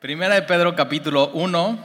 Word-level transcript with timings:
Primera 0.00 0.36
de 0.36 0.42
Pedro 0.42 0.76
capítulo 0.76 1.30
1, 1.34 1.78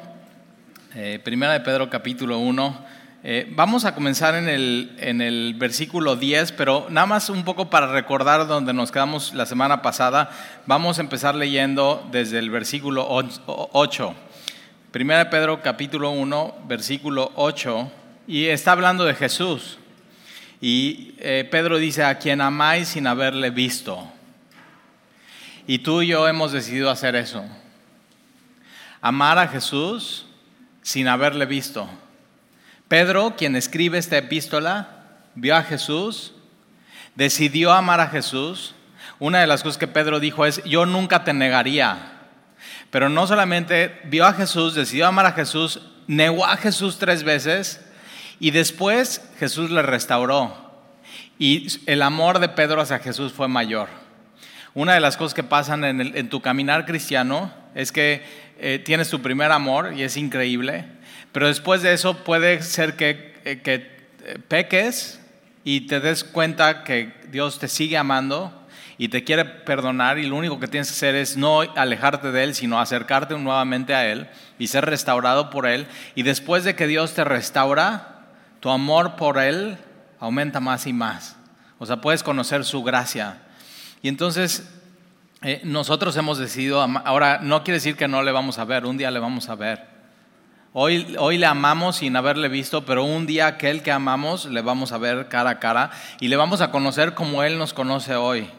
eh, 0.93 1.19
Primera 1.23 1.53
de 1.53 1.61
Pedro 1.61 1.89
capítulo 1.89 2.37
1. 2.37 2.85
Eh, 3.23 3.51
vamos 3.55 3.85
a 3.85 3.95
comenzar 3.95 4.35
en 4.35 4.47
el, 4.47 4.95
en 4.99 5.19
el 5.19 5.55
versículo 5.57 6.15
10, 6.15 6.51
pero 6.51 6.85
nada 6.91 7.07
más 7.07 7.31
un 7.31 7.43
poco 7.43 7.71
para 7.71 7.87
recordar 7.87 8.45
donde 8.45 8.71
nos 8.71 8.91
quedamos 8.91 9.33
la 9.33 9.47
semana 9.47 9.81
pasada, 9.81 10.29
vamos 10.67 10.99
a 10.99 11.01
empezar 11.01 11.33
leyendo 11.33 12.07
desde 12.11 12.37
el 12.37 12.51
versículo 12.51 13.07
8. 13.47 14.13
Primera 14.91 15.23
de 15.23 15.31
Pedro 15.31 15.63
capítulo 15.63 16.11
1, 16.11 16.65
versículo 16.67 17.31
8, 17.33 17.91
y 18.27 18.45
está 18.45 18.73
hablando 18.73 19.05
de 19.05 19.15
Jesús. 19.15 19.79
Y 20.61 21.15
eh, 21.17 21.47
Pedro 21.49 21.79
dice, 21.79 22.03
a 22.03 22.19
quien 22.19 22.41
amáis 22.41 22.89
sin 22.89 23.07
haberle 23.07 23.49
visto. 23.49 24.07
Y 25.65 25.79
tú 25.79 26.03
y 26.03 26.09
yo 26.09 26.27
hemos 26.27 26.51
decidido 26.51 26.91
hacer 26.91 27.15
eso 27.15 27.43
amar 29.03 29.37
a 29.37 29.49
Jesús 29.49 30.25
sin 30.81 31.09
haberle 31.09 31.45
visto. 31.45 31.89
Pedro, 32.87 33.35
quien 33.35 33.57
escribe 33.57 33.97
esta 33.97 34.17
epístola, 34.17 34.87
vio 35.35 35.57
a 35.57 35.63
Jesús, 35.63 36.33
decidió 37.13 37.73
amar 37.73 37.99
a 37.99 38.07
Jesús. 38.07 38.75
Una 39.19 39.41
de 39.41 39.47
las 39.47 39.61
cosas 39.61 39.77
que 39.77 39.89
Pedro 39.89 40.21
dijo 40.21 40.45
es, 40.45 40.63
yo 40.63 40.85
nunca 40.85 41.25
te 41.25 41.33
negaría. 41.33 42.13
Pero 42.91 43.09
no 43.09 43.27
solamente 43.27 43.99
vio 44.05 44.25
a 44.25 44.33
Jesús, 44.33 44.73
decidió 44.73 45.07
amar 45.07 45.25
a 45.25 45.33
Jesús, 45.33 45.81
negó 46.07 46.45
a 46.45 46.55
Jesús 46.55 46.97
tres 46.97 47.25
veces 47.25 47.81
y 48.39 48.51
después 48.51 49.21
Jesús 49.37 49.69
le 49.69 49.81
restauró. 49.81 50.55
Y 51.37 51.67
el 51.87 52.03
amor 52.03 52.39
de 52.39 52.47
Pedro 52.47 52.79
hacia 52.79 52.99
Jesús 52.99 53.33
fue 53.33 53.49
mayor. 53.49 53.89
Una 54.75 54.93
de 54.93 55.01
las 55.01 55.17
cosas 55.17 55.33
que 55.33 55.43
pasan 55.43 55.83
en, 55.83 56.29
tu 56.29 56.41
caminar 56.41 56.85
cristiano 56.85 57.53
es 57.75 57.91
que 57.91 58.23
eh, 58.59 58.79
tienes 58.79 59.09
tu 59.09 59.21
primer 59.21 59.51
amor 59.51 59.93
y 59.93 60.03
es 60.03 60.17
increíble, 60.17 60.85
pero 61.31 61.47
después 61.47 61.81
de 61.81 61.93
eso 61.93 62.23
puede 62.23 62.61
ser 62.61 62.95
que, 62.95 63.35
eh, 63.45 63.61
que 63.61 63.75
eh, 64.25 64.39
peques 64.47 65.19
y 65.63 65.81
te 65.87 65.99
des 65.99 66.23
cuenta 66.23 66.83
que 66.83 67.13
Dios 67.29 67.59
te 67.59 67.67
sigue 67.67 67.97
amando 67.97 68.63
y 68.97 69.09
te 69.09 69.23
quiere 69.23 69.45
perdonar 69.45 70.19
y 70.19 70.27
lo 70.27 70.35
único 70.35 70.59
que 70.59 70.67
tienes 70.67 70.87
que 70.87 70.93
hacer 70.93 71.15
es 71.15 71.35
no 71.35 71.61
alejarte 71.61 72.31
de 72.31 72.43
Él, 72.43 72.55
sino 72.55 72.79
acercarte 72.79 73.37
nuevamente 73.37 73.93
a 73.93 74.09
Él 74.09 74.27
y 74.59 74.67
ser 74.67 74.85
restaurado 74.85 75.49
por 75.49 75.67
Él. 75.67 75.87
Y 76.15 76.23
después 76.23 76.63
de 76.63 76.75
que 76.75 76.87
Dios 76.87 77.13
te 77.13 77.23
restaura, 77.23 78.21
tu 78.59 78.69
amor 78.69 79.15
por 79.15 79.39
Él 79.39 79.77
aumenta 80.19 80.59
más 80.59 80.87
y 80.87 80.93
más. 80.93 81.35
O 81.79 81.85
sea, 81.85 81.97
puedes 81.97 82.23
conocer 82.23 82.63
su 82.63 82.83
gracia. 82.83 83.41
Y 84.01 84.07
entonces 84.07 84.69
eh, 85.43 85.59
nosotros 85.65 86.15
hemos 86.15 86.37
decidido, 86.37 86.81
ahora 86.81 87.39
no 87.41 87.65
quiere 87.65 87.75
decir 87.75 87.97
que 87.97 88.07
no 88.07 88.23
le 88.23 88.31
vamos 88.31 88.59
a 88.59 88.65
ver, 88.65 88.85
un 88.85 88.97
día 88.97 89.11
le 89.11 89.19
vamos 89.19 89.49
a 89.49 89.55
ver. 89.55 89.91
Hoy, 90.71 91.15
hoy 91.19 91.37
le 91.37 91.45
amamos 91.45 91.97
sin 91.97 92.15
haberle 92.15 92.47
visto, 92.47 92.85
pero 92.85 93.03
un 93.03 93.27
día 93.27 93.47
aquel 93.47 93.83
que 93.83 93.91
amamos 93.91 94.45
le 94.45 94.61
vamos 94.61 94.93
a 94.93 94.97
ver 94.97 95.27
cara 95.27 95.49
a 95.51 95.59
cara 95.59 95.91
y 96.21 96.29
le 96.29 96.37
vamos 96.37 96.61
a 96.61 96.71
conocer 96.71 97.13
como 97.13 97.43
Él 97.43 97.57
nos 97.57 97.73
conoce 97.73 98.15
hoy. 98.15 98.49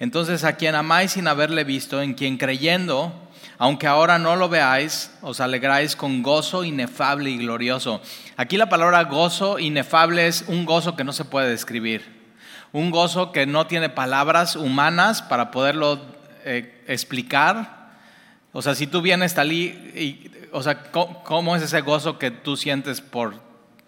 Entonces 0.00 0.42
a 0.42 0.56
quien 0.56 0.74
amáis 0.74 1.12
sin 1.12 1.28
haberle 1.28 1.62
visto, 1.62 2.02
en 2.02 2.14
quien 2.14 2.36
creyendo, 2.36 3.14
aunque 3.56 3.86
ahora 3.86 4.18
no 4.18 4.34
lo 4.34 4.48
veáis, 4.48 5.16
os 5.22 5.40
alegráis 5.40 5.94
con 5.94 6.22
gozo 6.22 6.64
inefable 6.64 7.30
y 7.30 7.38
glorioso. 7.38 8.02
Aquí 8.36 8.56
la 8.56 8.68
palabra 8.68 9.04
gozo 9.04 9.60
inefable 9.60 10.26
es 10.26 10.44
un 10.48 10.66
gozo 10.66 10.96
que 10.96 11.04
no 11.04 11.12
se 11.12 11.24
puede 11.24 11.48
describir 11.48 12.15
un 12.72 12.90
gozo 12.90 13.32
que 13.32 13.46
no 13.46 13.66
tiene 13.66 13.88
palabras 13.88 14.56
humanas 14.56 15.22
para 15.22 15.50
poderlo 15.50 16.00
eh, 16.44 16.82
explicar. 16.86 17.90
O 18.52 18.62
sea, 18.62 18.74
si 18.74 18.86
tú 18.86 19.02
vienes 19.02 19.34
tal 19.34 19.52
y, 19.52 20.30
o 20.52 20.62
sea, 20.62 20.84
¿cómo 20.90 21.56
es 21.56 21.62
ese 21.62 21.80
gozo 21.80 22.18
que 22.18 22.30
tú 22.30 22.56
sientes 22.56 23.00
por, 23.00 23.34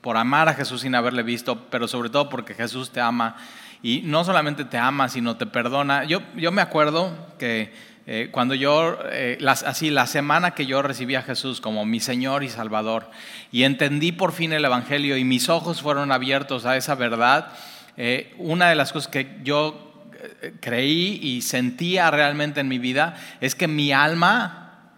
por 0.01 0.17
amar 0.17 0.49
a 0.49 0.55
Jesús 0.55 0.83
sin 0.83 0.95
haberle 0.95 1.23
visto, 1.23 1.67
pero 1.71 1.89
sobre 1.89 2.11
todo 2.11 2.29
porque 2.29 2.55
Jesús 2.55 2.91
te 2.91 3.01
ama? 3.01 3.37
Y 3.83 4.03
no 4.05 4.25
solamente 4.25 4.65
te 4.65 4.77
ama, 4.77 5.09
sino 5.09 5.37
te 5.37 5.47
perdona. 5.47 6.05
Yo, 6.05 6.21
yo 6.37 6.51
me 6.51 6.63
acuerdo 6.63 7.13
que 7.39 7.73
eh, 8.11 8.31
cuando 8.33 8.55
yo, 8.55 8.99
eh, 9.13 9.39
así 9.47 9.91
la 9.91 10.07
semana 10.07 10.53
que 10.53 10.65
yo 10.65 10.81
recibí 10.81 11.15
a 11.15 11.23
Jesús 11.23 11.61
como 11.61 11.85
mi 11.85 12.01
Señor 12.01 12.43
y 12.43 12.49
Salvador, 12.49 13.11
y 13.53 13.65
entendí 13.65 14.13
por 14.13 14.33
fin 14.33 14.55
el 14.55 14.65
Evangelio 14.65 15.19
y 15.19 15.25
mis 15.25 15.51
ojos 15.51 15.83
fueron 15.83 16.11
abiertos 16.11 16.65
a 16.65 16.79
esa 16.79 16.95
verdad, 16.95 17.53
eh, 18.01 18.33
una 18.39 18.69
de 18.69 18.77
las 18.77 18.93
cosas 18.93 19.11
que 19.11 19.41
yo 19.43 20.07
eh, 20.41 20.55
creí 20.61 21.19
y 21.21 21.43
sentía 21.43 22.13
realmente 22.13 22.61
en 22.61 22.69
mi 22.69 22.79
vida 22.79 23.17
es 23.41 23.57
que 23.57 23.67
mi 23.67 23.93
alma 23.93 24.93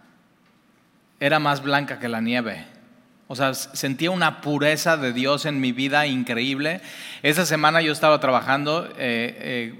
era 1.19 1.39
más 1.39 1.63
blanca 1.63 1.97
que 1.97 2.07
la 2.07 2.21
nieve. 2.21 2.63
O 3.31 3.35
sea, 3.37 3.53
sentía 3.53 4.11
una 4.11 4.41
pureza 4.41 4.97
de 4.97 5.13
Dios 5.13 5.45
en 5.45 5.61
mi 5.61 5.71
vida 5.71 6.05
increíble. 6.05 6.81
Esa 7.23 7.45
semana 7.45 7.81
yo 7.81 7.93
estaba 7.93 8.19
trabajando 8.19 8.91
eh, 8.97 9.73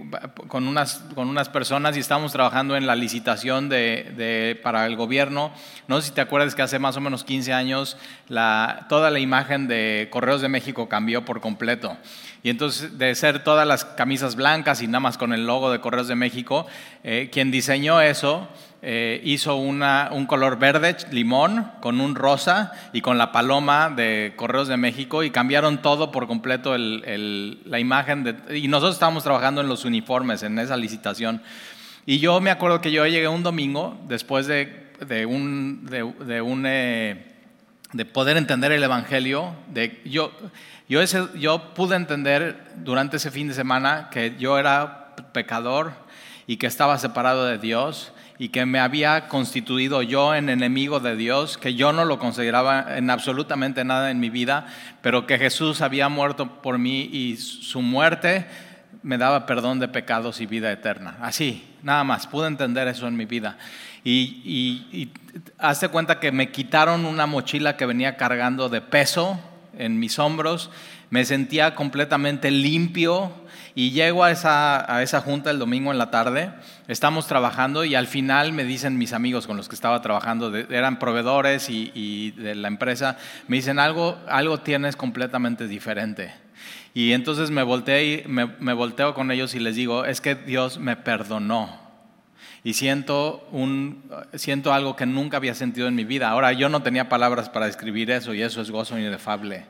con, 0.47 0.69
unas, 0.69 1.03
con 1.15 1.27
unas 1.27 1.49
personas 1.49 1.97
y 1.97 1.99
estábamos 1.99 2.31
trabajando 2.31 2.77
en 2.77 2.87
la 2.87 2.95
licitación 2.95 3.67
de, 3.67 4.57
para 4.63 4.85
el 4.85 4.95
gobierno. 4.95 5.51
No 5.89 5.99
sé 5.99 6.07
si 6.07 6.13
te 6.13 6.21
acuerdas 6.21 6.55
que 6.55 6.61
hace 6.61 6.79
más 6.79 6.95
o 6.95 7.01
menos 7.01 7.25
15 7.25 7.51
años 7.51 7.97
la, 8.29 8.85
toda 8.87 9.11
la 9.11 9.19
imagen 9.19 9.67
de 9.67 10.07
Correos 10.11 10.39
de 10.39 10.47
México 10.47 10.87
cambió 10.87 11.25
por 11.25 11.41
completo. 11.41 11.97
Y 12.43 12.51
entonces, 12.51 12.97
de 12.97 13.13
ser 13.15 13.43
todas 13.43 13.67
las 13.67 13.83
camisas 13.83 14.37
blancas 14.37 14.81
y 14.81 14.87
nada 14.87 15.01
más 15.01 15.17
con 15.17 15.33
el 15.33 15.45
logo 15.45 15.73
de 15.73 15.81
Correos 15.81 16.07
de 16.07 16.15
México, 16.15 16.67
eh, 17.03 17.29
quien 17.29 17.51
diseñó 17.51 17.99
eso 17.99 18.47
eh, 18.83 19.21
hizo 19.23 19.57
una, 19.57 20.09
un 20.11 20.25
color 20.25 20.57
verde, 20.57 20.97
limón, 21.11 21.71
con 21.81 22.01
un 22.01 22.15
rosa 22.15 22.71
y 22.93 23.01
con 23.01 23.19
la 23.19 23.31
paloma 23.31 23.91
de 23.91 24.33
Correos 24.35 24.67
de 24.67 24.75
México 24.75 25.21
y 25.21 25.29
cambiaron 25.29 25.83
todo 25.83 26.11
por 26.11 26.25
completo 26.25 26.75
la 26.75 27.79
imagen. 27.79 28.23
De, 28.23 28.57
y 28.57 28.67
nosotros 28.67 28.95
estábamos 28.95 29.23
trabajando 29.23 29.61
en 29.61 29.67
los 29.67 29.85
uniformes, 29.85 30.41
en 30.41 30.57
esa 30.57 30.77
licitación. 30.77 31.43
Y 32.07 32.17
yo 32.17 32.41
me 32.41 32.49
acuerdo 32.49 32.81
que 32.81 32.91
yo 32.91 33.05
llegué 33.05 33.27
un 33.27 33.43
domingo 33.43 33.99
después 34.07 34.47
de, 34.47 34.91
de 35.05 35.27
un... 35.27 35.85
De, 35.85 36.41
un 36.41 36.65
eh, 36.65 37.27
de 37.93 38.05
poder 38.05 38.37
entender 38.37 38.71
el 38.71 38.81
Evangelio, 38.81 39.53
de 39.67 40.01
yo, 40.05 40.31
yo, 40.87 41.01
yo 41.35 41.73
pude 41.73 41.97
entender 41.97 42.71
durante 42.77 43.17
ese 43.17 43.31
fin 43.31 43.49
de 43.49 43.53
semana 43.53 44.07
que 44.09 44.37
yo 44.39 44.57
era 44.57 45.13
pecador 45.33 45.91
y 46.47 46.55
que 46.55 46.67
estaba 46.67 46.97
separado 46.97 47.45
de 47.45 47.57
Dios 47.57 48.13
y 48.41 48.49
que 48.49 48.65
me 48.65 48.79
había 48.79 49.27
constituido 49.27 50.01
yo 50.01 50.33
en 50.33 50.49
enemigo 50.49 50.99
de 50.99 51.15
Dios, 51.15 51.59
que 51.59 51.75
yo 51.75 51.93
no 51.93 52.05
lo 52.05 52.17
consideraba 52.17 52.97
en 52.97 53.11
absolutamente 53.11 53.83
nada 53.83 54.09
en 54.09 54.19
mi 54.19 54.31
vida, 54.31 54.65
pero 55.03 55.27
que 55.27 55.37
Jesús 55.37 55.81
había 55.81 56.09
muerto 56.09 56.59
por 56.63 56.79
mí 56.79 57.01
y 57.01 57.37
su 57.37 57.83
muerte 57.83 58.47
me 59.03 59.19
daba 59.19 59.45
perdón 59.45 59.77
de 59.77 59.89
pecados 59.89 60.41
y 60.41 60.47
vida 60.47 60.71
eterna. 60.71 61.17
Así, 61.21 61.63
nada 61.83 62.03
más, 62.03 62.25
pude 62.25 62.47
entender 62.47 62.87
eso 62.87 63.07
en 63.07 63.15
mi 63.15 63.25
vida. 63.25 63.59
Y, 64.03 64.41
y, 64.43 64.87
y 64.91 65.11
hazte 65.59 65.89
cuenta 65.89 66.19
que 66.19 66.31
me 66.31 66.49
quitaron 66.49 67.05
una 67.05 67.27
mochila 67.27 67.77
que 67.77 67.85
venía 67.85 68.17
cargando 68.17 68.69
de 68.69 68.81
peso 68.81 69.39
en 69.77 69.99
mis 69.99 70.19
hombros, 70.19 70.69
me 71.09 71.25
sentía 71.25 71.75
completamente 71.75 72.51
limpio 72.51 73.31
y 73.75 73.91
llego 73.91 74.23
a 74.23 74.31
esa, 74.31 74.93
a 74.93 75.01
esa 75.03 75.21
junta 75.21 75.49
el 75.51 75.59
domingo 75.59 75.91
en 75.91 75.97
la 75.97 76.11
tarde, 76.11 76.51
estamos 76.87 77.27
trabajando 77.27 77.85
y 77.85 77.95
al 77.95 78.07
final 78.07 78.53
me 78.53 78.63
dicen 78.63 78.97
mis 78.97 79.13
amigos 79.13 79.47
con 79.47 79.57
los 79.57 79.69
que 79.69 79.75
estaba 79.75 80.01
trabajando, 80.01 80.55
eran 80.55 80.99
proveedores 80.99 81.69
y, 81.69 82.31
de 82.31 82.55
la 82.55 82.67
empresa, 82.67 83.17
me 83.47 83.57
dicen 83.57 83.79
algo, 83.79 84.17
algo 84.27 84.59
tienes 84.59 84.95
completamente 84.95 85.67
diferente. 85.67 86.33
Y 86.93 87.13
entonces 87.13 87.51
me, 87.51 87.63
volteé, 87.63 88.25
me, 88.27 88.47
me 88.59 88.73
volteo 88.73 89.13
con 89.13 89.31
ellos 89.31 89.55
y 89.55 89.59
les 89.59 89.75
digo, 89.75 90.05
es 90.05 90.19
que 90.19 90.35
Dios 90.35 90.77
me 90.77 90.97
perdonó 90.97 91.80
y 92.63 92.73
siento, 92.73 93.47
un, 93.51 94.03
siento 94.35 94.73
algo 94.73 94.95
que 94.95 95.05
nunca 95.05 95.37
había 95.37 95.55
sentido 95.55 95.87
en 95.87 95.95
mi 95.95 96.03
vida. 96.03 96.29
Ahora, 96.29 96.53
yo 96.53 96.69
no 96.69 96.83
tenía 96.83 97.09
palabras 97.09 97.49
para 97.49 97.65
describir 97.65 98.11
eso 98.11 98.33
y 98.33 98.41
eso 98.41 98.61
es 98.61 98.69
gozo 98.69 98.99
inefable. 98.99 99.65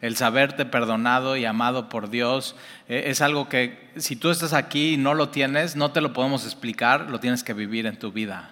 El 0.00 0.16
saberte 0.16 0.64
perdonado 0.64 1.36
y 1.36 1.44
amado 1.44 1.88
por 1.88 2.10
Dios 2.10 2.56
eh, 2.88 3.04
es 3.06 3.20
algo 3.20 3.48
que 3.48 3.90
si 3.96 4.16
tú 4.16 4.30
estás 4.30 4.52
aquí 4.52 4.94
y 4.94 4.96
no 4.96 5.14
lo 5.14 5.30
tienes, 5.30 5.76
no 5.76 5.92
te 5.92 6.00
lo 6.00 6.12
podemos 6.12 6.44
explicar, 6.44 7.08
lo 7.10 7.20
tienes 7.20 7.42
que 7.44 7.54
vivir 7.54 7.86
en 7.86 7.98
tu 7.98 8.12
vida. 8.12 8.50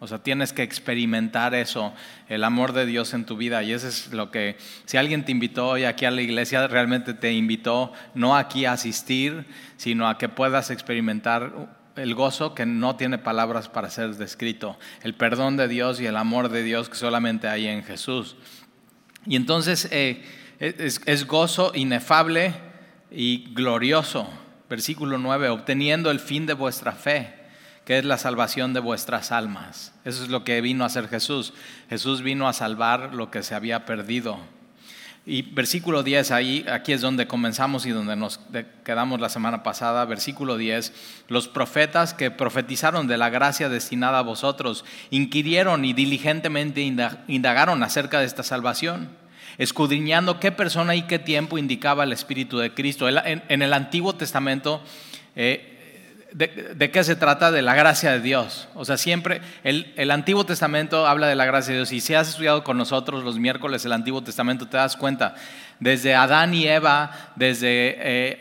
O 0.00 0.06
sea, 0.06 0.18
tienes 0.18 0.52
que 0.52 0.62
experimentar 0.62 1.54
eso, 1.54 1.94
el 2.28 2.44
amor 2.44 2.72
de 2.72 2.84
Dios 2.84 3.14
en 3.14 3.24
tu 3.24 3.36
vida. 3.36 3.62
Y 3.62 3.72
eso 3.72 3.88
es 3.88 4.12
lo 4.12 4.30
que, 4.30 4.58
si 4.84 4.96
alguien 4.96 5.24
te 5.24 5.32
invitó 5.32 5.68
hoy 5.68 5.84
aquí 5.84 6.04
a 6.04 6.10
la 6.10 6.20
iglesia, 6.20 6.66
realmente 6.66 7.14
te 7.14 7.32
invitó 7.32 7.92
no 8.14 8.36
aquí 8.36 8.64
a 8.64 8.72
asistir, 8.72 9.46
sino 9.76 10.08
a 10.08 10.18
que 10.18 10.28
puedas 10.28 10.70
experimentar 10.70 11.83
el 11.96 12.14
gozo 12.14 12.54
que 12.54 12.66
no 12.66 12.96
tiene 12.96 13.18
palabras 13.18 13.68
para 13.68 13.90
ser 13.90 14.16
descrito, 14.16 14.78
el 15.02 15.14
perdón 15.14 15.56
de 15.56 15.68
Dios 15.68 16.00
y 16.00 16.06
el 16.06 16.16
amor 16.16 16.48
de 16.48 16.62
Dios 16.62 16.88
que 16.88 16.96
solamente 16.96 17.48
hay 17.48 17.66
en 17.66 17.84
Jesús. 17.84 18.36
Y 19.26 19.36
entonces 19.36 19.88
eh, 19.90 20.22
es, 20.58 21.26
gozo 21.26 21.72
inefable 21.74 22.54
y 23.10 23.52
glorioso. 23.54 24.28
Versículo 24.68 25.18
9, 25.18 25.50
obteniendo 25.50 26.10
el 26.10 26.20
fin 26.20 26.46
de 26.46 26.54
vuestra 26.54 26.92
fe, 26.92 27.34
que 27.84 27.98
es 27.98 28.04
la 28.04 28.18
salvación 28.18 28.72
de 28.72 28.80
vuestras 28.80 29.30
almas. 29.30 29.94
Eso 30.04 30.22
es 30.22 30.30
lo 30.30 30.42
que 30.42 30.60
vino 30.60 30.84
a 30.84 30.88
hacer 30.88 31.08
Jesús. 31.08 31.52
Jesús 31.88 32.22
vino 32.22 32.48
a 32.48 32.52
salvar 32.52 33.14
lo 33.14 33.30
que 33.30 33.42
se 33.42 33.54
había 33.54 33.84
perdido. 33.84 34.38
Y 35.26 35.40
versículo 35.40 36.02
10, 36.02 36.32
ahí, 36.32 36.66
aquí 36.70 36.92
es 36.92 37.00
donde 37.00 37.26
comenzamos 37.26 37.86
y 37.86 37.90
donde 37.90 38.14
nos 38.14 38.40
quedamos 38.84 39.20
la 39.20 39.30
semana 39.30 39.62
pasada. 39.62 40.04
Versículo 40.04 40.58
10, 40.58 40.92
los 41.28 41.48
profetas 41.48 42.12
que 42.12 42.30
profetizaron 42.30 43.06
de 43.06 43.16
la 43.16 43.30
gracia 43.30 43.70
destinada 43.70 44.18
a 44.18 44.22
vosotros, 44.22 44.84
inquirieron 45.10 45.86
y 45.86 45.94
diligentemente 45.94 46.82
indagaron 47.26 47.82
acerca 47.82 48.20
de 48.20 48.26
esta 48.26 48.42
salvación, 48.42 49.08
escudriñando 49.56 50.40
qué 50.40 50.52
persona 50.52 50.94
y 50.94 51.02
qué 51.02 51.18
tiempo 51.18 51.56
indicaba 51.56 52.04
el 52.04 52.12
Espíritu 52.12 52.58
de 52.58 52.74
Cristo. 52.74 53.08
En, 53.08 53.62
el 53.62 53.72
Antiguo 53.72 54.16
Testamento, 54.16 54.82
eh, 55.36 55.73
de, 56.34 56.90
qué 56.90 57.04
se 57.04 57.14
trata? 57.14 57.52
De 57.52 57.62
la 57.62 57.76
gracia 57.76 58.10
de 58.10 58.20
Dios. 58.20 58.66
O 58.74 58.84
sea, 58.84 58.96
siempre 58.96 59.40
el, 59.62 60.10
Antiguo 60.10 60.44
Testamento 60.44 61.06
habla 61.06 61.28
de 61.28 61.36
la 61.36 61.44
gracia 61.44 61.72
de 61.72 61.78
Dios. 61.78 61.92
Y 61.92 62.00
si 62.00 62.14
has 62.14 62.28
estudiado 62.28 62.64
con 62.64 62.76
nosotros 62.76 63.22
los 63.22 63.38
miércoles 63.38 63.84
el 63.84 63.92
Antiguo 63.92 64.20
Testamento, 64.20 64.66
te 64.66 64.76
das 64.76 64.96
cuenta, 64.96 65.36
desde 65.78 66.16
Adán 66.16 66.52
y 66.52 66.66
Eva, 66.66 67.12
desde 67.36 67.94
eh, 67.98 68.40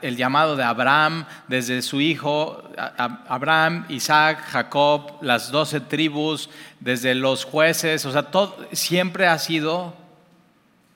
el 0.00 0.16
llamado 0.16 0.56
de 0.56 0.64
Abraham, 0.64 1.26
desde 1.48 1.82
su 1.82 2.00
hijo 2.00 2.62
Abraham, 2.96 3.84
Isaac, 3.90 4.44
Jacob, 4.48 5.18
las 5.20 5.50
doce 5.50 5.80
tribus, 5.80 6.48
desde 6.80 7.14
los 7.14 7.44
jueces, 7.44 8.06
o 8.06 8.12
sea, 8.12 8.22
todo, 8.22 8.56
siempre 8.72 9.26
ha 9.26 9.38
sido 9.38 9.94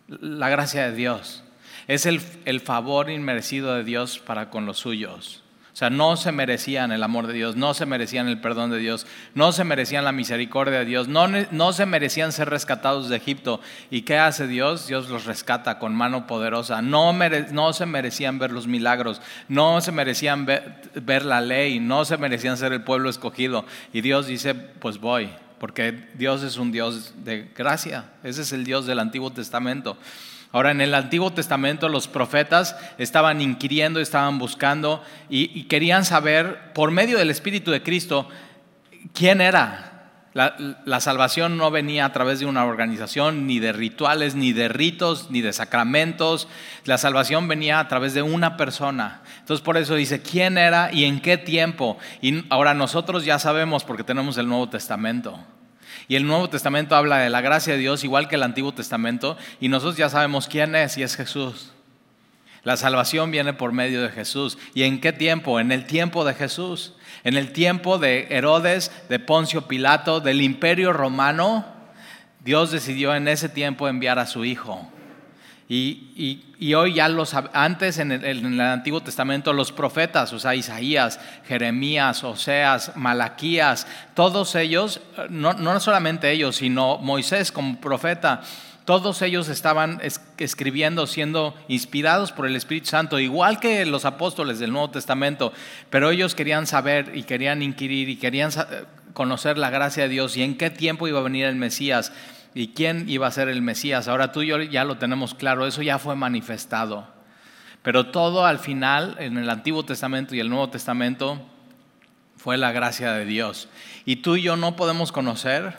la 0.08 0.48
gracia 0.48 0.88
de 0.88 0.96
Dios. 0.96 1.44
Es 1.88 2.06
el, 2.06 2.22
el 2.46 2.60
favor 2.60 3.10
inmerecido 3.10 3.74
de 3.74 3.84
Dios 3.84 4.18
para 4.18 4.48
con 4.48 4.64
los 4.64 4.78
suyos. 4.78 5.41
O 5.72 5.76
sea, 5.76 5.88
no 5.88 6.18
se 6.18 6.32
merecían 6.32 6.92
el 6.92 7.02
amor 7.02 7.26
de 7.26 7.32
Dios, 7.32 7.56
no 7.56 7.72
se 7.72 7.86
merecían 7.86 8.28
el 8.28 8.42
perdón 8.42 8.70
de 8.70 8.78
Dios, 8.78 9.06
no 9.34 9.52
se 9.52 9.64
merecían 9.64 10.04
la 10.04 10.12
misericordia 10.12 10.80
de 10.80 10.84
Dios, 10.84 11.08
no, 11.08 11.26
no 11.28 11.72
se 11.72 11.86
merecían 11.86 12.32
ser 12.32 12.50
rescatados 12.50 13.08
de 13.08 13.16
Egipto. 13.16 13.58
¿Y 13.90 14.02
qué 14.02 14.18
hace 14.18 14.46
Dios? 14.46 14.86
Dios 14.86 15.08
los 15.08 15.24
rescata 15.24 15.78
con 15.78 15.94
mano 15.94 16.26
poderosa. 16.26 16.82
No, 16.82 17.14
no 17.52 17.72
se 17.72 17.86
merecían 17.86 18.38
ver 18.38 18.52
los 18.52 18.66
milagros, 18.66 19.22
no 19.48 19.80
se 19.80 19.92
merecían 19.92 20.44
ver, 20.44 20.90
ver 20.94 21.24
la 21.24 21.40
ley, 21.40 21.80
no 21.80 22.04
se 22.04 22.18
merecían 22.18 22.58
ser 22.58 22.74
el 22.74 22.84
pueblo 22.84 23.08
escogido. 23.08 23.64
Y 23.94 24.02
Dios 24.02 24.26
dice, 24.26 24.54
pues 24.54 24.98
voy, 24.98 25.30
porque 25.58 26.06
Dios 26.14 26.42
es 26.42 26.58
un 26.58 26.70
Dios 26.70 27.14
de 27.24 27.50
gracia. 27.56 28.10
Ese 28.22 28.42
es 28.42 28.52
el 28.52 28.64
Dios 28.64 28.84
del 28.84 28.98
Antiguo 28.98 29.32
Testamento. 29.32 29.96
Ahora, 30.52 30.70
en 30.70 30.82
el 30.82 30.94
Antiguo 30.94 31.32
Testamento 31.32 31.88
los 31.88 32.08
profetas 32.08 32.76
estaban 32.98 33.40
inquiriendo, 33.40 34.00
estaban 34.00 34.38
buscando 34.38 35.02
y, 35.30 35.64
querían 35.64 36.04
saber, 36.04 36.72
por 36.74 36.90
medio 36.90 37.16
del 37.18 37.30
Espíritu 37.30 37.70
de 37.70 37.82
Cristo, 37.82 38.28
quién 39.14 39.40
era. 39.40 39.88
La, 40.34 41.00
salvación 41.00 41.58
no 41.58 41.70
venía 41.70 42.06
a 42.06 42.12
través 42.12 42.40
de 42.40 42.46
una 42.46 42.64
organización, 42.64 43.46
ni 43.46 43.60
de 43.60 43.72
rituales, 43.72 44.34
ni 44.34 44.52
de 44.52 44.68
ritos, 44.68 45.30
ni 45.30 45.40
de 45.40 45.54
sacramentos. 45.54 46.48
La 46.84 46.96
salvación 46.98 47.48
venía 47.48 47.80
a 47.80 47.88
través 47.88 48.12
de 48.12 48.22
una 48.22 48.56
persona. 48.58 49.22
Entonces 49.40 49.64
por 49.64 49.78
eso 49.78 49.94
dice, 49.94 50.22
¿quién 50.22 50.58
era 50.58 50.92
y 50.92 51.04
en 51.04 51.20
qué 51.20 51.38
tiempo? 51.38 51.98
Y 52.20 52.44
ahora 52.50 52.74
nosotros 52.74 53.24
ya 53.24 53.38
sabemos 53.38 53.84
porque 53.84 54.04
tenemos 54.04 54.36
el 54.36 54.48
Nuevo 54.48 54.68
Testamento. 54.68 55.38
Y 56.08 56.16
el 56.16 56.26
Nuevo 56.26 56.48
Testamento 56.48 56.96
habla 56.96 57.18
de 57.18 57.30
la 57.30 57.40
gracia 57.40 57.74
de 57.74 57.78
Dios 57.78 58.04
igual 58.04 58.28
que 58.28 58.36
el 58.36 58.42
Antiguo 58.42 58.72
Testamento 58.72 59.36
y 59.60 59.68
nosotros 59.68 59.96
ya 59.96 60.08
sabemos 60.08 60.48
quién 60.48 60.74
es 60.74 60.96
y 60.98 61.02
es 61.02 61.16
Jesús. 61.16 61.72
La 62.64 62.76
salvación 62.76 63.30
viene 63.30 63.54
por 63.54 63.72
medio 63.72 64.02
de 64.02 64.10
Jesús. 64.10 64.56
¿Y 64.72 64.84
en 64.84 65.00
qué 65.00 65.12
tiempo? 65.12 65.58
En 65.58 65.72
el 65.72 65.84
tiempo 65.86 66.24
de 66.24 66.34
Jesús. 66.34 66.94
En 67.24 67.36
el 67.36 67.52
tiempo 67.52 67.98
de 67.98 68.28
Herodes, 68.30 68.92
de 69.08 69.18
Poncio 69.18 69.66
Pilato, 69.66 70.20
del 70.20 70.40
imperio 70.40 70.92
romano, 70.92 71.66
Dios 72.40 72.70
decidió 72.70 73.14
en 73.14 73.26
ese 73.26 73.48
tiempo 73.48 73.88
enviar 73.88 74.18
a 74.20 74.26
su 74.26 74.44
Hijo. 74.44 74.91
Y, 75.68 76.74
hoy 76.74 76.94
ya 76.94 77.08
los, 77.08 77.34
antes 77.34 77.98
en 77.98 78.12
el, 78.12 78.60
Antiguo 78.60 79.00
Testamento 79.00 79.52
los 79.52 79.72
profetas, 79.72 80.32
o 80.32 80.38
sea, 80.38 80.54
Isaías, 80.54 81.18
Jeremías, 81.46 82.24
Oseas, 82.24 82.96
Malaquías, 82.96 83.86
todos 84.14 84.54
ellos, 84.54 85.00
no, 85.30 85.54
no 85.54 85.80
solamente 85.80 86.30
ellos, 86.30 86.56
sino 86.56 86.98
Moisés 86.98 87.52
como 87.52 87.80
profeta, 87.80 88.42
todos 88.84 89.22
ellos 89.22 89.48
estaban 89.48 90.00
escribiendo, 90.38 91.06
siendo 91.06 91.54
inspirados 91.68 92.32
por 92.32 92.46
el 92.46 92.56
Espíritu 92.56 92.88
Santo, 92.88 93.20
igual 93.20 93.60
que 93.60 93.86
los 93.86 94.04
apóstoles 94.04 94.58
del 94.58 94.72
Nuevo 94.72 94.90
Testamento, 94.90 95.52
pero 95.88 96.10
ellos 96.10 96.34
querían 96.34 96.66
saber 96.66 97.12
y 97.14 97.22
querían 97.22 97.62
inquirir 97.62 98.08
y 98.08 98.16
querían 98.16 98.50
conocer 99.12 99.56
la 99.56 99.70
gracia 99.70 100.04
de 100.04 100.08
Dios 100.08 100.36
y 100.36 100.42
en 100.42 100.56
qué 100.56 100.68
tiempo 100.68 101.06
iba 101.06 101.20
a 101.20 101.22
venir 101.22 101.46
el 101.46 101.54
Mesías 101.54 102.12
y 102.54 102.68
quién 102.68 103.08
iba 103.08 103.26
a 103.26 103.30
ser 103.30 103.48
el 103.48 103.62
Mesías. 103.62 104.08
Ahora 104.08 104.32
tú 104.32 104.42
y 104.42 104.48
yo 104.48 104.60
ya 104.60 104.84
lo 104.84 104.98
tenemos 104.98 105.34
claro, 105.34 105.66
eso 105.66 105.82
ya 105.82 105.98
fue 105.98 106.16
manifestado. 106.16 107.06
Pero 107.82 108.06
todo 108.06 108.46
al 108.46 108.58
final, 108.58 109.16
en 109.18 109.38
el 109.38 109.50
Antiguo 109.50 109.84
Testamento 109.84 110.34
y 110.34 110.40
el 110.40 110.48
Nuevo 110.48 110.70
Testamento, 110.70 111.40
fue 112.36 112.56
la 112.56 112.72
gracia 112.72 113.12
de 113.12 113.24
Dios. 113.24 113.68
Y 114.04 114.16
tú 114.16 114.36
y 114.36 114.42
yo 114.42 114.56
no 114.56 114.76
podemos 114.76 115.12
conocer 115.12 115.76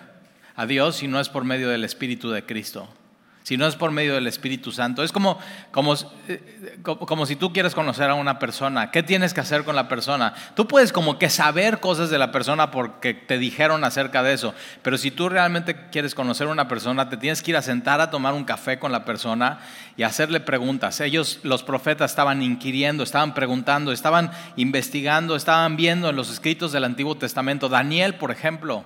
a 0.55 0.65
Dios 0.65 0.97
si 0.97 1.07
no 1.07 1.19
es 1.19 1.29
por 1.29 1.45
medio 1.45 1.69
del 1.69 1.83
Espíritu 1.83 2.29
de 2.31 2.45
Cristo 2.45 2.89
si 3.43 3.57
no 3.57 3.67
es 3.67 3.75
por 3.75 3.91
medio 3.91 4.15
del 4.15 4.25
Espíritu 4.25 4.71
Santo. 4.71 5.03
Es 5.03 5.11
como, 5.11 5.37
como, 5.71 5.93
eh, 6.27 6.77
como, 6.81 7.25
si 7.25 7.35
tú 7.35 7.53
quieres 7.53 7.75
conocer 7.75 8.09
a 8.09 8.15
una 8.15 8.39
persona. 8.39 8.89
¿Qué 8.89 9.03
tienes 9.03 9.33
que 9.33 9.41
hacer 9.41 9.63
con 9.63 9.75
la 9.75 9.87
persona? 9.89 10.33
Tú 10.55 10.67
puedes 10.67 10.91
como 10.93 11.19
que 11.19 11.29
saber 11.29 11.79
cosas 11.79 12.09
de 12.09 12.17
la 12.17 12.31
persona 12.31 12.71
porque 12.71 13.13
te 13.13 13.37
dijeron 13.37 13.83
acerca 13.83 14.23
de 14.23 14.33
eso, 14.33 14.53
pero 14.81 14.97
si 14.97 15.11
tú 15.11 15.29
realmente 15.29 15.89
quieres 15.91 16.15
conocer 16.15 16.47
a 16.47 16.51
una 16.51 16.67
persona, 16.67 17.09
te 17.09 17.17
tienes 17.17 17.43
que 17.43 17.51
ir 17.51 17.57
a 17.57 17.61
sentar 17.61 18.01
a 18.01 18.09
tomar 18.09 18.33
un 18.33 18.45
café 18.45 18.79
con 18.79 18.91
la 18.91 19.05
persona 19.05 19.59
y 19.97 20.03
hacerle 20.03 20.39
preguntas. 20.39 21.01
Ellos, 21.01 21.39
los 21.43 21.63
profetas, 21.63 22.11
estaban 22.11 22.41
inquiriendo, 22.41 23.03
estaban 23.03 23.33
preguntando, 23.33 23.91
estaban 23.91 24.31
investigando, 24.55 25.35
estaban 25.35 25.75
viendo 25.75 26.09
en 26.09 26.15
los 26.15 26.31
escritos 26.31 26.71
del 26.71 26.85
Antiguo 26.85 27.15
Testamento. 27.15 27.67
Daniel, 27.69 28.15
por 28.15 28.31
ejemplo. 28.31 28.85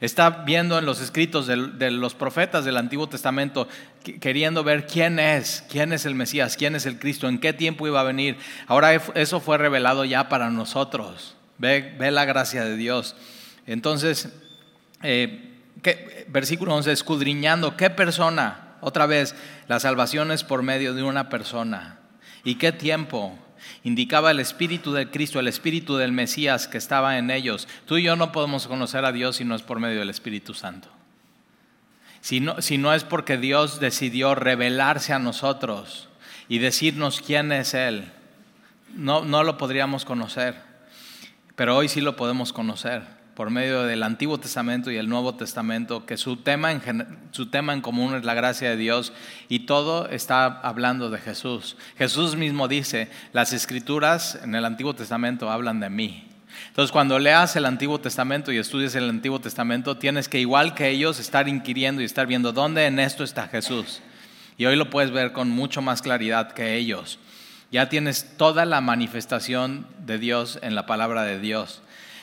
Está 0.00 0.30
viendo 0.30 0.78
en 0.78 0.84
los 0.84 1.00
escritos 1.00 1.46
de, 1.46 1.90
los 1.90 2.14
profetas 2.14 2.64
del 2.64 2.76
Antiguo 2.76 3.08
Testamento, 3.08 3.66
queriendo 4.20 4.62
ver 4.62 4.86
quién 4.86 5.18
es, 5.18 5.64
quién 5.70 5.92
es 5.92 6.04
el 6.04 6.14
Mesías, 6.14 6.56
quién 6.56 6.74
es 6.74 6.84
el 6.84 6.98
Cristo, 6.98 7.28
en 7.28 7.38
qué 7.38 7.52
tiempo 7.52 7.86
iba 7.86 8.00
a 8.00 8.04
venir. 8.04 8.36
Ahora 8.66 8.94
eso 8.94 9.40
fue 9.40 9.56
revelado 9.56 10.04
ya 10.04 10.28
para 10.28 10.50
nosotros. 10.50 11.36
Ve, 11.58 11.94
ve 11.98 12.10
la 12.10 12.26
gracia 12.26 12.64
de 12.64 12.76
Dios. 12.76 13.16
Entonces, 13.66 14.28
eh, 15.02 15.54
versículo 16.28 16.74
11, 16.74 16.92
escudriñando, 16.92 17.76
¿qué 17.76 17.88
persona? 17.88 18.76
Otra 18.80 19.06
vez, 19.06 19.34
la 19.68 19.80
salvación 19.80 20.30
es 20.30 20.44
por 20.44 20.62
medio 20.62 20.94
de 20.94 21.02
una 21.02 21.28
persona. 21.28 21.98
¿Y 22.44 22.56
qué 22.56 22.72
tiempo? 22.72 23.38
Indicaba 23.84 24.30
el 24.30 24.40
Espíritu 24.40 24.92
de 24.92 25.10
Cristo, 25.10 25.40
el 25.40 25.48
Espíritu 25.48 25.96
del 25.96 26.12
Mesías 26.12 26.68
que 26.68 26.78
estaba 26.78 27.18
en 27.18 27.30
ellos. 27.30 27.68
Tú 27.86 27.96
y 27.96 28.04
yo 28.04 28.16
no 28.16 28.32
podemos 28.32 28.66
conocer 28.66 29.04
a 29.04 29.12
Dios 29.12 29.36
si 29.36 29.44
no 29.44 29.54
es 29.54 29.62
por 29.62 29.80
medio 29.80 29.98
del 29.98 30.10
Espíritu 30.10 30.54
Santo. 30.54 30.88
Si 32.20 32.40
no, 32.40 32.60
si 32.60 32.78
no 32.78 32.92
es 32.92 33.04
porque 33.04 33.38
Dios 33.38 33.80
decidió 33.80 34.34
revelarse 34.34 35.12
a 35.12 35.18
nosotros 35.18 36.08
y 36.48 36.58
decirnos 36.58 37.20
quién 37.20 37.52
es 37.52 37.74
Él, 37.74 38.12
no, 38.94 39.24
no 39.24 39.44
lo 39.44 39.58
podríamos 39.58 40.04
conocer. 40.04 40.56
Pero 41.54 41.76
hoy 41.76 41.88
sí 41.88 42.00
lo 42.00 42.16
podemos 42.16 42.52
conocer 42.52 43.15
por 43.36 43.50
medio 43.50 43.82
del 43.82 44.02
Antiguo 44.02 44.38
Testamento 44.38 44.90
y 44.90 44.96
el 44.96 45.10
Nuevo 45.10 45.34
Testamento, 45.34 46.06
que 46.06 46.16
su 46.16 46.38
tema, 46.38 46.72
en, 46.72 47.18
su 47.32 47.46
tema 47.50 47.74
en 47.74 47.82
común 47.82 48.14
es 48.14 48.24
la 48.24 48.32
gracia 48.32 48.70
de 48.70 48.78
Dios 48.78 49.12
y 49.50 49.60
todo 49.60 50.08
está 50.08 50.46
hablando 50.46 51.10
de 51.10 51.18
Jesús. 51.18 51.76
Jesús 51.98 52.34
mismo 52.34 52.66
dice, 52.66 53.10
las 53.34 53.52
escrituras 53.52 54.40
en 54.42 54.54
el 54.54 54.64
Antiguo 54.64 54.94
Testamento 54.94 55.50
hablan 55.50 55.80
de 55.80 55.90
mí. 55.90 56.26
Entonces, 56.68 56.90
cuando 56.90 57.18
leas 57.18 57.54
el 57.56 57.66
Antiguo 57.66 58.00
Testamento 58.00 58.52
y 58.52 58.56
estudies 58.56 58.94
el 58.94 59.10
Antiguo 59.10 59.38
Testamento, 59.38 59.98
tienes 59.98 60.30
que, 60.30 60.40
igual 60.40 60.72
que 60.72 60.88
ellos, 60.88 61.20
estar 61.20 61.46
inquiriendo 61.46 62.00
y 62.00 62.06
estar 62.06 62.26
viendo 62.26 62.54
dónde 62.54 62.86
en 62.86 62.98
esto 62.98 63.22
está 63.22 63.48
Jesús. 63.48 64.00
Y 64.56 64.64
hoy 64.64 64.76
lo 64.76 64.88
puedes 64.88 65.10
ver 65.10 65.32
con 65.32 65.50
mucho 65.50 65.82
más 65.82 66.00
claridad 66.00 66.52
que 66.52 66.76
ellos. 66.76 67.18
Ya 67.70 67.90
tienes 67.90 68.38
toda 68.38 68.64
la 68.64 68.80
manifestación 68.80 69.86
de 70.06 70.18
Dios 70.18 70.58
en 70.62 70.74
la 70.74 70.86
palabra 70.86 71.24
de 71.24 71.38
Dios. 71.38 71.82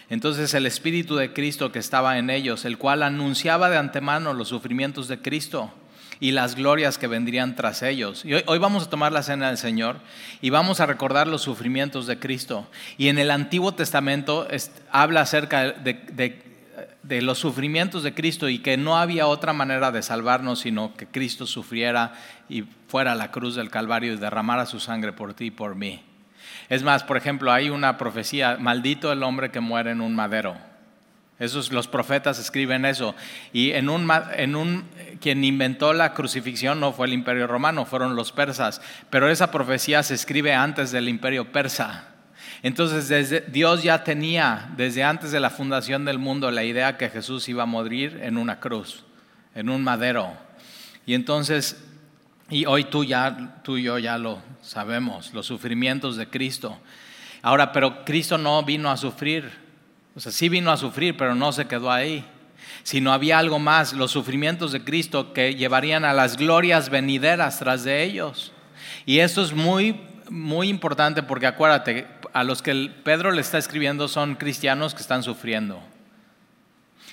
Entonces 0.10 0.54
el 0.54 0.66
Espíritu 0.66 1.16
de 1.16 1.34
Cristo 1.34 1.72
que 1.72 1.80
estaba 1.80 2.18
en 2.18 2.30
ellos, 2.30 2.66
el 2.66 2.78
cual 2.78 3.04
anunciaba 3.04 3.70
de 3.70 3.78
antemano 3.78 4.34
los 4.34 4.50
sufrimientos 4.50 5.08
de 5.08 5.20
Cristo 5.20 5.74
y 6.20 6.32
las 6.32 6.56
glorias 6.56 6.98
que 6.98 7.08
vendrían 7.08 7.56
tras 7.56 7.82
ellos. 7.82 8.24
Y 8.24 8.34
hoy, 8.34 8.58
vamos 8.60 8.84
a 8.84 8.90
tomar 8.90 9.12
la 9.12 9.24
cena 9.24 9.48
del 9.48 9.58
Señor 9.58 9.98
y 10.42 10.50
vamos 10.52 10.80
a 10.80 10.86
recordar 10.86 11.28
los 11.28 11.42
sufrimientos 11.42 12.08
de 12.08 12.20
Cristo. 12.20 12.68
Y 12.98 13.08
en 13.10 13.18
el 13.18 13.32
Antiguo 13.32 13.74
Testamento 13.74 14.48
habla 14.92 15.22
acerca 15.22 15.72
de, 15.72 16.42
de 17.04 17.22
los 17.22 17.40
sufrimientos 17.40 18.04
de 18.04 18.14
Cristo 18.14 18.48
y 18.50 18.60
que 18.60 18.78
no 18.78 18.98
había 18.98 19.28
otra 19.28 19.54
manera 19.54 19.92
de 19.92 20.02
salvarnos 20.02 20.60
sino 20.60 20.96
que 20.96 21.08
Cristo 21.08 21.46
sufriera 21.46 22.14
y 22.48 22.64
fuera 22.88 23.12
a 23.12 23.16
la 23.16 23.32
cruz 23.32 23.56
del 23.56 23.70
Calvario 23.70 24.14
y 24.14 24.18
derramara 24.18 24.66
su 24.66 24.80
sangre 24.80 25.12
por 25.12 25.34
ti 25.34 25.46
y 25.46 25.52
por 25.52 25.76
mí. 25.76 26.02
Es 26.70 26.84
más, 26.84 27.04
por 27.04 27.18
ejemplo, 27.18 27.52
hay 27.52 27.70
una 27.70 27.98
profecía, 27.98 28.58
maldito 28.60 29.12
el 29.12 29.24
hombre 29.24 29.52
que 29.52 29.60
muere 29.60 29.92
en 29.92 30.02
un 30.02 30.16
madero. 30.16 30.58
Esos, 31.40 31.72
los 31.72 31.88
profetas 31.88 32.40
escriben 32.40 32.86
eso. 32.86 33.16
Y 33.52 33.72
en 33.72 33.90
un, 33.90 34.10
en 34.36 34.86
quien 35.20 35.44
inventó 35.44 35.92
la 35.94 36.14
crucifixión 36.14 36.80
no 36.80 36.94
fue 36.94 37.08
el 37.08 37.14
imperio 37.14 37.48
romano, 37.48 37.86
fueron 37.86 38.16
los 38.16 38.32
persas. 38.32 38.82
Pero 39.10 39.30
esa 39.30 39.52
profecía 39.52 40.04
se 40.04 40.14
escribe 40.14 40.54
antes 40.54 40.92
del 40.92 41.10
imperio 41.10 41.52
persa. 41.52 42.10
Entonces 42.62 43.52
Dios 43.52 43.84
ya 43.84 44.06
tenía 44.06 44.70
desde 44.78 45.04
antes 45.04 45.32
de 45.32 45.42
la 45.42 45.50
fundación 45.50 46.06
del 46.06 46.18
mundo 46.18 46.50
la 46.50 46.64
idea 46.64 46.98
que 46.98 47.10
Jesús 47.10 47.50
iba 47.50 47.64
a 47.64 47.68
morir 47.68 48.22
en 48.24 48.38
una 48.38 48.62
cruz, 48.62 49.04
en 49.54 49.70
un 49.70 49.84
madero. 49.84 50.32
Y 51.06 51.14
entonces, 51.14 51.83
y 52.54 52.66
hoy 52.66 52.86
tú, 52.86 53.04
ya, 53.04 53.62
tú 53.64 53.78
y 53.78 53.84
yo 53.84 53.98
ya 53.98 54.18
lo 54.18 54.42
sabemos, 54.62 55.34
los 55.34 55.46
sufrimientos 55.46 56.16
de 56.16 56.28
Cristo. 56.28 56.78
Ahora, 57.42 57.72
pero 57.72 58.06
Cristo 58.06 58.38
no 58.38 58.64
vino 58.64 58.90
a 58.90 58.98
sufrir, 58.98 59.52
o 60.16 60.20
sea, 60.20 60.32
sí 60.32 60.50
vino 60.50 60.72
a 60.72 60.78
sufrir, 60.78 61.18
pero 61.18 61.36
no 61.36 61.52
se 61.52 61.66
quedó 61.66 61.92
ahí 61.92 62.26
sino 62.84 63.14
había 63.14 63.40
algo 63.40 63.60
más, 63.60 63.94
los 63.94 64.12
sufrimientos 64.12 64.72
de 64.72 64.84
Cristo 64.84 65.34
que 65.34 65.56
llevarían 65.56 66.06
a 66.06 66.14
las 66.14 66.38
glorias 66.38 66.90
venideras 66.90 67.60
tras 67.60 67.84
de 67.84 68.04
ellos. 68.04 68.52
Y 69.06 69.20
esto 69.20 69.42
es 69.42 69.54
muy, 69.54 70.00
muy 70.30 70.70
importante 70.70 71.24
porque 71.24 71.48
acuérdate, 71.48 72.08
a 72.34 72.44
los 72.44 72.62
que 72.62 72.92
Pedro 73.04 73.32
le 73.32 73.42
está 73.42 73.58
escribiendo 73.58 74.08
son 74.08 74.36
cristianos 74.36 74.94
que 74.94 75.02
están 75.02 75.24
sufriendo. 75.24 75.82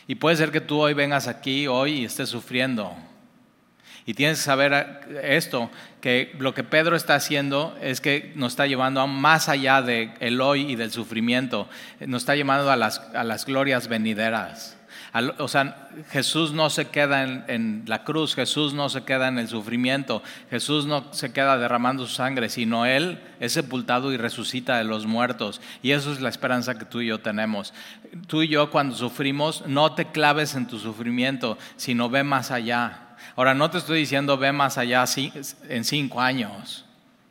Y 0.07 0.17
puede 0.17 0.37
ser 0.37 0.51
que 0.51 0.61
tú 0.61 0.81
hoy 0.81 0.95
vengas 0.95 1.29
aquí 1.29 1.69
hoy 1.69 2.01
y 2.01 2.05
estés 2.05 2.29
sufriendo. 2.29 2.97
Y 4.11 4.15
tienes 4.15 4.39
que 4.39 4.45
saber 4.45 5.07
esto, 5.23 5.71
que 6.01 6.35
lo 6.41 6.53
que 6.53 6.65
Pedro 6.65 6.97
está 6.97 7.15
haciendo 7.15 7.79
es 7.81 8.01
que 8.01 8.33
nos 8.35 8.55
está 8.55 8.67
llevando 8.67 9.07
más 9.07 9.49
allá 9.49 9.83
del 9.83 10.41
hoy 10.41 10.73
y 10.73 10.75
del 10.75 10.91
sufrimiento, 10.91 11.69
nos 12.05 12.23
está 12.23 12.35
llevando 12.35 12.69
a 12.73 12.75
las, 12.75 12.99
a 13.15 13.23
las 13.23 13.47
glorias 13.47 13.87
venideras. 13.87 14.77
O 15.39 15.47
sea, 15.47 15.91
Jesús 16.11 16.53
no 16.53 16.71
se 16.71 16.87
queda 16.89 17.23
en, 17.23 17.85
la 17.87 18.03
cruz, 18.03 18.35
Jesús 18.35 18.75
no 18.75 18.89
se 18.89 19.05
queda 19.05 19.29
en 19.29 19.39
el 19.39 19.47
sufrimiento, 19.47 20.25
Jesús 20.51 20.87
no 20.87 21.13
se 21.13 21.33
queda 21.33 21.57
derramando 21.57 22.05
su 22.05 22.15
sangre, 22.15 22.49
sino 22.49 22.87
Él 22.87 23.21
es 23.39 23.53
sepultado 23.53 24.13
y 24.13 24.17
resucita 24.17 24.77
de 24.79 24.85
los 24.85 25.07
muertos. 25.07 25.61
Y 25.83 25.93
eso 25.93 26.13
es 26.13 26.21
la 26.21 26.31
esperanza 26.31 26.79
que 26.79 26.85
tú 26.85 27.01
y 27.01 27.07
yo 27.07 27.21
tenemos. 27.21 27.73
Tú 28.27 28.43
y 28.43 28.49
yo 28.49 28.73
cuando 28.73 28.97
sufrimos, 28.97 29.65
no 29.69 29.95
te 29.95 30.07
claves 30.07 30.57
en 30.57 30.67
tu 30.67 30.81
sufrimiento, 30.81 31.59
sino 31.77 32.11
ve 32.11 32.25
más 32.25 32.51
allá. 32.51 33.07
Ahora, 33.37 33.55
no 33.55 33.71
te 33.71 33.79
estoy 33.79 34.01
diciendo 34.01 34.37
ve 34.37 34.53
más 34.53 34.79
allá 34.79 35.05
en 35.69 35.85
cinco 35.85 36.21
años. 36.21 36.85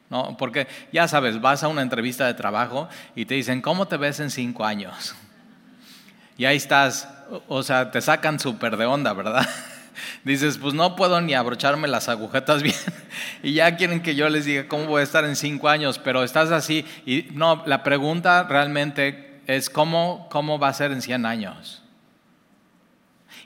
¿no? 0.10 0.36
Porque 0.38 0.68
ya 0.92 1.08
sabes, 1.08 1.40
vas 1.40 1.64
a 1.64 1.68
una 1.68 1.84
entrevista 1.84 2.26
de 2.26 2.34
trabajo 2.34 2.90
y 3.16 3.26
te 3.26 3.36
dicen, 3.36 3.62
¿cómo 3.62 3.88
te 3.88 3.98
ves 3.98 4.20
en 4.20 4.32
cinco 4.32 4.66
años? 4.66 5.16
Y 6.36 6.46
ahí 6.46 6.58
estás 6.58 7.08
o 7.48 7.64
sea, 7.64 7.92
te 7.92 8.02
sacan 8.02 8.40
súper 8.40 8.78
de 8.78 8.86
onda, 8.86 9.14
¿verdad? 9.14 9.48
Dices, 10.24 10.58
pues 10.58 10.74
no 10.74 10.96
puedo 10.96 11.20
ni 11.22 11.34
abrocharme 11.34 11.88
las 11.88 12.10
agujetas 12.10 12.64
bien. 12.64 12.76
Y 13.44 13.54
ya 13.54 13.76
quieren 13.76 14.02
que 14.02 14.16
yo 14.16 14.30
les 14.30 14.46
diga 14.46 14.68
cómo 14.68 14.86
voy 14.86 15.02
a 15.02 15.04
estar 15.04 15.26
en 15.26 15.36
cinco 15.36 15.70
años, 15.70 16.00
pero 16.00 16.24
estás 16.24 16.52
así. 16.52 16.86
Y 17.06 17.28
no, 17.34 17.64
la 17.66 17.84
pregunta 17.84 18.44
realmente 18.44 19.42
es 19.48 19.70
cómo, 19.70 20.28
cómo 20.32 20.60
va 20.60 20.70
a 20.70 20.74
ser 20.74 20.92
en 20.92 21.02
100 21.02 21.26
años. 21.26 21.82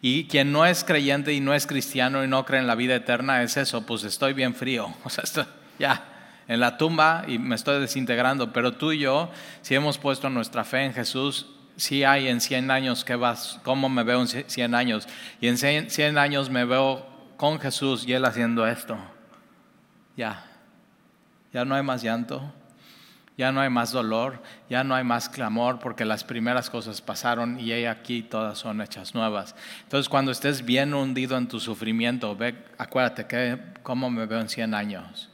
Y 0.05 0.25
quien 0.25 0.51
no 0.51 0.65
es 0.65 0.83
creyente 0.83 1.31
y 1.31 1.39
no 1.39 1.53
es 1.53 1.65
cristiano 1.65 2.25
y 2.25 2.27
no 2.27 2.45
cree 2.45 2.60
en 2.60 2.67
la 2.67 2.75
vida 2.75 2.93
eterna 2.93 3.41
es 3.41 3.55
eso, 3.55 3.86
pues 3.86 4.03
estoy 4.03 4.33
bien 4.33 4.53
frío. 4.53 4.93
O 5.05 5.10
sea, 5.10 5.24
estoy 5.24 5.45
ya 5.79 6.03
en 6.45 6.60
la 6.60 6.77
tumba 6.77 7.24
y 7.25 7.39
me 7.39 7.55
estoy 7.55 7.79
desintegrando. 7.79 8.51
Pero 8.51 8.74
tú 8.74 8.91
y 8.91 9.00
yo, 9.00 9.31
si 9.62 9.75
hemos 9.75 9.98
puesto 9.98 10.29
nuestra 10.29 10.65
fe 10.65 10.83
en 10.83 10.93
Jesús, 10.93 11.48
si 11.77 12.03
hay 12.03 12.27
en 12.27 12.41
100 12.41 12.69
años 12.69 13.05
que 13.05 13.15
vas, 13.15 13.62
cómo 13.63 13.88
me 13.88 14.03
veo 14.03 14.19
en 14.19 14.27
100 14.27 14.75
años. 14.75 15.07
Y 15.39 15.48
en 15.48 15.57
100 15.57 16.17
años 16.17 16.50
me 16.50 16.65
veo 16.65 17.07
con 17.38 17.57
Jesús 17.62 18.05
y 18.05 18.12
Él 18.12 18.25
haciendo 18.25 18.67
esto. 18.67 18.98
Ya, 20.17 20.45
ya 21.53 21.63
no 21.63 21.75
hay 21.75 21.83
más 21.83 22.03
llanto, 22.03 22.53
ya 23.37 23.51
no 23.51 23.61
hay 23.61 23.69
más 23.69 23.91
dolor, 23.91 24.41
ya 24.69 24.83
no 24.83 24.95
hay 24.95 25.03
más 25.03 25.29
clamor 25.29 25.79
porque 25.79 26.05
las 26.05 26.23
primeras 26.23 26.69
cosas 26.69 27.01
pasaron 27.01 27.59
y 27.59 27.71
aquí 27.85 28.21
todas 28.23 28.57
son 28.57 28.81
hechas 28.81 29.15
nuevas. 29.15 29.55
Entonces 29.83 30.07
cuando 30.07 30.31
estés 30.31 30.63
bien 30.63 30.93
hundido 30.93 31.37
en 31.37 31.47
tu 31.47 31.59
sufrimiento, 31.59 32.35
ve, 32.35 32.55
acuérdate 32.77 33.25
que 33.25 33.59
cómo 33.81 34.09
me 34.09 34.25
veo 34.25 34.39
en 34.39 34.49
100 34.49 34.73
años. 34.73 35.32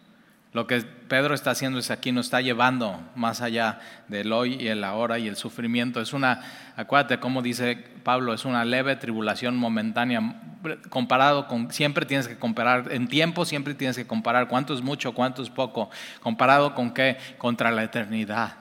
Lo 0.51 0.65
que 0.65 0.81
Pedro 0.81 1.35
está 1.35 1.51
haciendo 1.51 1.77
es 1.77 1.91
aquí 1.91 2.11
nos 2.11 2.25
está 2.25 2.41
llevando 2.41 2.99
más 3.15 3.41
allá 3.41 3.79
del 4.07 4.31
hoy 4.31 4.55
y 4.55 4.67
el 4.67 4.83
ahora 4.83 5.19
y 5.19 5.27
el 5.27 5.35
sufrimiento. 5.35 6.01
Es 6.01 6.11
una, 6.11 6.41
acuérdate 6.75 7.19
cómo 7.19 7.43
dice 7.43 7.75
Pablo, 8.03 8.33
es 8.33 8.45
una 8.45 8.65
leve 8.65 8.95
tribulación 8.95 9.55
momentánea 9.55 10.41
comparado 10.89 11.47
con, 11.47 11.71
siempre 11.71 12.05
tienes 12.07 12.27
que 12.27 12.37
comparar, 12.37 12.91
en 12.91 13.07
tiempo 13.07 13.45
siempre 13.45 13.75
tienes 13.75 13.95
que 13.95 14.07
comparar 14.07 14.47
cuánto 14.47 14.73
es 14.73 14.81
mucho, 14.81 15.13
cuánto 15.13 15.43
es 15.43 15.51
poco, 15.51 15.91
comparado 16.19 16.73
con 16.73 16.93
qué, 16.93 17.17
contra 17.37 17.69
la 17.69 17.83
eternidad. 17.83 18.55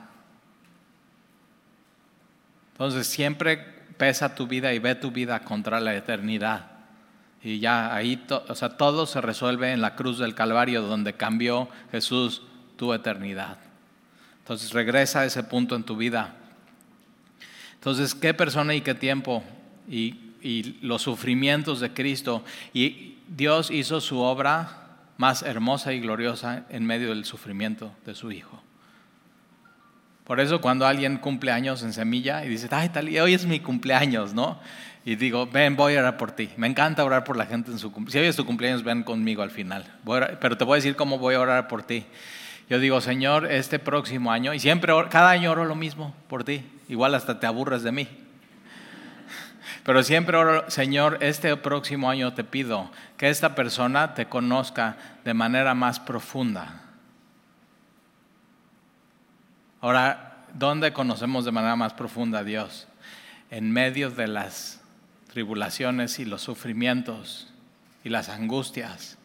Entonces 2.72 3.06
siempre 3.06 3.58
pesa 3.96 4.34
tu 4.34 4.46
vida 4.46 4.74
y 4.74 4.78
ve 4.78 4.94
tu 4.94 5.10
vida 5.10 5.40
contra 5.40 5.80
la 5.80 5.94
eternidad. 5.94 6.77
Y 7.42 7.60
ya 7.60 7.94
ahí, 7.94 8.24
o 8.48 8.54
sea, 8.54 8.76
todo 8.76 9.06
se 9.06 9.20
resuelve 9.20 9.72
en 9.72 9.80
la 9.80 9.94
cruz 9.94 10.18
del 10.18 10.34
Calvario, 10.34 10.82
donde 10.82 11.14
cambió 11.14 11.68
Jesús 11.92 12.42
tu 12.76 12.92
eternidad. 12.92 13.58
Entonces 14.40 14.72
regresa 14.72 15.20
a 15.20 15.24
ese 15.24 15.42
punto 15.44 15.76
en 15.76 15.84
tu 15.84 15.96
vida. 15.96 16.34
Entonces, 17.74 18.14
¿qué 18.14 18.34
persona 18.34 18.74
y 18.74 18.80
qué 18.80 18.94
tiempo? 18.94 19.44
Y, 19.88 20.16
y 20.42 20.78
los 20.80 21.02
sufrimientos 21.02 21.80
de 21.80 21.92
Cristo. 21.92 22.42
Y 22.72 23.18
Dios 23.28 23.70
hizo 23.70 24.00
su 24.00 24.18
obra 24.18 24.88
más 25.16 25.42
hermosa 25.42 25.92
y 25.92 26.00
gloriosa 26.00 26.64
en 26.70 26.84
medio 26.84 27.10
del 27.10 27.24
sufrimiento 27.24 27.92
de 28.04 28.14
su 28.14 28.32
Hijo. 28.32 28.62
Por 30.24 30.40
eso 30.40 30.60
cuando 30.60 30.86
alguien 30.86 31.16
cumple 31.16 31.52
años 31.52 31.82
en 31.82 31.92
semilla 31.92 32.44
y 32.44 32.48
dice, 32.48 32.68
ay, 32.70 32.90
tal, 32.90 33.08
hoy 33.08 33.32
es 33.32 33.46
mi 33.46 33.60
cumpleaños, 33.60 34.34
¿no? 34.34 34.60
Y 35.08 35.16
digo, 35.16 35.46
ven, 35.46 35.74
voy 35.74 35.96
a 35.96 36.00
orar 36.00 36.18
por 36.18 36.32
ti. 36.32 36.50
Me 36.58 36.66
encanta 36.66 37.02
orar 37.02 37.24
por 37.24 37.34
la 37.34 37.46
gente 37.46 37.70
en 37.70 37.78
su 37.78 37.90
cumpleaños. 37.90 38.12
Si 38.12 38.18
hoy 38.18 38.26
es 38.26 38.36
tu 38.36 38.44
cumpleaños, 38.44 38.84
ven 38.84 39.02
conmigo 39.02 39.42
al 39.42 39.50
final. 39.50 39.90
pero 40.38 40.58
te 40.58 40.64
voy 40.64 40.74
a 40.74 40.76
decir 40.76 40.96
cómo 40.96 41.16
voy 41.16 41.34
a 41.34 41.40
orar 41.40 41.66
por 41.66 41.82
ti. 41.82 42.04
Yo 42.68 42.78
digo, 42.78 43.00
Señor, 43.00 43.50
este 43.50 43.78
próximo 43.78 44.30
año, 44.30 44.52
y 44.52 44.60
siempre, 44.60 44.92
cada 45.08 45.30
año 45.30 45.50
oro 45.50 45.64
lo 45.64 45.74
mismo 45.74 46.14
por 46.28 46.44
ti. 46.44 46.62
Igual 46.90 47.14
hasta 47.14 47.40
te 47.40 47.46
aburres 47.46 47.82
de 47.82 47.90
mí. 47.90 48.06
Pero 49.82 50.02
siempre 50.02 50.36
oro, 50.36 50.70
Señor, 50.70 51.16
este 51.22 51.56
próximo 51.56 52.10
año 52.10 52.34
te 52.34 52.44
pido 52.44 52.90
que 53.16 53.30
esta 53.30 53.54
persona 53.54 54.12
te 54.12 54.26
conozca 54.26 54.98
de 55.24 55.32
manera 55.32 55.72
más 55.72 56.00
profunda. 56.00 56.82
Ahora, 59.80 60.44
¿dónde 60.52 60.92
conocemos 60.92 61.46
de 61.46 61.52
manera 61.52 61.76
más 61.76 61.94
profunda 61.94 62.40
a 62.40 62.44
Dios? 62.44 62.88
En 63.50 63.72
medio 63.72 64.10
de 64.10 64.28
las 64.28 64.77
tribulaciones 65.38 66.18
y 66.18 66.24
los 66.24 66.42
sufrimientos 66.42 67.46
y 68.02 68.08
las 68.08 68.28
angustias. 68.28 69.18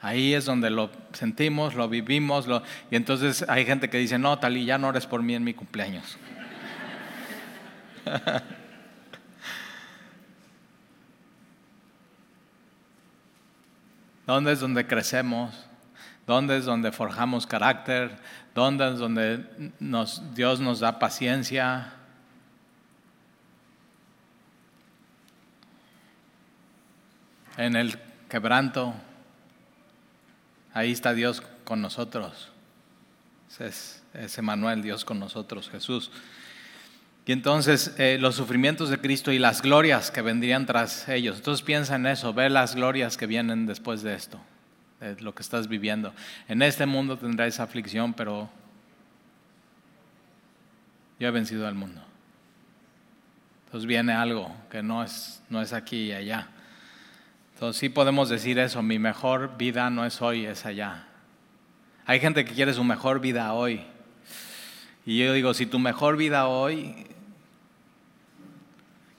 Ahí 0.00 0.34
es 0.34 0.44
donde 0.44 0.70
lo 0.70 0.92
sentimos, 1.12 1.74
lo 1.74 1.88
vivimos, 1.88 2.46
lo... 2.46 2.62
y 2.88 2.94
entonces 2.94 3.44
hay 3.48 3.66
gente 3.66 3.90
que 3.90 3.98
dice, 3.98 4.20
no, 4.20 4.38
Tali, 4.38 4.64
ya 4.64 4.78
no 4.78 4.86
ores 4.86 5.04
por 5.04 5.20
mí 5.20 5.34
en 5.34 5.42
mi 5.42 5.52
cumpleaños. 5.52 6.16
¿Dónde 14.28 14.52
es 14.52 14.60
donde 14.60 14.86
crecemos? 14.86 15.66
¿Dónde 16.24 16.56
es 16.58 16.66
donde 16.66 16.92
forjamos 16.92 17.48
carácter? 17.48 18.16
¿Dónde 18.54 18.92
es 18.92 19.00
donde 19.00 19.44
nos, 19.80 20.36
Dios 20.36 20.60
nos 20.60 20.78
da 20.78 21.00
paciencia? 21.00 21.97
En 27.58 27.76
el 27.76 27.98
quebranto, 28.30 28.94
ahí 30.72 30.92
está 30.92 31.12
Dios 31.12 31.42
con 31.64 31.82
nosotros. 31.82 32.50
Es, 33.58 34.02
es 34.14 34.38
Emanuel, 34.38 34.80
Dios 34.82 35.04
con 35.04 35.18
nosotros, 35.18 35.68
Jesús. 35.68 36.10
Y 37.26 37.32
entonces 37.32 37.94
eh, 37.98 38.16
los 38.18 38.36
sufrimientos 38.36 38.88
de 38.88 38.98
Cristo 38.98 39.32
y 39.32 39.38
las 39.38 39.60
glorias 39.60 40.10
que 40.10 40.22
vendrían 40.22 40.64
tras 40.64 41.08
ellos. 41.08 41.36
Entonces 41.38 41.62
piensa 41.62 41.96
en 41.96 42.06
eso, 42.06 42.32
ve 42.32 42.48
las 42.48 42.74
glorias 42.76 43.16
que 43.16 43.26
vienen 43.26 43.66
después 43.66 44.02
de 44.02 44.14
esto, 44.14 44.40
de 45.00 45.20
lo 45.20 45.34
que 45.34 45.42
estás 45.42 45.68
viviendo. 45.68 46.14
En 46.46 46.62
este 46.62 46.86
mundo 46.86 47.18
tendrás 47.18 47.58
aflicción, 47.58 48.14
pero 48.14 48.48
yo 51.18 51.28
he 51.28 51.30
vencido 51.32 51.66
al 51.66 51.74
mundo. 51.74 52.00
Entonces 53.66 53.86
viene 53.86 54.12
algo 54.12 54.54
que 54.70 54.82
no 54.82 55.02
es, 55.02 55.42
no 55.50 55.60
es 55.60 55.72
aquí 55.72 56.04
y 56.04 56.12
allá. 56.12 56.48
Entonces 57.58 57.80
sí 57.80 57.88
podemos 57.88 58.28
decir 58.28 58.56
eso, 58.60 58.84
mi 58.84 59.00
mejor 59.00 59.56
vida 59.58 59.90
no 59.90 60.06
es 60.06 60.22
hoy, 60.22 60.46
es 60.46 60.64
allá. 60.64 61.08
Hay 62.06 62.20
gente 62.20 62.44
que 62.44 62.54
quiere 62.54 62.72
su 62.72 62.84
mejor 62.84 63.18
vida 63.18 63.52
hoy. 63.52 63.82
Y 65.04 65.18
yo 65.18 65.32
digo, 65.32 65.52
si 65.54 65.66
tu 65.66 65.80
mejor 65.80 66.16
vida 66.16 66.46
hoy 66.46 67.04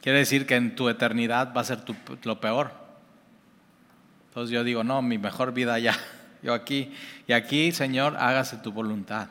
quiere 0.01 0.19
decir 0.19 0.45
que 0.45 0.55
en 0.55 0.73
tu 0.73 0.87
eternidad 0.87 1.53
va 1.53 1.59
a 1.59 1.65
ser 1.65 1.79
lo 2.23 2.39
peor. 2.39 2.71
Entonces 4.29 4.53
yo 4.53 4.63
digo, 4.63 4.85
no, 4.85 5.01
mi 5.01 5.17
mejor 5.17 5.53
vida 5.53 5.77
ya, 5.77 5.97
yo 6.41 6.53
aquí. 6.53 6.93
Y 7.27 7.33
aquí, 7.33 7.73
Señor, 7.73 8.15
hágase 8.15 8.55
tu 8.55 8.71
voluntad. 8.71 9.27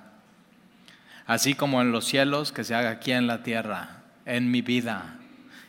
Así 1.24 1.54
como 1.54 1.80
en 1.80 1.92
los 1.92 2.04
cielos, 2.04 2.52
que 2.52 2.62
se 2.62 2.74
haga 2.74 2.90
aquí 2.90 3.12
en 3.12 3.26
la 3.26 3.42
tierra, 3.42 4.02
en 4.26 4.50
mi 4.50 4.60
vida. 4.60 5.18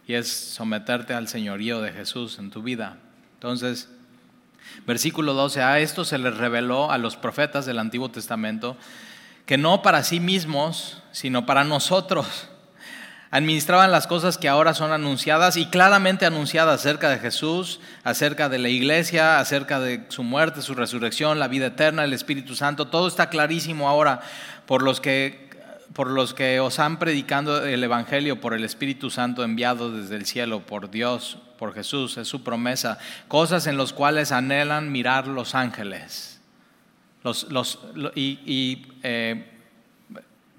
Y 0.05 0.15
es 0.15 0.27
someterte 0.29 1.13
al 1.13 1.29
señorío 1.29 1.79
de 1.79 1.93
Jesús 1.93 2.38
en 2.38 2.50
tu 2.50 2.62
vida. 2.62 2.98
Entonces, 3.39 3.88
versículo 4.86 5.34
12, 5.34 5.63
a 5.63 5.79
esto 5.79 6.03
se 6.03 6.17
les 6.17 6.36
reveló 6.36 6.91
a 6.91 6.98
los 6.98 7.15
profetas 7.15 7.65
del 7.65 7.79
Antiguo 7.79 8.10
Testamento 8.10 8.75
que 9.46 9.58
no 9.58 9.81
para 9.81 10.03
sí 10.03 10.19
mismos, 10.19 11.01
sino 11.13 11.46
para 11.46 11.63
nosotros 11.63 12.50
administraban 13.31 13.93
las 13.93 14.08
cosas 14.08 14.38
que 14.38 14.50
ahora 14.50 14.74
son 14.74 14.91
anunciadas 14.91 15.55
y 15.55 15.67
claramente 15.67 16.25
anunciadas 16.25 16.81
acerca 16.81 17.10
de 17.10 17.19
Jesús, 17.19 17.79
acerca 18.03 18.50
de 18.50 18.58
la 18.58 18.67
iglesia, 18.67 19.39
acerca 19.39 19.79
de 19.79 20.05
su 20.10 20.24
muerte, 20.24 20.62
su 20.62 20.75
resurrección, 20.75 21.39
la 21.39 21.48
vida 21.48 21.67
eterna, 21.67 22.03
el 22.03 22.12
Espíritu 22.12 22.55
Santo. 22.55 22.88
Todo 22.88 23.08
está 23.08 23.29
clarísimo 23.29 23.88
ahora 23.88 24.19
por 24.65 24.81
los 24.81 25.00
que 25.00 25.49
por 25.93 26.10
los 26.10 26.34
que 26.34 26.60
os 26.60 26.79
han 26.79 27.00
predicando 27.00 27.65
el 27.65 27.84
Evangelio 27.84 28.39
por 28.39 28.53
el 28.53 28.63
Espíritu 28.63 29.10
Santo 29.10 29.43
enviado 29.43 29.91
desde 29.91 30.15
el 30.15 30.25
cielo, 30.25 30.65
por 30.65 30.91
Dios, 30.91 31.39
por 31.58 31.74
Jesús, 31.74 32.17
es 32.17 32.27
su 32.27 32.43
promesa, 32.43 33.00
cosas 33.27 33.67
en 33.67 33.77
las 33.77 33.93
cuales 33.93 34.31
anhelan 34.31 34.91
mirar 34.91 35.27
los 35.27 35.55
ángeles. 35.55 36.39
Los, 37.24 37.51
los, 37.51 37.79
y, 38.15 38.88
eh, 39.03 39.46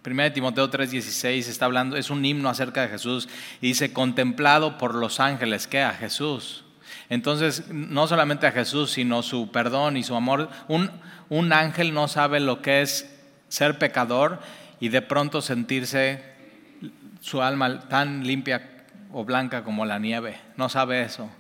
1 0.03 0.33
Timoteo 0.33 0.71
3:16 0.71 1.49
está 1.49 1.65
hablando, 1.65 1.97
es 1.97 2.11
un 2.11 2.25
himno 2.25 2.49
acerca 2.49 2.83
de 2.83 2.89
Jesús 2.89 3.29
y 3.61 3.69
dice, 3.69 3.93
contemplado 3.93 4.79
por 4.79 4.95
los 4.95 5.21
ángeles, 5.21 5.67
¿qué? 5.67 5.83
A 5.83 5.93
Jesús. 5.93 6.65
Entonces, 7.09 7.69
no 7.69 8.07
solamente 8.07 8.47
a 8.47 8.53
Jesús, 8.53 8.93
sino 8.93 9.23
su 9.23 9.51
perdón 9.51 9.97
y 9.97 10.03
su 10.03 10.15
amor. 10.15 10.49
Un, 10.69 10.91
un 11.29 11.53
ángel 11.53 11.93
no 11.93 12.09
sabe 12.09 12.41
lo 12.41 12.63
que 12.63 12.83
es 12.83 13.17
ser 13.49 13.79
pecador 13.79 14.41
y 14.81 14.89
de 14.89 15.03
pronto 15.03 15.43
sentirse 15.43 16.25
su 17.21 17.43
alma 17.43 17.81
tan 17.89 18.27
limpia 18.27 18.87
o 19.13 19.25
blanca 19.25 19.63
como 19.63 19.85
la 19.85 19.99
nieve. 19.99 20.39
No 20.57 20.69
sabe 20.69 21.03
eso. 21.03 21.31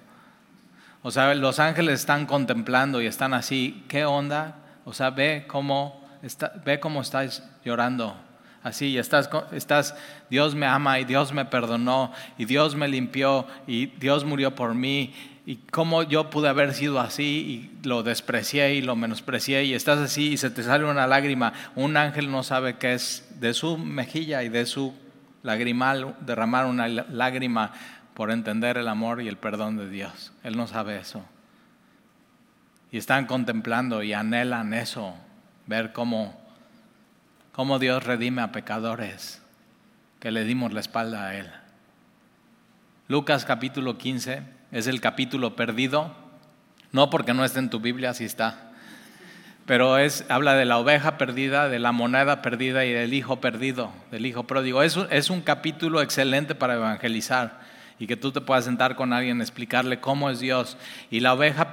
O 1.02 1.10
sea, 1.10 1.34
los 1.34 1.58
ángeles 1.58 2.00
están 2.00 2.26
contemplando 2.26 3.00
y 3.00 3.06
están 3.06 3.32
así, 3.32 3.84
¿qué 3.88 4.04
onda? 4.04 4.56
O 4.84 4.92
sea, 4.92 5.10
ve 5.10 5.46
cómo, 5.48 6.06
está, 6.22 6.52
ve 6.64 6.78
cómo 6.78 7.00
estáis 7.00 7.42
llorando 7.64 8.14
así, 8.62 8.98
estás, 8.98 9.30
estás, 9.52 9.94
Dios 10.28 10.54
me 10.54 10.66
ama 10.66 10.98
y 10.98 11.04
Dios 11.04 11.32
me 11.32 11.44
perdonó 11.44 12.12
y 12.36 12.44
Dios 12.44 12.74
me 12.74 12.88
limpió 12.88 13.46
y 13.66 13.86
Dios 13.86 14.24
murió 14.24 14.54
por 14.54 14.74
mí 14.74 15.14
y 15.46 15.56
cómo 15.56 16.02
yo 16.02 16.30
pude 16.30 16.48
haber 16.48 16.74
sido 16.74 17.00
así 17.00 17.24
y 17.82 17.86
lo 17.88 18.02
desprecié 18.02 18.74
y 18.74 18.82
lo 18.82 18.96
menosprecié 18.96 19.64
y 19.64 19.74
estás 19.74 19.98
así 19.98 20.32
y 20.32 20.36
se 20.36 20.50
te 20.50 20.62
sale 20.62 20.84
una 20.84 21.06
lágrima. 21.06 21.52
Un 21.74 21.96
ángel 21.96 22.30
no 22.30 22.42
sabe 22.42 22.76
qué 22.76 22.94
es 22.94 23.26
de 23.40 23.54
su 23.54 23.78
mejilla 23.78 24.42
y 24.42 24.48
de 24.48 24.66
su 24.66 24.94
lagrimal 25.42 26.16
derramar 26.20 26.66
una 26.66 26.88
lágrima 26.88 27.72
por 28.14 28.30
entender 28.30 28.76
el 28.76 28.88
amor 28.88 29.22
y 29.22 29.28
el 29.28 29.38
perdón 29.38 29.76
de 29.76 29.88
Dios. 29.88 30.32
Él 30.42 30.56
no 30.56 30.66
sabe 30.66 30.98
eso. 30.98 31.24
Y 32.92 32.98
están 32.98 33.26
contemplando 33.26 34.02
y 34.02 34.12
anhelan 34.12 34.74
eso, 34.74 35.14
ver 35.66 35.92
cómo 35.92 36.38
cómo 37.52 37.78
Dios 37.78 38.04
redime 38.04 38.42
a 38.42 38.52
pecadores 38.52 39.42
que 40.18 40.30
le 40.30 40.44
dimos 40.44 40.72
la 40.72 40.80
espalda 40.80 41.26
a 41.26 41.36
Él. 41.36 41.50
Lucas 43.08 43.44
capítulo 43.44 43.98
15 43.98 44.59
es 44.72 44.86
el 44.86 45.00
capítulo 45.00 45.56
perdido, 45.56 46.14
no 46.92 47.10
porque 47.10 47.34
no 47.34 47.44
esté 47.44 47.58
en 47.58 47.70
tu 47.70 47.80
Biblia, 47.80 48.10
así 48.10 48.24
está, 48.24 48.70
pero 49.66 49.98
es, 49.98 50.24
habla 50.28 50.54
de 50.54 50.64
la 50.64 50.78
oveja 50.78 51.16
perdida, 51.16 51.68
de 51.68 51.78
la 51.78 51.92
moneda 51.92 52.42
perdida 52.42 52.84
y 52.84 52.92
del 52.92 53.14
hijo 53.14 53.40
perdido, 53.40 53.92
del 54.10 54.26
hijo 54.26 54.44
pródigo. 54.44 54.82
Es, 54.82 54.98
es 55.10 55.30
un 55.30 55.42
capítulo 55.42 56.02
excelente 56.02 56.54
para 56.54 56.74
evangelizar 56.74 57.60
y 58.00 58.06
que 58.06 58.16
tú 58.16 58.32
te 58.32 58.40
puedas 58.40 58.64
sentar 58.64 58.96
con 58.96 59.12
alguien, 59.12 59.42
explicarle 59.42 60.00
cómo 60.00 60.30
es 60.30 60.40
Dios. 60.40 60.78
Y 61.10 61.20
la 61.20 61.34
oveja, 61.34 61.68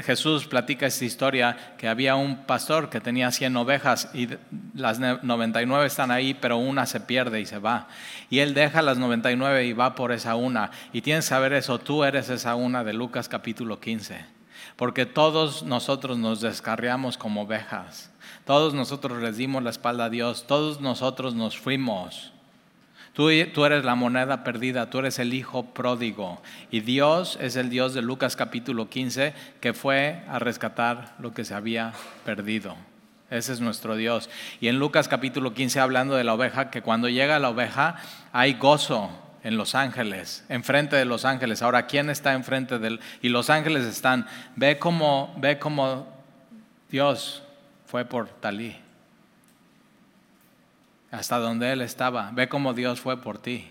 Jesús 0.00 0.46
platica 0.46 0.86
esta 0.86 1.04
historia, 1.04 1.76
que 1.78 1.86
había 1.86 2.16
un 2.16 2.44
pastor 2.46 2.90
que 2.90 3.00
tenía 3.00 3.30
100 3.30 3.56
ovejas 3.56 4.10
y 4.12 4.28
las 4.74 4.98
99 4.98 5.86
están 5.86 6.10
ahí, 6.10 6.34
pero 6.34 6.56
una 6.56 6.84
se 6.84 6.98
pierde 6.98 7.40
y 7.40 7.46
se 7.46 7.58
va. 7.58 7.86
Y 8.28 8.40
él 8.40 8.54
deja 8.54 8.82
las 8.82 8.98
99 8.98 9.66
y 9.66 9.72
va 9.72 9.94
por 9.94 10.10
esa 10.10 10.34
una. 10.34 10.72
Y 10.92 11.02
tienes 11.02 11.26
que 11.26 11.28
saber 11.28 11.52
eso, 11.52 11.78
tú 11.78 12.02
eres 12.02 12.28
esa 12.28 12.56
una 12.56 12.82
de 12.82 12.92
Lucas 12.92 13.28
capítulo 13.28 13.78
15. 13.78 14.24
Porque 14.74 15.06
todos 15.06 15.62
nosotros 15.62 16.18
nos 16.18 16.40
descarriamos 16.40 17.16
como 17.16 17.42
ovejas. 17.42 18.10
Todos 18.44 18.74
nosotros 18.74 19.22
les 19.22 19.36
dimos 19.36 19.62
la 19.62 19.70
espalda 19.70 20.06
a 20.06 20.10
Dios. 20.10 20.44
Todos 20.48 20.80
nosotros 20.80 21.36
nos 21.36 21.56
fuimos. 21.56 22.32
Tú, 23.18 23.30
eres 23.30 23.84
la 23.84 23.96
moneda 23.96 24.44
perdida, 24.44 24.90
tú 24.90 25.00
eres 25.00 25.18
el 25.18 25.34
hijo 25.34 25.64
pródigo. 25.64 26.40
Y 26.70 26.82
Dios 26.82 27.36
es 27.40 27.56
el 27.56 27.68
Dios 27.68 27.92
de 27.92 28.00
Lucas 28.00 28.36
capítulo 28.36 28.88
15 28.88 29.34
que 29.60 29.74
fue 29.74 30.22
a 30.28 30.38
rescatar 30.38 31.16
lo 31.18 31.34
que 31.34 31.44
se 31.44 31.52
había 31.52 31.92
perdido. 32.24 32.76
Ese 33.28 33.52
es 33.52 33.60
nuestro 33.60 33.96
Dios. 33.96 34.30
Y 34.60 34.68
en 34.68 34.78
Lucas 34.78 35.08
capítulo 35.08 35.52
15 35.52 35.80
hablando 35.80 36.14
de 36.14 36.22
la 36.22 36.32
oveja, 36.32 36.70
que 36.70 36.80
cuando 36.80 37.08
llega 37.08 37.40
la 37.40 37.48
oveja 37.48 37.96
hay 38.30 38.54
gozo 38.54 39.10
en 39.42 39.56
los 39.56 39.74
ángeles, 39.74 40.44
enfrente 40.48 40.94
de 40.94 41.04
los 41.04 41.24
ángeles. 41.24 41.60
Ahora, 41.60 41.88
¿quién 41.88 42.10
está 42.10 42.34
enfrente 42.34 42.78
del? 42.78 43.00
Y 43.20 43.30
los 43.30 43.50
ángeles 43.50 43.84
están, 43.84 44.28
ve 44.54 44.78
cómo, 44.78 45.34
ve 45.38 45.58
cómo 45.58 46.06
Dios 46.88 47.42
fue 47.84 48.04
por 48.04 48.28
Talí 48.28 48.76
hasta 51.10 51.38
donde 51.38 51.72
Él 51.72 51.80
estaba. 51.80 52.30
Ve 52.32 52.48
cómo 52.48 52.74
Dios 52.74 53.00
fue 53.00 53.20
por 53.20 53.38
ti. 53.38 53.70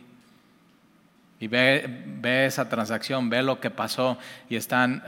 Y 1.40 1.48
ve, 1.48 2.04
ve 2.20 2.46
esa 2.46 2.68
transacción, 2.68 3.30
ve 3.30 3.44
lo 3.44 3.60
que 3.60 3.70
pasó 3.70 4.18
y 4.50 4.56
están 4.56 5.04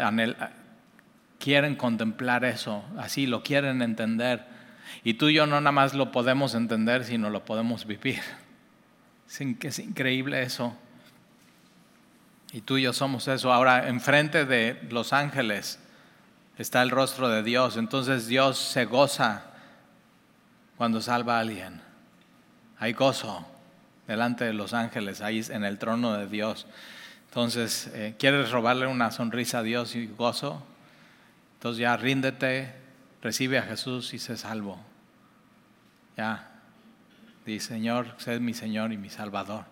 quieren 1.40 1.76
contemplar 1.76 2.44
eso, 2.46 2.84
así 2.98 3.26
lo 3.26 3.42
quieren 3.42 3.82
entender. 3.82 4.46
Y 5.04 5.16
tú 5.16 5.30
y 5.30 5.36
yo 5.36 5.48
no 5.48 5.60
nada 5.62 5.72
más 5.72 5.94
lo 5.94 6.12
podemos 6.12 6.54
entender, 6.54 7.06
sino 7.06 7.30
lo 7.30 7.46
podemos 7.46 7.86
vivir. 7.86 8.22
Es 9.28 9.80
increíble 9.80 10.42
eso. 10.44 10.76
Y 12.52 12.62
tú 12.62 12.78
y 12.78 12.84
yo 12.84 12.94
somos 12.94 13.28
eso. 13.28 13.54
Ahora, 13.54 13.88
enfrente 13.88 14.46
de 14.46 14.80
los 14.90 15.14
ángeles 15.14 15.80
está 16.58 16.82
el 16.82 16.90
rostro 16.90 17.30
de 17.30 17.44
Dios. 17.44 17.78
Entonces 17.78 18.28
Dios 18.28 18.58
se 18.58 18.86
goza 18.86 19.44
cuando 20.78 21.00
salva 21.02 21.38
a 21.38 21.42
alguien. 21.42 21.89
Hay 22.80 22.94
gozo 22.94 23.46
delante 24.08 24.46
de 24.46 24.54
los 24.54 24.74
ángeles, 24.74 25.22
ahí 25.22 25.46
en 25.50 25.64
el 25.66 25.78
trono 25.78 26.14
de 26.14 26.28
Dios. 26.28 26.66
Entonces, 27.28 27.92
eh, 27.94 28.16
¿quieres 28.18 28.52
robarle 28.52 28.88
una 28.88 29.12
sonrisa 29.12 29.60
a 29.60 29.64
Dios 29.64 29.96
y 29.96 30.08
gozo? 30.08 30.64
Entonces 31.56 31.82
ya 31.82 31.96
ríndete, 31.98 32.74
recibe 33.22 33.58
a 33.58 33.64
Jesús 33.64 34.14
y 34.14 34.20
sé 34.20 34.38
salvo. 34.38 34.80
Ya, 36.16 36.50
di 37.46 37.60
Señor, 37.60 38.16
sé 38.18 38.40
mi 38.40 38.54
Señor 38.54 38.94
y 38.94 38.98
mi 38.98 39.10
Salvador. 39.10 39.66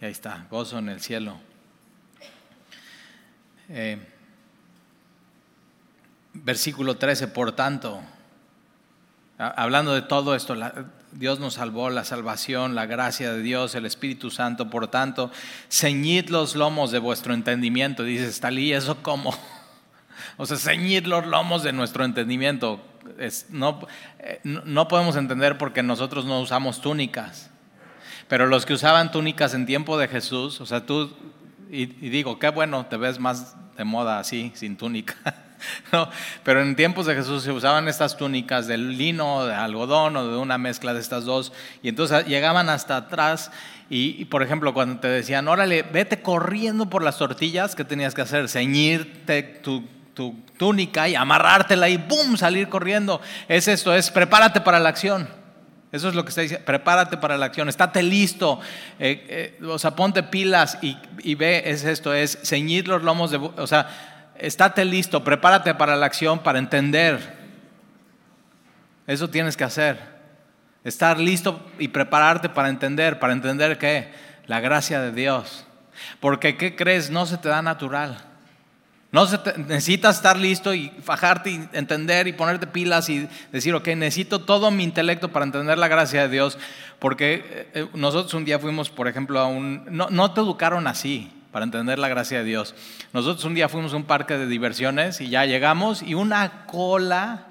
Y 0.00 0.06
ahí 0.06 0.12
está, 0.12 0.46
gozo 0.50 0.78
en 0.78 0.88
el 0.88 1.00
cielo. 1.00 1.38
Eh, 3.68 3.98
versículo 6.32 6.96
13, 6.96 7.28
por 7.28 7.52
tanto, 7.52 8.02
hablando 9.38 9.94
de 9.94 10.02
todo 10.02 10.34
esto, 10.34 10.56
Dios 11.12 11.40
nos 11.40 11.54
salvó, 11.54 11.90
la 11.90 12.04
salvación, 12.04 12.74
la 12.74 12.86
gracia 12.86 13.32
de 13.32 13.42
Dios, 13.42 13.74
el 13.74 13.86
Espíritu 13.86 14.30
Santo. 14.30 14.70
Por 14.70 14.88
tanto, 14.88 15.30
ceñid 15.70 16.28
los 16.28 16.56
lomos 16.56 16.90
de 16.90 16.98
vuestro 16.98 17.34
entendimiento. 17.34 18.02
Dice 18.02 18.32
Stalí, 18.32 18.72
¿eso 18.72 19.02
cómo? 19.02 19.36
O 20.38 20.46
sea, 20.46 20.56
ceñid 20.56 21.04
los 21.06 21.26
lomos 21.26 21.62
de 21.62 21.72
nuestro 21.72 22.04
entendimiento. 22.04 22.80
no, 23.50 23.80
eh, 24.20 24.40
no 24.44 24.88
podemos 24.88 25.16
entender 25.16 25.58
porque 25.58 25.82
nosotros 25.82 26.24
no 26.24 26.40
usamos 26.40 26.80
túnicas. 26.80 27.50
Pero 28.28 28.46
los 28.46 28.64
que 28.64 28.72
usaban 28.72 29.10
túnicas 29.10 29.52
en 29.52 29.66
tiempo 29.66 29.98
de 29.98 30.08
Jesús, 30.08 30.60
o 30.60 30.66
sea, 30.66 30.86
tú, 30.86 31.12
y, 31.70 31.82
y 31.82 32.08
digo, 32.08 32.38
qué 32.38 32.48
bueno, 32.48 32.86
te 32.86 32.96
ves 32.96 33.18
más 33.18 33.56
de 33.76 33.84
moda 33.84 34.18
así, 34.18 34.52
sin 34.54 34.76
túnica. 34.76 35.16
No, 35.92 36.08
pero 36.42 36.62
en 36.62 36.74
tiempos 36.76 37.06
de 37.06 37.14
Jesús 37.14 37.42
se 37.42 37.52
usaban 37.52 37.88
estas 37.88 38.16
túnicas 38.16 38.66
de 38.66 38.78
lino, 38.78 39.44
de 39.44 39.54
algodón 39.54 40.16
o 40.16 40.26
de 40.26 40.36
una 40.36 40.58
mezcla 40.58 40.94
de 40.94 41.00
estas 41.00 41.24
dos. 41.24 41.52
Y 41.82 41.88
entonces 41.88 42.26
llegaban 42.26 42.68
hasta 42.68 42.96
atrás 42.96 43.50
y, 43.90 44.24
por 44.26 44.42
ejemplo, 44.42 44.72
cuando 44.72 45.00
te 45.00 45.08
decían, 45.08 45.48
órale, 45.48 45.82
vete 45.82 46.22
corriendo 46.22 46.88
por 46.88 47.02
las 47.02 47.18
tortillas, 47.18 47.74
¿qué 47.74 47.84
tenías 47.84 48.14
que 48.14 48.22
hacer? 48.22 48.48
Ceñirte 48.48 49.42
tu 49.42 49.84
tu 50.14 50.34
túnica 50.56 51.08
y 51.08 51.14
amarrártela 51.14 51.88
y 51.88 51.96
¡boom! 51.96 52.36
salir 52.36 52.68
corriendo. 52.68 53.20
Es 53.48 53.68
esto, 53.68 53.94
es 53.94 54.10
prepárate 54.10 54.60
para 54.60 54.78
la 54.78 54.88
acción. 54.88 55.28
Eso 55.90 56.08
es 56.08 56.14
lo 56.14 56.24
que 56.24 56.30
está 56.30 56.40
diciendo, 56.40 56.64
prepárate 56.64 57.18
para 57.18 57.36
la 57.36 57.44
acción, 57.46 57.68
estate 57.68 58.02
listo, 58.02 58.60
eh, 58.98 59.58
eh, 59.60 59.64
o 59.66 59.78
sea, 59.78 59.94
ponte 59.94 60.22
pilas 60.22 60.78
y, 60.80 60.96
y, 61.22 61.34
ve, 61.34 61.64
es 61.66 61.84
esto, 61.84 62.14
es 62.14 62.38
ceñir 62.44 62.88
los 62.88 63.02
lomos 63.02 63.30
de, 63.30 63.36
o 63.36 63.66
sea, 63.66 64.11
estate 64.42 64.84
listo, 64.84 65.22
prepárate 65.22 65.74
para 65.74 65.96
la 65.96 66.06
acción, 66.06 66.40
para 66.40 66.58
entender. 66.58 67.40
Eso 69.06 69.30
tienes 69.30 69.56
que 69.56 69.64
hacer, 69.64 69.98
estar 70.84 71.18
listo 71.18 71.64
y 71.78 71.88
prepararte 71.88 72.48
para 72.48 72.68
entender, 72.68 73.18
para 73.20 73.32
entender 73.32 73.78
qué, 73.78 74.12
la 74.46 74.60
gracia 74.60 75.00
de 75.00 75.12
Dios. 75.12 75.64
Porque, 76.20 76.56
¿qué 76.56 76.74
crees? 76.74 77.10
No 77.10 77.24
se 77.24 77.38
te 77.38 77.48
da 77.48 77.62
natural. 77.62 78.18
No 79.12 79.26
necesitas 79.68 80.16
estar 80.16 80.36
listo 80.38 80.72
y 80.74 80.88
fajarte 81.02 81.50
y 81.50 81.68
entender 81.74 82.26
y 82.26 82.32
ponerte 82.32 82.66
pilas 82.66 83.10
y 83.10 83.28
decir, 83.52 83.74
ok, 83.74 83.88
necesito 83.88 84.40
todo 84.40 84.70
mi 84.70 84.84
intelecto 84.84 85.28
para 85.28 85.44
entender 85.44 85.78
la 85.78 85.86
gracia 85.86 86.22
de 86.22 86.28
Dios. 86.28 86.58
Porque 86.98 87.34
eh, 87.34 87.68
eh, 87.74 87.88
nosotros 87.94 88.32
un 88.34 88.44
día 88.44 88.58
fuimos, 88.58 88.90
por 88.90 89.06
ejemplo, 89.06 89.38
a 89.38 89.46
un... 89.46 89.84
No, 89.90 90.08
no 90.10 90.32
te 90.32 90.40
educaron 90.40 90.86
así 90.86 91.30
para 91.52 91.64
entender 91.64 91.98
la 91.98 92.08
gracia 92.08 92.38
de 92.38 92.44
Dios. 92.44 92.74
Nosotros 93.12 93.44
un 93.44 93.54
día 93.54 93.68
fuimos 93.68 93.92
a 93.92 93.96
un 93.96 94.04
parque 94.04 94.36
de 94.36 94.46
diversiones 94.46 95.20
y 95.20 95.28
ya 95.28 95.44
llegamos 95.44 96.02
y 96.02 96.14
una 96.14 96.66
cola 96.66 97.46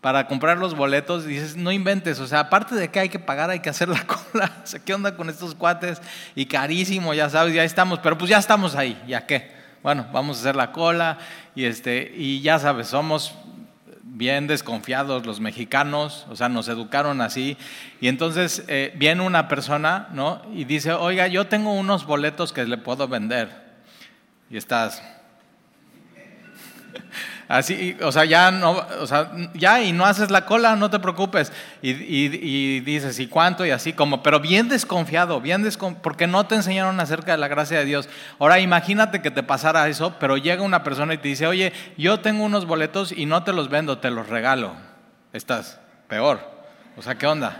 para 0.00 0.26
comprar 0.26 0.58
los 0.58 0.74
boletos, 0.74 1.26
dices, 1.26 1.56
no 1.56 1.72
inventes, 1.72 2.20
o 2.20 2.26
sea, 2.26 2.40
aparte 2.40 2.74
de 2.74 2.88
que 2.88 3.00
hay 3.00 3.08
que 3.10 3.18
pagar, 3.18 3.50
hay 3.50 3.60
que 3.60 3.68
hacer 3.68 3.88
la 3.88 4.06
cola, 4.06 4.60
o 4.62 4.66
sea, 4.66 4.80
¿qué 4.80 4.94
onda 4.94 5.16
con 5.16 5.28
estos 5.28 5.54
cuates? 5.54 6.00
Y 6.34 6.46
carísimo, 6.46 7.14
ya 7.14 7.28
sabes, 7.28 7.54
ya 7.54 7.64
estamos, 7.64 7.98
pero 7.98 8.16
pues 8.16 8.30
ya 8.30 8.38
estamos 8.38 8.76
ahí, 8.76 9.00
¿ya 9.06 9.26
qué? 9.26 9.60
bueno, 9.82 10.06
vamos 10.12 10.36
a 10.36 10.40
hacer 10.40 10.56
la 10.56 10.72
cola 10.72 11.18
y, 11.54 11.64
este, 11.64 12.12
y 12.14 12.40
ya 12.42 12.58
sabes, 12.58 12.88
somos 12.88 13.34
bien 14.12 14.46
desconfiados 14.46 15.24
los 15.24 15.40
mexicanos, 15.40 16.26
o 16.30 16.36
sea, 16.36 16.48
nos 16.48 16.68
educaron 16.68 17.20
así. 17.20 17.56
Y 18.00 18.08
entonces 18.08 18.64
eh, 18.68 18.92
viene 18.96 19.22
una 19.22 19.48
persona, 19.48 20.08
¿no? 20.12 20.42
Y 20.52 20.64
dice, 20.64 20.92
oiga, 20.92 21.26
yo 21.28 21.46
tengo 21.46 21.72
unos 21.72 22.04
boletos 22.06 22.52
que 22.52 22.64
le 22.64 22.76
puedo 22.76 23.08
vender. 23.08 23.48
Y 24.50 24.56
estás, 24.56 25.02
Así, 27.50 27.96
o 28.00 28.12
sea, 28.12 28.24
ya 28.26 28.52
no, 28.52 28.86
o 29.00 29.06
sea, 29.08 29.32
ya 29.54 29.82
y 29.82 29.90
no 29.90 30.04
haces 30.06 30.30
la 30.30 30.46
cola, 30.46 30.76
no 30.76 30.88
te 30.88 31.00
preocupes. 31.00 31.52
Y, 31.82 32.78
dices, 32.78 33.18
¿y 33.18 33.26
cuánto? 33.26 33.66
Y 33.66 33.72
así 33.72 33.92
como, 33.92 34.22
pero 34.22 34.38
bien 34.38 34.68
desconfiado, 34.68 35.40
bien 35.40 35.64
desconfiado, 35.64 36.00
porque 36.00 36.28
no 36.28 36.46
te 36.46 36.54
enseñaron 36.54 37.00
acerca 37.00 37.32
de 37.32 37.38
la 37.38 37.48
gracia 37.48 37.80
de 37.80 37.86
Dios. 37.86 38.08
Ahora 38.38 38.60
imagínate 38.60 39.20
que 39.20 39.32
te 39.32 39.42
pasara 39.42 39.88
eso, 39.88 40.14
pero 40.20 40.36
llega 40.36 40.62
una 40.62 40.84
persona 40.84 41.12
y 41.12 41.18
te 41.18 41.26
dice, 41.26 41.48
oye, 41.48 41.72
yo 41.98 42.20
tengo 42.20 42.44
unos 42.44 42.66
boletos 42.66 43.10
y 43.10 43.26
no 43.26 43.42
te 43.42 43.52
los 43.52 43.68
vendo, 43.68 43.98
te 43.98 44.12
los 44.12 44.28
regalo. 44.28 44.76
Estás 45.32 45.80
peor. 46.06 46.38
O 46.96 47.02
sea, 47.02 47.16
¿qué 47.16 47.26
onda? 47.26 47.56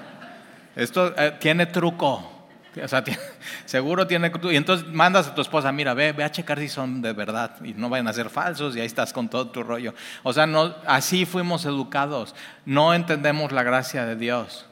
Esto 0.76 1.12
eh, 1.18 1.34
tiene 1.40 1.66
truco. 1.66 2.39
O 2.82 2.88
sea, 2.88 3.02
seguro 3.64 4.06
tiene... 4.06 4.30
Y 4.50 4.56
entonces 4.56 4.86
mandas 4.86 5.28
a 5.28 5.34
tu 5.34 5.40
esposa, 5.40 5.72
mira, 5.72 5.94
ve, 5.94 6.12
ve 6.12 6.24
a 6.24 6.30
checar 6.30 6.58
si 6.58 6.68
son 6.68 7.02
de 7.02 7.12
verdad 7.12 7.56
y 7.64 7.74
no 7.74 7.88
vayan 7.88 8.08
a 8.08 8.12
ser 8.12 8.30
falsos 8.30 8.76
y 8.76 8.80
ahí 8.80 8.86
estás 8.86 9.12
con 9.12 9.28
todo 9.28 9.48
tu 9.48 9.62
rollo. 9.62 9.94
O 10.22 10.32
sea, 10.32 10.46
no, 10.46 10.74
así 10.86 11.26
fuimos 11.26 11.64
educados. 11.64 12.34
No 12.64 12.94
entendemos 12.94 13.52
la 13.52 13.62
gracia 13.62 14.04
de 14.04 14.16
Dios. 14.16 14.66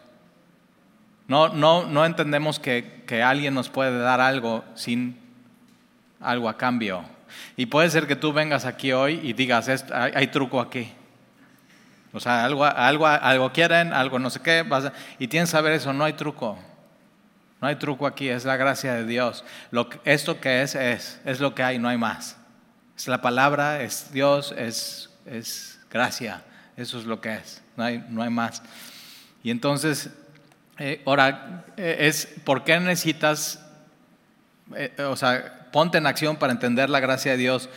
No, 1.27 1.49
no, 1.49 1.85
no 1.87 2.07
entendemos 2.07 2.59
que, 2.59 3.05
que 3.07 3.23
alguien 3.23 3.55
nos 3.55 3.69
puede 3.69 3.99
dar 3.99 4.21
algo 4.21 4.65
sin 4.75 5.19
algo 6.21 6.49
a 6.49 6.57
cambio. 6.57 7.05
Y 7.57 7.67
puede 7.67 7.91
ser 7.91 8.07
que 8.07 8.17
tú 8.17 8.33
vengas 8.33 8.65
aquí 8.65 8.93
hoy 8.93 9.21
y 9.23 9.33
digas, 9.33 9.69
hay, 9.69 10.13
hay 10.15 10.27
truco 10.29 10.61
aquí. 10.61 10.93
O 12.13 12.21
sea, 12.21 12.45
algo, 12.45 12.65
algo, 12.65 13.07
algo 13.07 13.53
quieren, 13.53 13.93
algo 13.93 14.19
no 14.19 14.31
sé 14.31 14.41
qué, 14.41 14.63
vas 14.63 14.91
y 15.19 15.29
tienes 15.29 15.51
que 15.51 15.53
saber 15.53 15.73
eso, 15.73 15.93
no 15.93 16.05
hay 16.05 16.15
truco. 16.15 16.59
No 17.61 17.69
hay 17.69 17.77
truco 17.77 18.07
aquí, 18.07 18.29
es 18.29 18.45
la 18.45 18.57
gracia 18.57 18.95
de 18.95 19.05
Dios. 19.05 19.45
Lo, 19.71 19.89
esto 20.05 20.41
que 20.41 20.63
es, 20.63 20.75
es, 20.75 21.21
es 21.25 21.41
lo 21.41 21.55
que 21.55 21.63
hay, 21.63 21.79
no 21.79 21.89
hay 21.89 21.99
más. 21.99 22.37
Es 22.97 23.09
la 23.09 23.21
palabra, 23.21 23.83
es 23.83 24.13
Dios, 24.13 24.55
es, 24.57 25.11
es 25.27 25.81
gracia. 25.91 26.45
Eso 26.77 26.99
es 26.99 27.07
lo 27.07 27.21
que 27.21 27.35
es, 27.35 27.63
no 27.77 27.85
hay, 27.85 28.05
no 28.09 28.23
hay 28.23 28.31
más. 28.31 28.63
Y 29.43 29.51
entonces, 29.51 30.11
eh, 30.79 31.03
ahora, 31.07 31.65
eh, 31.77 31.97
es 32.01 32.29
por 32.45 32.63
qué 32.63 32.79
necesitas, 32.79 33.65
eh, 34.77 34.95
o 35.03 35.17
sea, 35.17 35.69
ponte 35.73 35.99
en 35.99 36.07
acción 36.07 36.37
para 36.37 36.53
entender 36.53 36.89
la 36.89 37.01
gracia 37.01 37.33
de 37.33 37.39
Dios, 37.39 37.69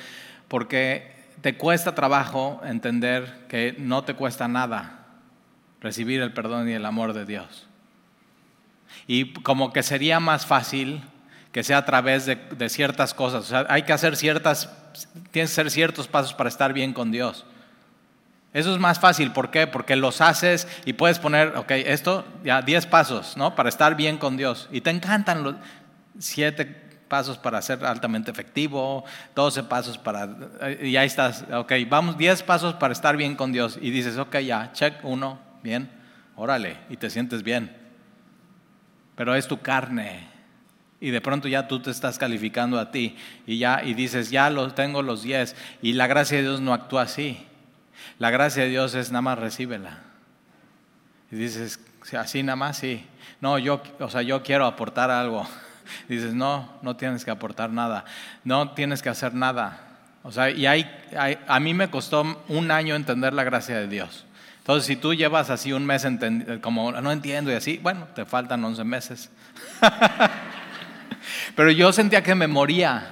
porque 0.48 1.12
te 1.42 1.58
cuesta 1.58 1.96
trabajo 1.96 2.62
entender 2.64 3.46
que 3.50 3.76
no 3.80 4.04
te 4.04 4.14
cuesta 4.14 4.48
nada 4.48 5.00
recibir 5.82 6.22
el 6.22 6.32
perdón 6.32 6.70
y 6.70 6.74
el 6.74 6.86
amor 6.86 7.14
de 7.14 7.26
Dios. 7.26 7.68
Y 9.12 9.34
como 9.34 9.74
que 9.74 9.84
sería 9.84 10.22
más 10.22 10.46
fácil 10.46 11.02
que 11.52 11.66
sea 11.66 11.80
a 11.80 11.86
través 11.86 12.26
de, 12.26 12.70
ciertas 12.70 13.14
cosas. 13.14 13.44
O 13.44 13.48
sea, 13.48 13.66
hay 13.68 13.84
que 13.84 13.92
hacer 13.92 14.16
ciertas, 14.16 14.70
tienes 15.32 15.50
que 15.50 15.60
hacer 15.60 15.70
ciertos 15.70 16.08
pasos 16.08 16.34
para 16.34 16.48
estar 16.48 16.72
bien 16.72 16.94
con 16.94 17.12
Dios. 17.12 17.46
Eso 18.54 18.74
es 18.74 18.80
más 18.80 19.02
fácil, 19.02 19.34
¿por 19.34 19.52
qué? 19.52 19.68
Porque 19.68 19.98
los 19.98 20.22
haces 20.22 20.66
y 20.86 20.94
puedes 20.94 21.20
poner, 21.20 21.58
ok, 21.58 21.72
esto, 21.72 22.24
ya 22.46 22.62
10 22.62 22.86
pasos, 22.86 23.36
¿no? 23.36 23.54
Para 23.54 23.68
estar 23.68 23.96
bien 23.96 24.18
con 24.18 24.38
Dios. 24.38 24.70
Y 24.72 24.80
te 24.80 24.92
encantan 24.92 25.44
los 25.44 25.56
7 26.18 26.64
pasos 27.10 27.38
para 27.38 27.62
ser 27.62 27.84
altamente 27.84 28.32
efectivo, 28.32 29.04
12 29.36 29.64
pasos 29.64 29.98
para, 29.98 30.30
y 30.82 30.96
ahí 30.96 31.08
estás, 31.08 31.44
ok, 31.52 31.74
vamos, 31.90 32.18
10 32.18 32.44
pasos 32.44 32.76
para 32.76 32.94
estar 32.94 33.18
bien 33.18 33.36
con 33.36 33.52
Dios. 33.52 33.78
Y 33.82 33.92
dices, 33.92 34.18
ok, 34.18 34.38
ya, 34.38 34.72
check 34.72 35.04
uno, 35.04 35.38
bien, 35.64 35.92
órale, 36.38 36.78
y 36.90 36.96
te 36.96 37.10
sientes 37.10 37.44
bien 37.44 37.81
pero 39.16 39.36
es 39.36 39.48
tu 39.48 39.62
carne. 39.62 40.28
Y 41.00 41.10
de 41.10 41.22
pronto 41.22 41.48
ya 41.48 41.68
tú 41.68 41.82
te 41.82 41.90
estás 41.90 42.20
calificando 42.20 42.80
a 42.80 42.92
ti 42.92 43.18
y 43.48 43.58
ya 43.58 43.82
y 43.84 43.96
dices, 43.96 44.30
ya 44.30 44.50
los 44.50 44.76
tengo 44.76 45.02
los 45.02 45.24
10 45.24 45.56
y 45.82 45.94
la 45.94 46.08
gracia 46.08 46.38
de 46.38 46.44
Dios 46.44 46.62
no 46.62 46.74
actúa 46.74 47.04
así. 47.04 47.46
La 48.20 48.30
gracia 48.30 48.64
de 48.64 48.70
Dios 48.70 48.94
es 48.94 49.12
nada 49.12 49.24
más 49.24 49.40
recíbela. 49.40 50.00
Y 51.32 51.38
dices, 51.38 51.80
así 52.18 52.44
nada 52.44 52.56
más, 52.56 52.78
sí. 52.78 53.06
No, 53.40 53.58
yo, 53.58 53.82
o 54.00 54.10
sea, 54.10 54.22
yo 54.22 54.44
quiero 54.44 54.66
aportar 54.66 55.10
algo. 55.10 55.48
Dices, 56.08 56.34
no, 56.34 56.78
no 56.82 56.96
tienes 56.96 57.26
que 57.26 57.32
aportar 57.32 57.72
nada. 57.72 58.06
No 58.44 58.72
tienes 58.72 59.02
que 59.02 59.10
hacer 59.10 59.34
nada. 59.34 59.80
O 60.24 60.32
sea, 60.32 60.52
y 60.52 60.68
hay, 60.68 60.88
a 61.48 61.60
mí 61.60 61.74
me 61.74 61.90
costó 61.90 62.44
un 62.48 62.70
año 62.70 62.96
entender 62.96 63.34
la 63.34 63.44
gracia 63.44 63.78
de 63.80 63.88
Dios. 63.88 64.26
Entonces, 64.62 64.86
si 64.86 64.96
tú 64.96 65.16
llevas 65.16 65.50
así 65.50 65.74
un 65.74 65.88
mes 65.88 66.08
como 66.62 66.92
no 66.92 67.12
entiendo 67.12 67.52
y 67.52 67.56
así, 67.56 67.80
bueno, 67.82 68.08
te 68.14 68.26
faltan 68.26 68.64
11 68.64 68.84
meses. 68.84 69.32
Pero 71.56 71.72
yo 71.72 71.92
sentía 71.92 72.22
que 72.22 72.36
me 72.36 72.46
moría. 72.46 73.12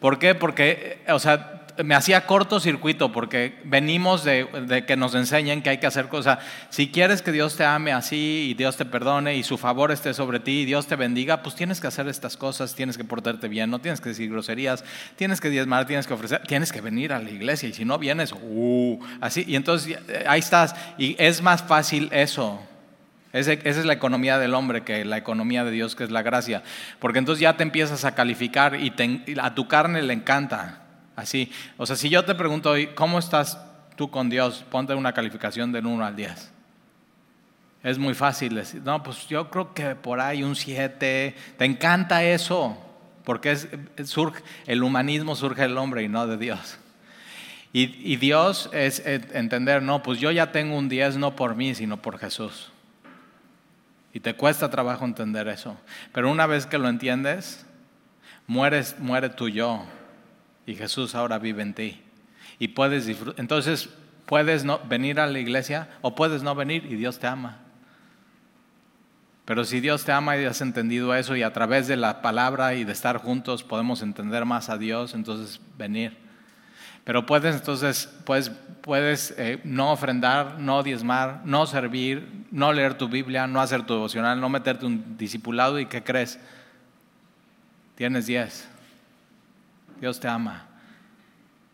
¿Por 0.00 0.18
qué? 0.18 0.34
Porque, 0.34 1.04
o 1.08 1.20
sea, 1.20 1.59
me 1.84 1.94
hacía 1.94 2.26
cortocircuito 2.26 3.12
porque 3.12 3.60
venimos 3.64 4.24
de, 4.24 4.84
que 4.86 4.96
nos 4.96 5.14
enseñen 5.14 5.62
que 5.62 5.70
hay 5.70 5.78
que 5.78 5.86
hacer 5.86 6.08
cosas. 6.08 6.38
Si 6.70 6.90
quieres 6.90 7.22
que 7.22 7.32
Dios 7.32 7.56
te 7.56 7.64
ame 7.64 7.92
así 7.92 8.48
y 8.50 8.54
Dios 8.54 8.76
te 8.76 8.84
perdone 8.84 9.36
y 9.36 9.42
su 9.42 9.58
favor 9.58 9.90
esté 9.92 10.14
sobre 10.14 10.40
ti 10.40 10.60
y 10.60 10.64
Dios 10.64 10.86
te 10.86 10.96
bendiga, 10.96 11.42
pues 11.42 11.54
tienes 11.54 11.80
que 11.80 11.86
hacer 11.86 12.08
estas 12.08 12.36
cosas, 12.36 12.74
tienes 12.74 12.96
que 12.96 13.04
portarte 13.04 13.48
bien, 13.48 13.70
no 13.70 13.78
tienes 13.78 14.00
que 14.00 14.10
decir 14.10 14.30
groserías, 14.30 14.84
tienes 15.16 15.40
que 15.40 15.50
diezmar, 15.50 15.86
tienes 15.86 16.06
que 16.06 16.14
ofrecer, 16.14 16.42
tienes 16.46 16.72
que 16.72 16.80
venir 16.80 17.12
a 17.12 17.18
la 17.18 17.30
iglesia 17.30 17.68
y 17.68 17.72
si 17.72 17.84
no 17.84 17.98
vienes, 17.98 18.32
uh, 18.32 18.98
así. 19.20 19.44
Y 19.46 19.56
entonces 19.56 19.98
eh, 20.08 20.24
ahí 20.26 20.40
estás 20.40 20.74
y 20.98 21.16
es 21.18 21.42
más 21.42 21.62
fácil 21.62 22.08
eso. 22.12 22.60
Esa 23.32 23.52
es 23.52 23.84
la 23.84 23.92
economía 23.92 24.38
del 24.38 24.54
hombre 24.54 24.82
que 24.82 25.04
la 25.04 25.16
economía 25.16 25.64
de 25.64 25.70
Dios, 25.70 25.94
que 25.94 26.02
es 26.02 26.10
la 26.10 26.22
gracia. 26.22 26.64
Porque 26.98 27.20
entonces 27.20 27.40
ya 27.40 27.56
te 27.56 27.62
empiezas 27.62 28.04
a 28.04 28.14
calificar 28.14 28.74
y 28.74 28.92
a 29.40 29.54
tu 29.54 29.68
carne 29.68 30.02
le 30.02 30.12
encanta. 30.12 30.79
Así, 31.20 31.52
o 31.76 31.84
sea, 31.84 31.96
si 31.96 32.08
yo 32.08 32.24
te 32.24 32.34
pregunto 32.34 32.70
hoy, 32.70 32.88
¿cómo 32.94 33.18
estás 33.18 33.58
tú 33.94 34.10
con 34.10 34.30
Dios? 34.30 34.64
Ponte 34.70 34.94
una 34.94 35.12
calificación 35.12 35.70
del 35.70 35.84
1 35.84 36.02
al 36.02 36.16
10. 36.16 36.50
Es 37.82 37.98
muy 37.98 38.14
fácil 38.14 38.54
decir, 38.54 38.80
no, 38.82 39.02
pues 39.02 39.26
yo 39.28 39.50
creo 39.50 39.74
que 39.74 39.94
por 39.94 40.18
ahí 40.18 40.42
un 40.42 40.56
7. 40.56 41.34
Te 41.58 41.64
encanta 41.66 42.24
eso, 42.24 42.78
porque 43.24 43.52
es, 43.52 43.68
surge, 44.04 44.42
el 44.66 44.82
humanismo 44.82 45.36
surge 45.36 45.62
del 45.62 45.76
hombre 45.76 46.02
y 46.02 46.08
no 46.08 46.26
de 46.26 46.38
Dios. 46.38 46.78
Y, 47.72 48.16
Dios 48.16 48.70
es 48.72 49.02
entender, 49.04 49.82
no, 49.82 50.02
pues 50.02 50.18
yo 50.18 50.30
ya 50.30 50.50
tengo 50.52 50.76
un 50.76 50.88
10 50.88 51.18
no 51.18 51.36
por 51.36 51.54
mí, 51.54 51.74
sino 51.74 52.00
por 52.00 52.18
Jesús. 52.18 52.72
Y 54.14 54.20
te 54.20 54.34
cuesta 54.34 54.70
trabajo 54.70 55.04
entender 55.04 55.46
eso. 55.48 55.76
Pero 56.12 56.30
una 56.30 56.46
vez 56.46 56.64
que 56.64 56.78
lo 56.78 56.88
entiendes, 56.88 57.66
mueres, 58.46 58.96
muere 58.98 59.28
tu 59.28 59.48
yo 59.50 59.84
y 60.66 60.74
Jesús 60.74 61.14
ahora 61.14 61.38
vive 61.38 61.62
en 61.62 61.74
ti. 61.74 62.00
Y 62.58 62.68
puedes 62.68 63.06
disfrutar. 63.06 63.40
Entonces, 63.40 63.88
puedes 64.26 64.64
no 64.64 64.78
venir 64.88 65.18
a 65.18 65.26
la 65.26 65.38
iglesia 65.38 65.88
o 66.02 66.14
puedes 66.14 66.42
no 66.42 66.54
venir 66.54 66.84
y 66.86 66.96
Dios 66.96 67.18
te 67.18 67.26
ama. 67.26 67.58
Pero 69.44 69.64
si 69.64 69.80
Dios 69.80 70.04
te 70.04 70.12
ama 70.12 70.36
y 70.36 70.44
has 70.44 70.60
entendido 70.60 71.12
eso 71.16 71.34
y 71.34 71.42
a 71.42 71.52
través 71.52 71.88
de 71.88 71.96
la 71.96 72.22
palabra 72.22 72.74
y 72.74 72.84
de 72.84 72.92
estar 72.92 73.16
juntos 73.16 73.64
podemos 73.64 74.00
entender 74.00 74.44
más 74.44 74.68
a 74.68 74.78
Dios, 74.78 75.14
entonces 75.14 75.60
venir. 75.76 76.16
Pero 77.02 77.26
puedes 77.26 77.56
entonces, 77.56 78.08
puedes, 78.24 78.50
puedes 78.82 79.34
eh, 79.36 79.60
no 79.64 79.90
ofrendar, 79.90 80.60
no 80.60 80.84
diezmar, 80.84 81.40
no 81.44 81.66
servir, 81.66 82.46
no 82.52 82.72
leer 82.72 82.94
tu 82.94 83.08
Biblia, 83.08 83.48
no 83.48 83.60
hacer 83.60 83.84
tu 83.84 83.94
devocional, 83.94 84.40
no 84.40 84.48
meterte 84.48 84.86
un 84.86 85.16
discipulado 85.16 85.80
y 85.80 85.86
¿qué 85.86 86.04
crees? 86.04 86.38
Tienes 87.96 88.26
diez. 88.26 88.69
Dios 90.00 90.20
te 90.20 90.28
ama. 90.28 90.66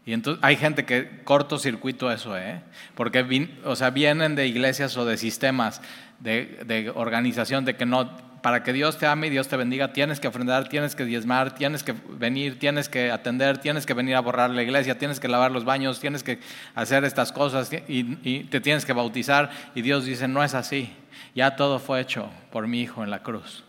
Y 0.06 0.12
entonces 0.12 0.42
hay 0.44 0.56
gente 0.56 0.84
que 0.84 1.22
cortocircuito 1.24 2.12
eso, 2.12 2.38
¿eh? 2.38 2.62
Porque 2.94 3.48
o 3.64 3.74
sea, 3.74 3.90
vienen 3.90 4.36
de 4.36 4.46
iglesias 4.46 4.96
o 4.96 5.04
de 5.04 5.16
sistemas 5.16 5.82
de, 6.20 6.92
organización 6.94 7.64
de 7.64 7.76
que 7.76 7.86
no, 7.86 8.16
para 8.40 8.62
que 8.62 8.72
Dios 8.72 8.98
te 8.98 9.06
ame 9.06 9.26
y 9.26 9.30
Dios 9.30 9.48
te 9.48 9.56
bendiga, 9.56 9.92
tienes 9.92 10.20
que 10.20 10.28
ofrendar, 10.28 10.68
tienes 10.68 10.94
que 10.94 11.04
diezmar, 11.04 11.56
tienes 11.56 11.82
que 11.82 11.92
venir, 11.92 12.58
tienes 12.58 12.88
que 12.88 13.10
atender, 13.10 13.58
tienes 13.58 13.84
que 13.84 13.94
venir 13.94 14.14
a 14.14 14.20
borrar 14.20 14.50
la 14.50 14.62
iglesia, 14.62 14.96
tienes 14.96 15.18
que 15.18 15.26
lavar 15.26 15.50
los 15.50 15.64
baños, 15.64 15.98
tienes 15.98 16.22
que 16.22 16.38
hacer 16.76 17.04
estas 17.04 17.32
cosas 17.32 17.70
y, 17.88 18.44
te 18.44 18.60
tienes 18.60 18.84
que 18.86 18.92
bautizar. 18.92 19.50
Y 19.74 19.82
Dios 19.82 20.04
dice, 20.04 20.28
no 20.28 20.44
es 20.44 20.54
así. 20.54 20.92
Ya 21.34 21.56
todo 21.56 21.80
fue 21.80 22.00
hecho 22.00 22.30
por 22.52 22.68
mi 22.68 22.80
Hijo 22.80 23.02
en 23.02 23.10
la 23.10 23.24
cruz, 23.24 23.64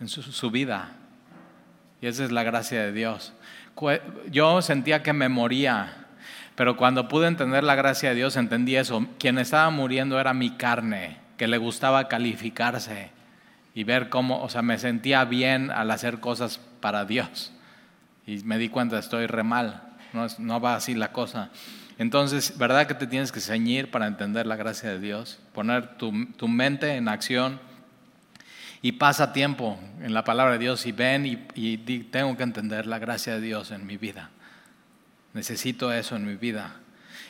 en 0.00 0.08
su 0.08 0.50
vida. 0.50 0.90
Y 2.00 2.06
esa 2.06 2.24
es 2.24 2.30
la 2.30 2.42
gracia 2.42 2.82
de 2.82 2.92
Dios. 2.92 3.32
Yo 4.30 4.62
sentía 4.62 5.02
que 5.02 5.12
me 5.12 5.28
moría, 5.28 6.06
pero 6.54 6.76
cuando 6.76 7.08
pude 7.08 7.28
entender 7.28 7.62
la 7.62 7.74
gracia 7.74 8.10
de 8.10 8.14
Dios 8.14 8.36
entendí 8.36 8.76
eso. 8.76 9.06
Quien 9.18 9.38
estaba 9.38 9.68
muriendo 9.70 10.18
era 10.18 10.32
mi 10.32 10.56
carne, 10.56 11.18
que 11.36 11.46
le 11.46 11.58
gustaba 11.58 12.08
calificarse 12.08 13.10
y 13.74 13.84
ver 13.84 14.08
cómo, 14.08 14.42
o 14.42 14.48
sea, 14.48 14.62
me 14.62 14.78
sentía 14.78 15.24
bien 15.26 15.70
al 15.70 15.90
hacer 15.90 16.20
cosas 16.20 16.58
para 16.80 17.04
Dios. 17.04 17.52
Y 18.26 18.38
me 18.44 18.56
di 18.56 18.70
cuenta, 18.70 18.98
estoy 18.98 19.26
re 19.26 19.42
mal, 19.42 19.82
no, 20.14 20.26
no 20.38 20.60
va 20.60 20.76
así 20.76 20.94
la 20.94 21.12
cosa. 21.12 21.50
Entonces, 21.98 22.56
¿verdad 22.56 22.86
que 22.86 22.94
te 22.94 23.06
tienes 23.06 23.32
que 23.32 23.40
ceñir 23.40 23.90
para 23.90 24.06
entender 24.06 24.46
la 24.46 24.56
gracia 24.56 24.90
de 24.90 24.98
Dios? 24.98 25.38
Poner 25.52 25.96
tu, 25.98 26.26
tu 26.36 26.48
mente 26.48 26.96
en 26.96 27.08
acción 27.08 27.60
y 28.86 28.92
pasa 28.92 29.32
tiempo 29.32 29.80
en 30.00 30.14
la 30.14 30.22
palabra 30.22 30.52
de 30.52 30.58
Dios 30.60 30.86
y 30.86 30.92
ven 30.92 31.26
y, 31.56 31.76
tengo 32.12 32.36
que 32.36 32.44
entender 32.44 32.86
la 32.86 33.00
gracia 33.00 33.34
de 33.34 33.40
Dios 33.40 33.72
en 33.72 33.84
mi 33.84 33.96
vida. 33.96 34.30
Necesito 35.34 35.92
eso 35.92 36.14
en 36.14 36.24
mi 36.24 36.36
vida. 36.36 36.76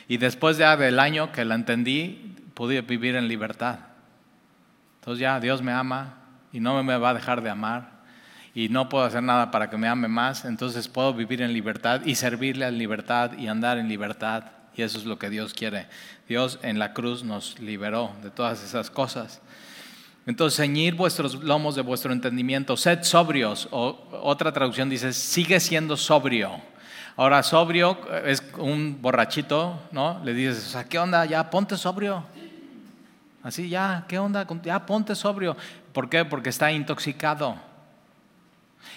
Y 0.07 0.17
después 0.17 0.59
ya 0.59 0.77
del 0.77 0.99
año 0.99 1.31
que 1.31 1.45
la 1.45 1.55
entendí, 1.55 2.35
pude 2.53 2.81
vivir 2.81 3.15
en 3.15 3.27
libertad. 3.27 3.79
Entonces 4.99 5.19
ya 5.19 5.39
Dios 5.39 5.63
me 5.63 5.71
ama 5.71 6.19
y 6.53 6.59
no 6.59 6.83
me 6.83 6.95
va 6.95 7.09
a 7.09 7.13
dejar 7.15 7.41
de 7.41 7.49
amar 7.49 7.89
y 8.53 8.69
no 8.69 8.87
puedo 8.87 9.05
hacer 9.05 9.23
nada 9.23 9.49
para 9.49 9.71
que 9.71 9.77
me 9.77 9.87
ame 9.87 10.07
más, 10.07 10.45
entonces 10.45 10.87
puedo 10.87 11.11
vivir 11.15 11.41
en 11.41 11.53
libertad 11.53 12.01
y 12.05 12.13
servirle 12.13 12.67
en 12.67 12.77
libertad 12.77 13.31
y 13.35 13.47
andar 13.47 13.79
en 13.79 13.87
libertad. 13.87 14.43
Y 14.75 14.83
eso 14.83 14.99
es 14.99 15.05
lo 15.05 15.17
que 15.17 15.31
Dios 15.31 15.55
quiere. 15.55 15.87
Dios 16.29 16.59
en 16.61 16.77
la 16.77 16.93
cruz 16.93 17.23
nos 17.23 17.59
liberó 17.59 18.15
de 18.21 18.29
todas 18.29 18.63
esas 18.63 18.91
cosas. 18.91 19.41
Entonces, 20.27 20.57
ceñir 20.57 20.93
vuestros 20.93 21.35
lomos 21.35 21.75
de 21.75 21.81
vuestro 21.81 22.11
entendimiento, 22.11 22.75
sed 22.75 23.01
sobrios, 23.03 23.69
o 23.71 23.97
otra 24.21 24.51
traducción 24.51 24.89
dice, 24.89 25.13
sigue 25.13 25.59
siendo 25.61 25.95
sobrio. 25.95 26.51
Ahora, 27.15 27.41
sobrio 27.43 27.97
es 28.25 28.43
un 28.57 29.01
borrachito, 29.01 29.79
¿no? 29.91 30.21
Le 30.25 30.33
dices, 30.33 30.77
¿qué 30.89 30.99
onda? 30.99 31.25
Ya 31.25 31.49
ponte 31.49 31.77
sobrio. 31.77 32.25
Así, 33.41 33.69
ya, 33.69 34.03
¿qué 34.09 34.19
onda? 34.19 34.45
Ya 34.63 34.85
ponte 34.85 35.15
sobrio. 35.15 35.55
¿Por 35.93 36.09
qué? 36.09 36.25
Porque 36.25 36.49
está 36.49 36.73
intoxicado. 36.73 37.55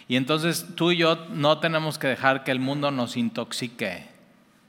Y 0.09 0.17
entonces 0.17 0.67
tú 0.75 0.91
y 0.91 0.97
yo 0.97 1.15
no 1.31 1.61
tenemos 1.61 1.97
que 1.97 2.09
dejar 2.09 2.43
que 2.43 2.51
el 2.51 2.59
mundo 2.59 2.91
nos 2.91 3.17
intoxique. 3.17 4.10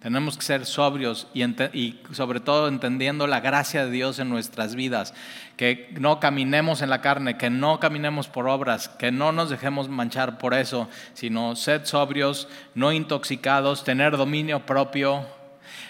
Tenemos 0.01 0.35
que 0.35 0.43
ser 0.43 0.65
sobrios 0.65 1.27
y, 1.35 1.99
sobre 2.11 2.39
todo 2.39 2.67
entendiendo 2.67 3.27
la 3.27 3.39
gracia 3.39 3.85
de 3.85 3.91
Dios 3.91 4.17
en 4.17 4.29
nuestras 4.29 4.73
vidas, 4.73 5.13
que 5.57 5.93
no 5.99 6.19
caminemos 6.19 6.81
en 6.81 6.89
la 6.89 7.01
carne, 7.01 7.37
que 7.37 7.51
no 7.51 7.79
caminemos 7.79 8.27
por 8.27 8.47
obras, 8.47 8.89
que 8.89 9.11
no 9.11 9.31
nos 9.31 9.51
dejemos 9.51 9.89
manchar 9.89 10.39
por 10.39 10.55
eso, 10.55 10.89
sino 11.13 11.55
ser 11.55 11.85
sobrios, 11.85 12.47
no 12.73 12.91
intoxicados, 12.91 13.83
tener 13.83 14.17
dominio 14.17 14.65
propio. 14.65 15.23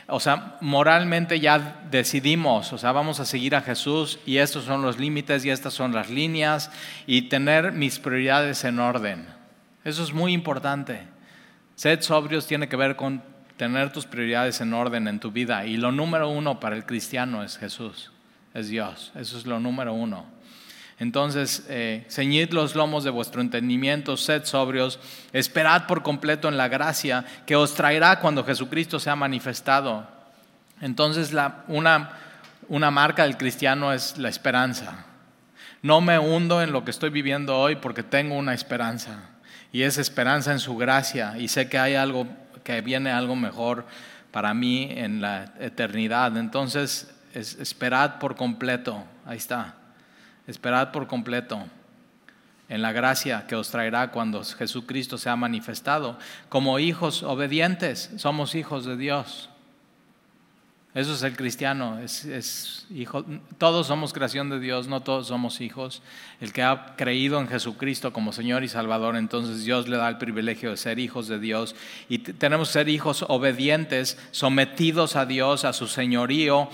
O 0.07 0.19
sea, 0.19 0.57
moralmente 0.59 1.39
ya 1.39 1.79
decidimos, 1.89 2.73
o 2.73 2.77
sea, 2.77 2.91
vamos 2.91 3.21
a 3.21 3.25
seguir 3.25 3.55
a 3.55 3.61
Jesús 3.61 4.19
y 4.25 4.37
estos 4.37 4.65
son 4.65 4.81
los 4.81 4.99
límites 4.99 5.45
y 5.45 5.49
estas 5.49 5.73
son 5.73 5.93
las 5.93 6.09
líneas 6.09 6.69
y 7.07 7.29
tener 7.29 7.71
mis 7.71 7.97
prioridades 7.97 8.65
en 8.65 8.79
orden. 8.79 9.25
Eso 9.85 10.03
es 10.03 10.11
muy 10.11 10.33
importante. 10.33 11.07
Ser 11.75 12.03
sobrios 12.03 12.45
tiene 12.45 12.67
que 12.67 12.75
ver 12.75 12.97
con 12.97 13.30
tener 13.61 13.93
tus 13.93 14.07
prioridades 14.07 14.59
en 14.61 14.73
orden 14.73 15.07
en 15.07 15.19
tu 15.19 15.29
vida. 15.29 15.67
Y 15.67 15.77
lo 15.77 15.91
número 15.91 16.29
uno 16.29 16.59
para 16.59 16.75
el 16.75 16.83
cristiano 16.83 17.43
es 17.43 17.59
Jesús, 17.59 18.11
es 18.55 18.69
Dios. 18.69 19.11
Eso 19.13 19.37
es 19.37 19.45
lo 19.45 19.59
número 19.59 19.93
uno. 19.93 20.25
Entonces, 20.97 21.67
eh, 21.69 22.03
ceñid 22.09 22.53
los 22.53 22.73
lomos 22.73 23.03
de 23.03 23.11
vuestro 23.11 23.39
entendimiento, 23.39 24.17
sed 24.17 24.45
sobrios, 24.45 24.97
esperad 25.31 25.85
por 25.85 26.01
completo 26.01 26.47
en 26.47 26.57
la 26.57 26.69
gracia 26.69 27.23
que 27.45 27.55
os 27.55 27.75
traerá 27.75 28.19
cuando 28.19 28.43
Jesucristo 28.43 28.99
sea 28.99 29.15
manifestado. 29.15 30.07
Entonces, 30.81 31.31
la, 31.31 31.63
una, 31.67 32.13
una 32.67 32.89
marca 32.89 33.25
del 33.25 33.37
cristiano 33.37 33.93
es 33.93 34.17
la 34.17 34.29
esperanza. 34.29 35.05
No 35.83 36.01
me 36.01 36.17
hundo 36.17 36.63
en 36.63 36.71
lo 36.71 36.83
que 36.83 36.89
estoy 36.89 37.11
viviendo 37.11 37.55
hoy 37.59 37.75
porque 37.75 38.01
tengo 38.01 38.33
una 38.33 38.55
esperanza. 38.55 39.29
Y 39.71 39.83
es 39.83 39.99
esperanza 39.99 40.51
en 40.51 40.59
su 40.59 40.75
gracia. 40.77 41.37
Y 41.37 41.47
sé 41.47 41.69
que 41.69 41.77
hay 41.77 41.93
algo 41.93 42.25
que 42.63 42.81
viene 42.81 43.11
algo 43.11 43.35
mejor 43.35 43.85
para 44.31 44.53
mí 44.53 44.87
en 44.91 45.21
la 45.21 45.53
eternidad. 45.59 46.37
Entonces, 46.37 47.13
esperad 47.33 48.19
por 48.19 48.35
completo, 48.35 49.03
ahí 49.25 49.37
está, 49.37 49.75
esperad 50.47 50.91
por 50.91 51.07
completo 51.07 51.63
en 52.71 52.81
la 52.81 52.93
gracia 52.93 53.45
que 53.47 53.55
os 53.55 53.69
traerá 53.69 54.11
cuando 54.11 54.43
Jesucristo 54.43 55.17
sea 55.17 55.35
manifestado. 55.35 56.17
Como 56.47 56.79
hijos 56.79 57.21
obedientes, 57.21 58.11
somos 58.15 58.55
hijos 58.55 58.85
de 58.85 58.95
Dios. 58.95 59.50
Eso 60.93 61.13
es 61.13 61.23
el 61.23 61.37
cristiano, 61.37 61.99
es, 61.99 62.85
hijo. 62.93 63.23
Todos 63.57 63.87
somos 63.87 64.11
creación 64.11 64.49
de 64.49 64.59
Dios, 64.59 64.89
no 64.89 64.99
todos 64.99 65.27
somos 65.27 65.61
hijos. 65.61 66.01
El 66.41 66.51
que 66.51 66.63
ha 66.63 66.95
creído 66.97 67.39
en 67.39 67.47
Jesucristo 67.47 68.11
como 68.11 68.33
Señor 68.33 68.65
y 68.65 68.67
Salvador, 68.67 69.15
entonces 69.15 69.63
Dios 69.63 69.87
le 69.87 69.95
da 69.95 70.09
el 70.09 70.17
privilegio 70.17 70.69
de 70.69 70.75
ser 70.75 70.99
hijos 70.99 71.29
de 71.29 71.39
Dios. 71.39 71.75
Y 72.09 72.17
tenemos 72.17 72.67
que 72.67 72.73
ser 72.73 72.89
hijos 72.89 73.23
obedientes, 73.29 74.17
sometidos 74.31 75.15
a 75.15 75.25
Dios, 75.25 75.63
a 75.63 75.71
su 75.71 75.87
señorío. 75.87 76.67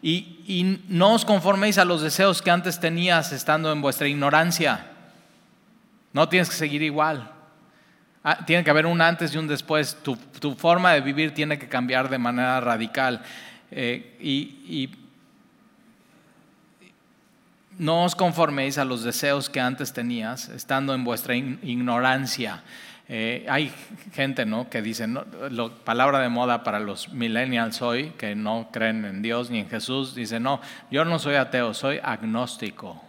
Y, 0.00 0.78
no 0.86 1.14
os 1.14 1.24
conforméis 1.24 1.78
a 1.78 1.84
los 1.84 2.00
deseos 2.00 2.42
que 2.42 2.52
antes 2.52 2.78
tenías 2.78 3.32
estando 3.32 3.72
en 3.72 3.82
vuestra 3.82 4.06
ignorancia. 4.06 4.86
No 6.12 6.28
tienes 6.28 6.48
que 6.48 6.54
seguir 6.54 6.82
igual. 6.82 7.32
Ah, 8.22 8.46
tiene 8.46 8.62
que 8.62 8.70
haber 8.70 8.86
un 8.86 9.00
antes 9.00 9.34
y 9.34 9.38
un 9.38 9.48
después. 9.48 9.98
Tu 10.02 10.54
forma 10.54 10.92
de 10.92 11.00
vivir 11.00 11.34
tiene 11.34 11.58
que 11.58 11.68
cambiar 11.68 12.08
de 12.08 12.18
manera 12.18 12.60
radical. 12.60 13.20
Eh, 13.76 14.16
y, 14.20 14.90
no 17.76 18.04
os 18.04 18.14
conforméis 18.14 18.78
a 18.78 18.84
los 18.84 19.02
deseos 19.02 19.50
que 19.50 19.60
antes 19.60 19.92
tenías, 19.92 20.48
estando 20.48 20.94
en 20.94 21.02
vuestra 21.02 21.34
ignorancia. 21.34 22.62
Eh, 23.08 23.44
hay 23.48 23.72
gente 24.12 24.46
¿no? 24.46 24.70
que 24.70 24.80
dice, 24.80 25.08
no, 25.08 25.24
palabra 25.84 26.20
de 26.20 26.28
moda 26.28 26.62
para 26.62 26.78
los 26.78 27.08
millennials 27.08 27.82
hoy, 27.82 28.10
que 28.16 28.36
no 28.36 28.68
creen 28.72 29.04
en 29.04 29.22
Dios 29.22 29.50
ni 29.50 29.58
en 29.58 29.68
Jesús, 29.68 30.14
dice, 30.14 30.38
no, 30.38 30.60
yo 30.92 31.04
no 31.04 31.18
soy 31.18 31.34
ateo, 31.34 31.74
soy 31.74 31.98
agnóstico. 32.00 33.02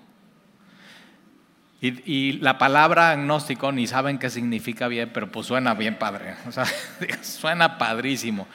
Y, 1.79 2.39
la 2.39 2.57
palabra 2.57 3.11
agnóstico 3.11 3.71
ni 3.71 3.85
saben 3.85 4.17
qué 4.17 4.31
significa 4.31 4.87
bien, 4.87 5.11
pero 5.13 5.31
pues 5.31 5.45
suena 5.45 5.75
bien 5.75 5.99
padre, 5.99 6.33
suena 7.21 7.77
padrísimo. 7.77 8.47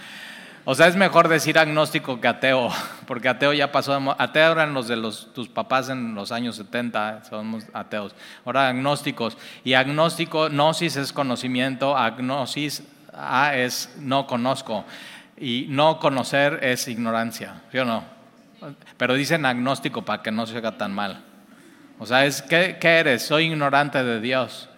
O 0.64 0.74
sea, 0.74 0.88
es 0.88 0.96
mejor 0.96 1.28
decir 1.28 1.58
agnóstico 1.58 2.20
que 2.20 2.28
ateo, 2.28 2.70
porque 3.06 3.28
ateo 3.28 3.52
ya 3.52 3.72
pasó, 3.72 3.94
ateo 4.18 4.52
eran 4.52 4.74
los 4.74 4.88
de 4.88 4.96
los, 4.96 5.32
tus 5.32 5.48
papás 5.48 5.88
en 5.88 6.14
los 6.14 6.32
años 6.32 6.56
70, 6.56 7.24
somos 7.24 7.64
ateos. 7.72 8.14
Ahora 8.44 8.68
agnósticos. 8.68 9.38
Y 9.64 9.74
agnóstico, 9.74 10.48
gnosis 10.48 10.96
es 10.96 11.12
conocimiento, 11.12 11.96
agnosis 11.96 12.82
A 13.12 13.56
es 13.56 13.94
no 13.98 14.26
conozco. 14.26 14.84
Y 15.36 15.66
no 15.70 15.98
conocer 15.98 16.60
es 16.62 16.86
ignorancia, 16.86 17.62
¿sí 17.72 17.78
o 17.78 17.84
no? 17.86 18.04
Pero 18.98 19.14
dicen 19.14 19.46
agnóstico 19.46 20.04
para 20.04 20.22
que 20.22 20.30
no 20.30 20.46
se 20.46 20.58
haga 20.58 20.76
tan 20.76 20.92
mal. 20.92 21.24
O 21.98 22.04
sea, 22.04 22.26
es, 22.26 22.42
¿qué, 22.42 22.76
¿qué 22.78 22.98
eres? 22.98 23.22
Soy 23.22 23.46
ignorante 23.46 24.04
de 24.04 24.20
Dios. 24.20 24.68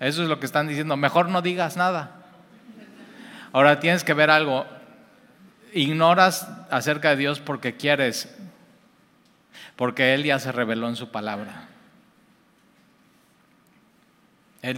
Eso 0.00 0.24
es 0.24 0.28
lo 0.28 0.40
que 0.40 0.46
están 0.46 0.66
diciendo. 0.66 0.96
Mejor 0.96 1.28
no 1.28 1.42
digas 1.42 1.76
nada. 1.76 2.10
Ahora 3.52 3.78
tienes 3.78 4.02
que 4.02 4.14
ver 4.14 4.30
algo 4.30 4.66
ignoras 5.74 6.48
acerca 6.70 7.10
de 7.10 7.16
Dios 7.16 7.40
porque 7.40 7.76
quieres, 7.76 8.34
porque 9.76 10.14
Él 10.14 10.24
ya 10.24 10.38
se 10.38 10.52
reveló 10.52 10.88
en 10.88 10.96
su 10.96 11.10
palabra. 11.10 11.68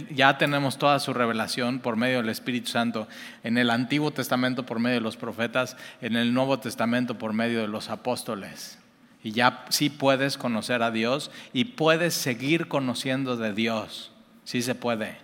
ya 0.09 0.37
tenemos 0.37 0.77
toda 0.77 0.99
su 0.99 1.13
revelación 1.13 1.79
por 1.79 1.95
medio 1.95 2.17
del 2.17 2.27
Espíritu 2.27 2.69
Santo, 2.69 3.07
en 3.45 3.57
el 3.57 3.69
Antiguo 3.69 4.11
Testamento 4.11 4.65
por 4.65 4.79
medio 4.79 4.95
de 4.95 5.01
los 5.01 5.15
profetas, 5.15 5.77
en 6.01 6.17
el 6.17 6.33
Nuevo 6.33 6.59
Testamento 6.59 7.17
por 7.17 7.31
medio 7.31 7.61
de 7.61 7.69
los 7.69 7.89
apóstoles. 7.89 8.79
Y 9.23 9.31
ya 9.31 9.65
sí 9.69 9.89
puedes 9.89 10.37
conocer 10.37 10.83
a 10.83 10.91
Dios 10.91 11.31
y 11.53 11.65
puedes 11.65 12.13
seguir 12.13 12.67
conociendo 12.67 13.37
de 13.37 13.53
Dios. 13.53 14.11
Sí 14.43 14.61
se 14.61 14.75
puede. 14.75 15.17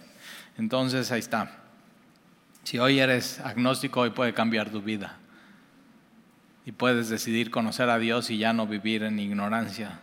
Entonces 0.58 1.12
ahí 1.12 1.20
está. 1.20 1.52
Si 2.64 2.80
hoy 2.80 3.00
eres 3.00 3.42
agnóstico, 3.42 4.02
hoy 4.02 4.12
puede 4.12 4.34
cambiar 4.34 4.70
tu 4.70 4.82
vida. 4.82 5.18
Y 6.66 6.72
puedes 6.72 7.10
decidir 7.10 7.52
conocer 7.52 7.90
a 7.90 8.00
Dios 8.00 8.30
y 8.30 8.38
ya 8.38 8.54
no 8.54 8.68
vivir 8.68 9.04
en 9.04 9.20
ignorancia. 9.20 10.00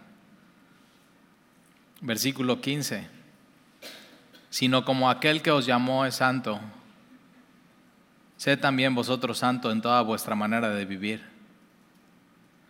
Versículo 2.00 2.60
15 2.60 3.20
sino 4.50 4.84
como 4.84 5.08
aquel 5.08 5.40
que 5.42 5.52
os 5.52 5.64
llamó 5.64 6.04
es 6.04 6.16
santo. 6.16 6.60
Sed 8.36 8.58
también 8.58 8.94
vosotros 8.94 9.38
santo 9.38 9.70
en 9.70 9.80
toda 9.80 10.02
vuestra 10.02 10.34
manera 10.34 10.70
de 10.70 10.84
vivir. 10.84 11.30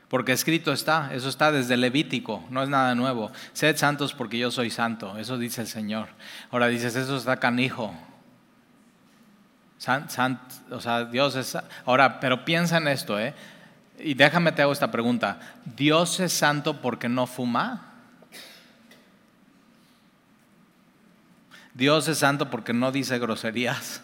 Porque 0.09 0.33
escrito 0.33 0.73
está, 0.73 1.15
eso 1.15 1.29
está 1.29 1.53
desde 1.53 1.77
Levítico, 1.77 2.45
no 2.51 2.63
es 2.63 2.69
nada 2.69 2.95
nuevo. 2.95 3.31
Sed 3.53 3.77
santos 3.77 4.13
porque 4.13 4.39
yo 4.39 4.51
soy 4.51 4.69
santo, 4.71 5.17
eso 5.19 5.39
dice 5.39 5.63
el 5.63 5.69
Señor. 5.69 6.09
Ahora 6.51 6.67
dices, 6.67 6.97
eso 6.97 7.17
está 7.17 7.39
canijo. 7.39 7.95
o 10.71 10.81
sea, 10.81 11.05
Dios 11.05 11.37
es... 11.37 11.57
Ahora, 11.87 12.21
pero 12.21 12.45
piensa 12.45 12.77
en 12.79 12.89
esto, 12.89 13.19
¿eh? 13.19 13.35
Y 14.03 14.15
déjame 14.15 14.53
te 14.53 14.63
hago 14.63 14.73
esta 14.73 14.91
pregunta. 14.91 15.39
¿Dios 15.77 16.21
es 16.21 16.33
santo 16.33 16.81
porque 16.81 17.09
no 17.09 17.27
fuma? 17.27 17.87
Dios 21.75 22.09
es 22.09 22.19
santo 22.19 22.51
porque 22.51 22.73
no 22.73 22.93
dice 22.93 23.19
groserías. 23.19 24.03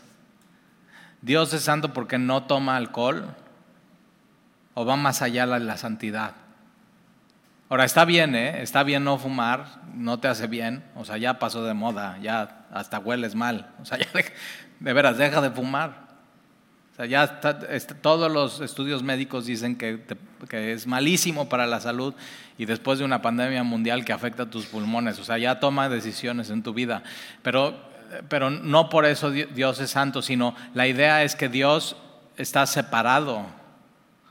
Dios 1.23 1.53
es 1.53 1.63
santo 1.63 1.93
porque 1.93 2.19
no 2.19 2.45
toma 2.45 2.77
alcohol 2.77 3.35
o 4.75 4.85
va 4.85 4.97
más 4.97 5.23
allá 5.23 5.47
de 5.47 5.61
la 5.61 5.77
santidad. 5.77 6.35
Ahora 7.69 7.85
está 7.85 8.05
bien, 8.05 8.37
¿eh? 8.37 8.63
está 8.63 8.85
bien 8.85 9.03
no 9.03 9.19
fumar, 9.19 9.81
no 9.93 10.21
te 10.21 10.29
hace 10.29 10.47
bien, 10.47 10.85
o 10.95 11.05
sea, 11.05 11.17
ya 11.17 11.41
pasó 11.41 11.65
de 11.65 11.75
moda, 11.75 12.17
ya 12.23 12.67
hasta 12.73 13.01
hueles 13.01 13.35
mal, 13.35 13.75
o 13.83 13.85
sea, 13.85 13.99
ya 13.99 14.07
de 14.79 14.93
veras 14.93 15.17
deja 15.17 15.41
de 15.41 15.51
fumar. 15.51 16.06
O 16.97 17.05
sea, 17.05 17.05
ya 17.05 17.41
todos 18.01 18.33
los 18.33 18.63
estudios 18.63 19.03
médicos 19.03 19.45
dicen 19.45 19.77
que, 19.77 20.01
que, 20.49 20.73
es 20.73 20.87
malísimo 20.87 21.47
para 21.47 21.67
la 21.67 21.79
salud 21.79 22.15
y 22.57 22.65
después 22.65 22.99
de 22.99 23.05
una 23.05 23.21
pandemia 23.21 23.63
mundial 23.65 24.03
que 24.03 24.15
afecta 24.15 24.49
tus 24.49 24.65
pulmones. 24.65 25.19
O 25.19 25.25
sea, 25.25 25.37
ya 25.37 25.61
toma 25.61 25.91
decisiones 25.91 26.49
en 26.49 26.63
tu 26.63 26.73
vida. 26.73 27.03
Pero, 27.43 27.77
pero 28.31 28.49
no 28.49 28.89
por 28.89 29.05
eso 29.05 29.31
Dios 29.31 29.79
es 29.79 29.91
santo, 29.91 30.23
sino 30.23 30.57
la 30.73 30.87
idea 30.87 31.23
es 31.23 31.37
que 31.37 31.51
Dios 31.51 31.97
está 32.39 32.65
separado 32.65 33.45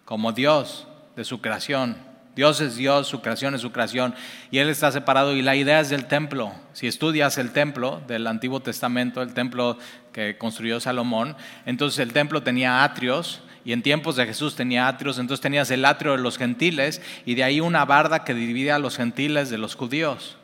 como 0.04 0.32
Dios 0.32 0.88
de 1.16 1.24
su 1.24 1.42
creación. 1.42 1.96
Dios 2.36 2.60
es 2.60 2.76
Dios, 2.76 3.08
su 3.08 3.22
creación 3.22 3.56
es 3.56 3.62
su 3.62 3.72
creación, 3.72 4.14
y 4.52 4.58
Él 4.58 4.68
está 4.68 4.92
separado. 4.92 5.34
Y 5.34 5.42
la 5.42 5.56
idea 5.56 5.80
es 5.80 5.90
del 5.90 6.06
templo. 6.06 6.52
Si 6.74 6.86
estudias 6.86 7.38
el 7.38 7.52
templo 7.52 8.02
del 8.08 8.28
Antiguo 8.28 8.60
Testamento, 8.60 9.22
el 9.22 9.34
templo 9.34 9.78
que 10.16 10.38
construyó 10.38 10.80
Salomón, 10.80 11.36
entonces 11.66 12.00
el 12.00 12.14
templo 12.14 12.42
tenía 12.42 12.86
atrios, 12.86 13.42
y 13.66 13.74
en 13.74 13.82
tiempos 13.82 14.16
de 14.16 14.26
Jesús 14.26 14.56
tenía 14.56 14.88
atrios, 14.88 15.20
entonces 15.20 15.42
tenías 15.42 15.70
el 15.72 15.84
atrio 15.84 16.14
de 16.14 16.20
los 16.20 16.38
gentiles, 16.38 17.02
y 17.26 17.36
de 17.36 17.44
ahí 17.44 17.60
una 17.60 17.84
barda 17.84 18.24
que 18.24 18.34
dividía 18.34 18.76
a 18.76 18.80
los 18.80 18.96
gentiles 18.96 19.50
de 19.50 19.58
los 19.58 19.76
judíos. 19.76 20.38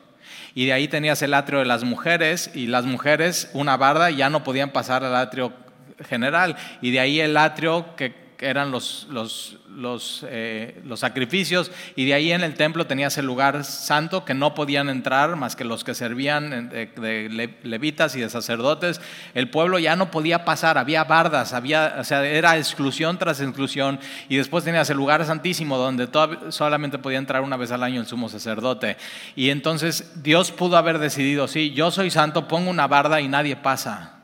Y 0.54 0.66
de 0.66 0.74
ahí 0.74 0.88
tenías 0.88 1.22
el 1.22 1.32
atrio 1.32 1.60
de 1.60 1.64
las 1.64 1.84
mujeres, 1.84 2.50
y 2.52 2.66
las 2.66 2.84
mujeres, 2.84 3.48
una 3.54 3.78
barda, 3.78 4.10
ya 4.10 4.28
no 4.28 4.44
podían 4.44 4.72
pasar 4.72 5.04
al 5.04 5.16
atrio 5.16 5.54
general. 6.06 6.54
Y 6.82 6.90
de 6.90 7.00
ahí 7.00 7.20
el 7.20 7.38
atrio 7.38 7.96
que 7.96 8.14
eran 8.40 8.72
los, 8.72 9.06
los, 9.08 9.56
los, 9.76 10.24
eh, 10.28 10.80
los, 10.84 11.00
sacrificios, 11.00 11.70
y 11.96 12.04
de 12.06 12.14
ahí 12.14 12.32
en 12.32 12.42
el 12.42 12.54
templo 12.54 12.86
tenías 12.86 13.18
el 13.18 13.26
lugar 13.26 13.64
santo 13.64 14.24
que 14.24 14.34
no 14.34 14.54
podían 14.54 14.88
entrar 14.88 15.36
más 15.36 15.56
que 15.56 15.64
los 15.64 15.84
que 15.84 15.94
servían 15.94 16.68
de, 16.70 17.50
levitas 17.62 18.16
y 18.16 18.20
de 18.20 18.30
sacerdotes. 18.30 19.00
El 19.34 19.50
pueblo 19.50 19.78
ya 19.78 19.96
no 19.96 20.10
podía 20.10 20.44
pasar, 20.44 20.78
había 20.78 21.04
bardas, 21.04 21.52
había, 21.52 21.96
o 21.98 22.04
sea, 22.04 22.24
era 22.24 22.56
exclusión 22.56 23.18
tras 23.18 23.40
exclusión, 23.40 23.98
y 24.28 24.36
después 24.36 24.64
tenías 24.64 24.88
el 24.90 24.96
lugar 24.96 25.24
santísimo 25.24 25.76
donde 25.76 26.08
solamente 26.50 26.98
podía 26.98 27.18
entrar 27.18 27.42
una 27.42 27.56
vez 27.56 27.72
al 27.72 27.82
año 27.82 28.00
el 28.00 28.06
sumo 28.06 28.28
sacerdote. 28.28 28.96
Y 29.36 29.50
entonces 29.50 30.22
Dios 30.22 30.50
pudo 30.52 30.76
haber 30.76 30.98
decidido, 30.98 31.48
sí, 31.48 31.72
yo 31.72 31.90
soy 31.90 32.10
santo, 32.10 32.48
pongo 32.48 32.70
una 32.70 32.86
barda 32.86 33.20
y 33.20 33.28
nadie 33.28 33.56
pasa. 33.56 34.21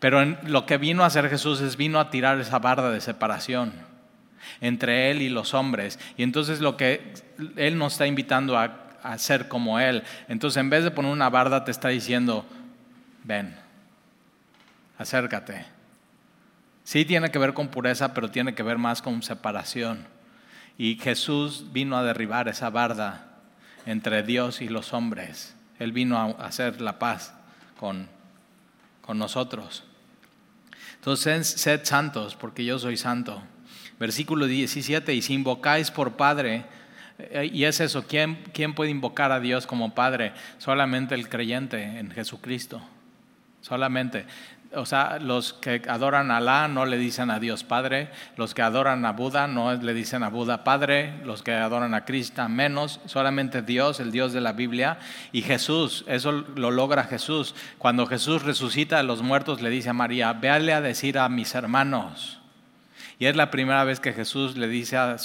Pero 0.00 0.24
lo 0.24 0.66
que 0.66 0.78
vino 0.78 1.04
a 1.04 1.06
hacer 1.06 1.28
Jesús 1.28 1.60
es 1.60 1.76
vino 1.76 2.00
a 2.00 2.10
tirar 2.10 2.40
esa 2.40 2.58
barda 2.58 2.90
de 2.90 3.00
separación 3.00 3.72
entre 4.60 5.10
Él 5.10 5.22
y 5.22 5.28
los 5.28 5.54
hombres. 5.54 5.98
Y 6.16 6.22
entonces 6.22 6.60
lo 6.60 6.76
que 6.76 7.14
Él 7.56 7.78
nos 7.78 7.92
está 7.92 8.06
invitando 8.06 8.58
a, 8.58 8.88
a 9.02 9.18
ser 9.18 9.48
como 9.48 9.78
Él. 9.78 10.02
Entonces 10.28 10.58
en 10.58 10.70
vez 10.70 10.84
de 10.84 10.90
poner 10.90 11.12
una 11.12 11.28
barda 11.28 11.64
te 11.64 11.70
está 11.70 11.88
diciendo, 11.88 12.46
ven, 13.24 13.54
acércate. 14.98 15.66
Sí 16.84 17.04
tiene 17.04 17.30
que 17.30 17.38
ver 17.38 17.52
con 17.52 17.68
pureza, 17.68 18.14
pero 18.14 18.30
tiene 18.30 18.54
que 18.54 18.62
ver 18.62 18.78
más 18.78 19.02
con 19.02 19.22
separación. 19.22 20.06
Y 20.78 20.96
Jesús 20.96 21.66
vino 21.72 21.96
a 21.98 22.02
derribar 22.02 22.48
esa 22.48 22.70
barda 22.70 23.26
entre 23.84 24.22
Dios 24.22 24.62
y 24.62 24.68
los 24.68 24.94
hombres. 24.94 25.54
Él 25.78 25.92
vino 25.92 26.18
a 26.18 26.46
hacer 26.46 26.80
la 26.80 26.98
paz 26.98 27.34
con, 27.78 28.08
con 29.02 29.18
nosotros. 29.18 29.84
Entonces, 31.00 31.48
sed 31.48 31.80
santos, 31.84 32.36
porque 32.36 32.62
yo 32.62 32.78
soy 32.78 32.98
santo. 32.98 33.42
Versículo 33.98 34.44
17, 34.44 35.14
y 35.14 35.22
si 35.22 35.32
invocáis 35.32 35.90
por 35.90 36.18
Padre, 36.18 36.66
eh, 37.18 37.48
y 37.50 37.64
es 37.64 37.80
eso, 37.80 38.06
¿quién, 38.06 38.38
¿quién 38.52 38.74
puede 38.74 38.90
invocar 38.90 39.32
a 39.32 39.40
Dios 39.40 39.66
como 39.66 39.94
Padre? 39.94 40.34
Solamente 40.58 41.14
el 41.14 41.30
creyente 41.30 41.82
en 41.98 42.10
Jesucristo. 42.10 42.82
Solamente. 43.62 44.26
O 44.72 44.86
sea, 44.86 45.18
los 45.18 45.52
que 45.52 45.82
adoran 45.88 46.30
a 46.30 46.36
Alá 46.36 46.68
no 46.68 46.86
le 46.86 46.96
dicen 46.96 47.30
a 47.30 47.40
Dios 47.40 47.64
Padre, 47.64 48.08
los 48.36 48.54
que 48.54 48.62
adoran 48.62 49.04
a 49.04 49.10
Buda 49.10 49.48
no 49.48 49.74
le 49.74 49.94
dicen 49.94 50.22
a 50.22 50.28
Buda 50.28 50.62
Padre, 50.62 51.14
los 51.24 51.42
que 51.42 51.52
adoran 51.52 51.92
a 51.92 52.04
Cristo 52.04 52.48
menos, 52.48 53.00
solamente 53.06 53.62
Dios, 53.62 53.98
el 53.98 54.12
Dios 54.12 54.32
de 54.32 54.40
la 54.40 54.52
Biblia, 54.52 54.98
y 55.32 55.42
Jesús, 55.42 56.04
eso 56.06 56.30
lo 56.30 56.70
logra 56.70 57.02
Jesús. 57.02 57.56
Cuando 57.78 58.06
Jesús 58.06 58.42
resucita 58.44 59.00
a 59.00 59.02
los 59.02 59.22
muertos 59.22 59.60
le 59.60 59.70
dice 59.70 59.90
a 59.90 59.92
María, 59.92 60.32
véale 60.34 60.72
a 60.72 60.80
decir 60.80 61.18
a 61.18 61.28
mis 61.28 61.56
hermanos. 61.56 62.38
Y 63.18 63.26
es 63.26 63.34
la 63.34 63.50
primera 63.50 63.82
vez 63.82 63.98
que 63.98 64.12
Jesús 64.12 64.56
le 64.56 64.68
dice 64.68 64.96
a, 64.96 65.16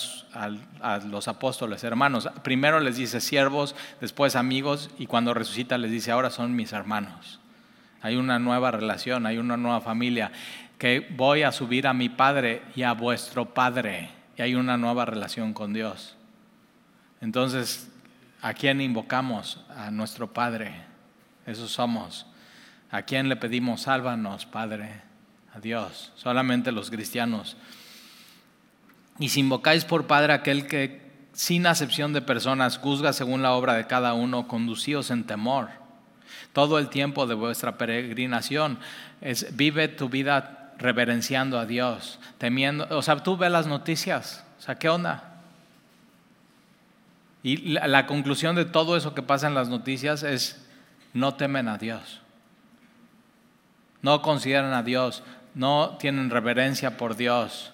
a 0.81 0.97
los 0.97 1.27
apóstoles, 1.27 1.83
hermanos, 1.83 2.27
primero 2.41 2.79
les 2.79 2.97
dice 2.97 3.21
siervos, 3.21 3.75
después 4.01 4.35
amigos, 4.35 4.89
y 4.97 5.05
cuando 5.05 5.35
resucita 5.35 5.77
les 5.77 5.91
dice, 5.91 6.11
ahora 6.11 6.31
son 6.31 6.55
mis 6.55 6.73
hermanos 6.73 7.39
hay 8.05 8.17
una 8.17 8.37
nueva 8.37 8.69
relación, 8.69 9.25
hay 9.25 9.39
una 9.39 9.57
nueva 9.57 9.81
familia, 9.81 10.31
que 10.77 11.07
voy 11.17 11.41
a 11.41 11.51
subir 11.51 11.87
a 11.87 11.93
mi 11.93 12.07
Padre 12.07 12.61
y 12.75 12.83
a 12.83 12.91
vuestro 12.91 13.51
Padre, 13.51 14.11
y 14.37 14.43
hay 14.43 14.53
una 14.53 14.77
nueva 14.77 15.05
relación 15.05 15.53
con 15.53 15.73
Dios. 15.73 16.15
Entonces, 17.19 17.89
¿a 18.43 18.53
quién 18.53 18.79
invocamos? 18.79 19.65
A 19.75 19.89
nuestro 19.89 20.31
Padre, 20.31 20.75
eso 21.47 21.67
somos. 21.67 22.27
¿A 22.91 23.01
quién 23.01 23.27
le 23.27 23.37
pedimos, 23.37 23.81
sálvanos, 23.81 24.45
Padre? 24.45 25.01
A 25.55 25.59
Dios, 25.59 26.13
solamente 26.13 26.71
los 26.71 26.91
cristianos. 26.91 27.57
Y 29.17 29.29
si 29.29 29.39
invocáis 29.39 29.83
por 29.83 30.05
Padre 30.05 30.33
aquel 30.33 30.67
que 30.67 31.01
sin 31.33 31.65
acepción 31.65 32.13
de 32.13 32.21
personas 32.21 32.77
juzga 32.77 33.13
según 33.13 33.41
la 33.41 33.53
obra 33.53 33.73
de 33.73 33.87
cada 33.87 34.13
uno, 34.13 34.47
conducíos 34.47 35.09
en 35.09 35.23
temor 35.23 35.84
todo 36.55 36.79
el 36.79 36.87
tiempo 36.87 37.27
de 37.27 37.35
vuestra 37.35 37.77
peregrinación. 37.77 38.79
Es, 39.19 39.57
vive 39.57 39.89
tu 39.89 40.07
vida 40.07 40.73
reverenciando 40.77 41.59
a 41.59 41.65
Dios, 41.65 42.17
temiendo. 42.37 42.87
O 42.91 43.01
sea, 43.01 43.17
tú 43.17 43.35
ves 43.35 43.51
las 43.51 43.67
noticias. 43.67 44.45
O 44.57 44.61
sea, 44.61 44.75
¿qué 44.75 44.87
onda? 44.87 45.41
Y 47.43 47.57
la, 47.73 47.89
la 47.89 48.07
conclusión 48.07 48.55
de 48.55 48.63
todo 48.63 48.95
eso 48.95 49.13
que 49.13 49.21
pasa 49.21 49.47
en 49.47 49.53
las 49.53 49.67
noticias 49.67 50.23
es, 50.23 50.65
no 51.13 51.35
temen 51.35 51.67
a 51.67 51.77
Dios. 51.77 52.21
No 54.01 54.21
consideran 54.21 54.71
a 54.71 54.81
Dios, 54.81 55.23
no 55.55 55.97
tienen 55.99 56.29
reverencia 56.29 56.95
por 56.95 57.17
Dios 57.17 57.73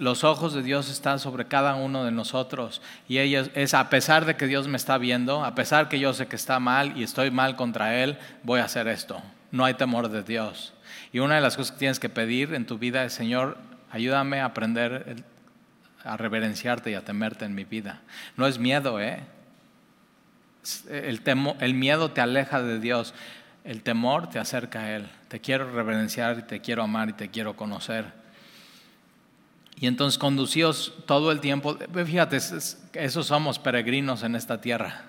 los 0.00 0.24
ojos 0.24 0.54
de 0.54 0.62
Dios 0.62 0.88
están 0.88 1.18
sobre 1.18 1.44
cada 1.44 1.74
uno 1.74 2.04
de 2.04 2.10
nosotros 2.10 2.80
y 3.06 3.18
ellos 3.18 3.50
es 3.54 3.74
a 3.74 3.90
pesar 3.90 4.24
de 4.24 4.34
que 4.34 4.46
Dios 4.46 4.66
me 4.66 4.78
está 4.78 4.96
viendo, 4.96 5.44
a 5.44 5.54
pesar 5.54 5.90
que 5.90 6.00
yo 6.00 6.14
sé 6.14 6.26
que 6.26 6.36
está 6.36 6.58
mal 6.58 6.96
y 6.96 7.02
estoy 7.02 7.30
mal 7.30 7.54
contra 7.54 7.94
él, 8.02 8.16
voy 8.42 8.60
a 8.60 8.64
hacer 8.64 8.88
esto. 8.88 9.22
No 9.52 9.66
hay 9.66 9.74
temor 9.74 10.08
de 10.08 10.22
Dios. 10.22 10.72
Y 11.12 11.18
una 11.18 11.34
de 11.34 11.42
las 11.42 11.54
cosas 11.54 11.72
que 11.72 11.80
tienes 11.80 12.00
que 12.00 12.08
pedir 12.08 12.54
en 12.54 12.64
tu 12.64 12.78
vida 12.78 13.04
es, 13.04 13.12
Señor, 13.12 13.58
ayúdame 13.90 14.40
a 14.40 14.46
aprender 14.46 15.22
a 16.02 16.16
reverenciarte 16.16 16.90
y 16.90 16.94
a 16.94 17.04
temerte 17.04 17.44
en 17.44 17.54
mi 17.54 17.64
vida. 17.64 18.00
No 18.38 18.46
es 18.46 18.58
miedo, 18.58 19.00
¿eh? 19.00 19.20
El, 20.88 21.20
el 21.60 21.74
miedo 21.74 22.10
te 22.10 22.22
aleja 22.22 22.62
de 22.62 22.80
Dios. 22.80 23.12
el 23.64 23.82
temor 23.82 24.30
te 24.30 24.38
acerca 24.38 24.80
a 24.80 24.96
Él. 24.96 25.10
Te 25.28 25.40
quiero 25.40 25.70
reverenciar 25.70 26.38
y 26.38 26.42
te 26.42 26.60
quiero 26.60 26.82
amar 26.82 27.10
y 27.10 27.12
te 27.12 27.28
quiero 27.28 27.54
conocer. 27.54 28.19
Y 29.80 29.86
entonces 29.86 30.18
conducíos 30.18 30.92
todo 31.06 31.32
el 31.32 31.40
tiempo, 31.40 31.78
fíjate, 32.04 32.36
esos 32.36 33.26
somos 33.26 33.58
peregrinos 33.58 34.22
en 34.22 34.36
esta 34.36 34.60
tierra. 34.60 35.06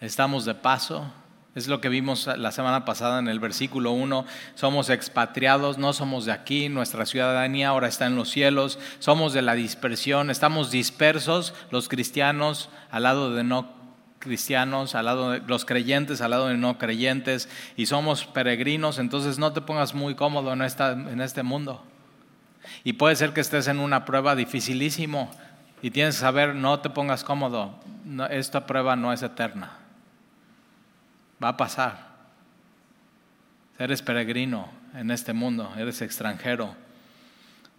Estamos 0.00 0.44
de 0.44 0.54
paso, 0.54 1.10
es 1.56 1.66
lo 1.66 1.80
que 1.80 1.88
vimos 1.88 2.28
la 2.28 2.52
semana 2.52 2.84
pasada 2.84 3.18
en 3.18 3.26
el 3.26 3.40
versículo 3.40 3.90
1. 3.90 4.24
Somos 4.54 4.90
expatriados, 4.90 5.76
no 5.78 5.92
somos 5.92 6.24
de 6.24 6.30
aquí, 6.30 6.68
nuestra 6.68 7.04
ciudadanía 7.04 7.70
ahora 7.70 7.88
está 7.88 8.06
en 8.06 8.14
los 8.14 8.30
cielos, 8.30 8.78
somos 9.00 9.32
de 9.32 9.42
la 9.42 9.54
dispersión, 9.54 10.30
estamos 10.30 10.70
dispersos 10.70 11.52
los 11.72 11.88
cristianos 11.88 12.68
al 12.92 13.02
lado 13.02 13.34
de 13.34 13.42
no 13.42 13.74
cristianos, 14.20 14.94
al 14.94 15.06
lado 15.06 15.32
de 15.32 15.40
los 15.40 15.64
creyentes, 15.64 16.20
al 16.20 16.30
lado 16.30 16.46
de 16.46 16.56
no 16.56 16.78
creyentes, 16.78 17.48
y 17.76 17.86
somos 17.86 18.24
peregrinos, 18.24 19.00
entonces 19.00 19.40
no 19.40 19.52
te 19.52 19.62
pongas 19.62 19.94
muy 19.94 20.14
cómodo 20.14 20.52
en, 20.52 20.62
esta, 20.62 20.92
en 20.92 21.20
este 21.20 21.42
mundo. 21.42 21.82
Y 22.84 22.94
puede 22.94 23.16
ser 23.16 23.32
que 23.32 23.40
estés 23.40 23.68
en 23.68 23.78
una 23.78 24.04
prueba 24.04 24.36
dificilísimo 24.36 25.30
y 25.82 25.90
tienes 25.90 26.16
que 26.16 26.20
saber, 26.20 26.54
no 26.54 26.80
te 26.80 26.90
pongas 26.90 27.24
cómodo, 27.24 27.78
esta 28.30 28.66
prueba 28.66 28.96
no 28.96 29.12
es 29.12 29.22
eterna 29.22 29.78
va 31.42 31.48
a 31.48 31.56
pasar. 31.56 32.16
Eres 33.78 34.02
peregrino 34.02 34.68
en 34.94 35.10
este 35.10 35.32
mundo, 35.32 35.72
eres 35.76 36.00
extranjero. 36.02 36.74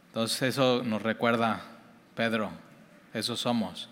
Entonces 0.08 0.42
eso 0.44 0.84
nos 0.84 1.02
recuerda 1.02 1.62
Pedro, 2.16 2.52
eso 3.14 3.36
somos, 3.36 3.90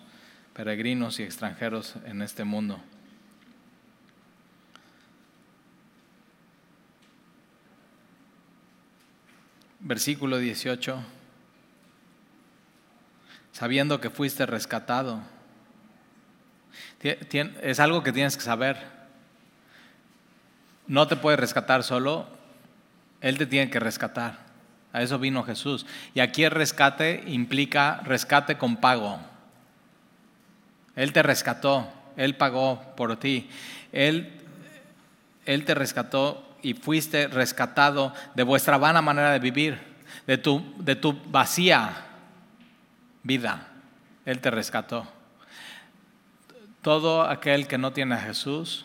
peregrinos 0.54 1.20
y 1.20 1.24
extranjeros 1.24 1.94
en 2.04 2.22
este 2.22 2.44
mundo. 2.44 2.80
Versículo 9.86 10.38
18. 10.38 11.00
Sabiendo 13.52 14.00
que 14.00 14.10
fuiste 14.10 14.44
rescatado. 14.44 15.20
Es 17.00 17.78
algo 17.78 18.02
que 18.02 18.12
tienes 18.12 18.36
que 18.36 18.42
saber 18.42 18.96
no 20.88 21.08
te 21.08 21.16
puede 21.16 21.36
rescatar 21.36 21.82
solo, 21.82 22.26
Él 23.20 23.38
te 23.38 23.46
tiene 23.46 23.70
que 23.70 23.80
rescatar. 23.80 24.38
A 24.92 25.02
eso 25.02 25.18
vino 25.18 25.42
Jesús. 25.42 25.86
Y 26.14 26.20
aquí 26.20 26.44
el 26.44 26.50
rescate 26.50 27.24
implica 27.26 28.00
rescate 28.04 28.56
con 28.56 28.76
pago. 28.78 29.18
Él 30.94 31.12
te 31.12 31.22
rescató, 31.22 31.92
Él 32.16 32.36
pagó 32.36 32.82
por 32.96 33.16
ti. 33.16 33.48
Él, 33.92 34.32
él 35.44 35.64
te 35.64 35.74
rescató 35.74 36.45
y 36.66 36.74
fuiste 36.74 37.28
rescatado 37.28 38.12
de 38.34 38.42
vuestra 38.42 38.76
vana 38.76 39.00
manera 39.00 39.30
de 39.30 39.38
vivir, 39.38 39.78
de 40.26 40.36
tu, 40.36 40.74
de 40.78 40.96
tu 40.96 41.12
vacía 41.12 42.06
vida. 43.22 43.68
Él 44.24 44.40
te 44.40 44.50
rescató. 44.50 45.06
Todo 46.82 47.22
aquel 47.22 47.68
que 47.68 47.78
no 47.78 47.92
tiene 47.92 48.16
a 48.16 48.20
Jesús 48.20 48.84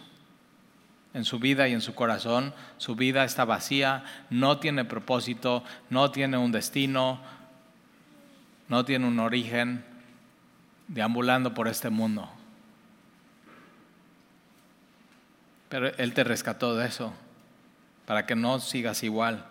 en 1.15 1.25
su 1.25 1.39
vida 1.39 1.67
y 1.67 1.73
en 1.73 1.81
su 1.81 1.95
corazón, 1.95 2.53
su 2.77 2.95
vida 2.95 3.23
está 3.23 3.45
vacía, 3.45 4.03
no 4.29 4.59
tiene 4.59 4.85
propósito, 4.85 5.63
no 5.89 6.11
tiene 6.11 6.37
un 6.37 6.51
destino, 6.51 7.19
no 8.67 8.85
tiene 8.85 9.07
un 9.07 9.19
origen, 9.19 9.83
deambulando 10.87 11.55
por 11.55 11.67
este 11.67 11.89
mundo. 11.89 12.29
Pero 15.67 15.87
Él 15.97 16.13
te 16.13 16.23
rescató 16.23 16.75
de 16.75 16.85
eso, 16.85 17.11
para 18.05 18.25
que 18.25 18.35
no 18.35 18.59
sigas 18.59 19.03
igual. 19.03 19.45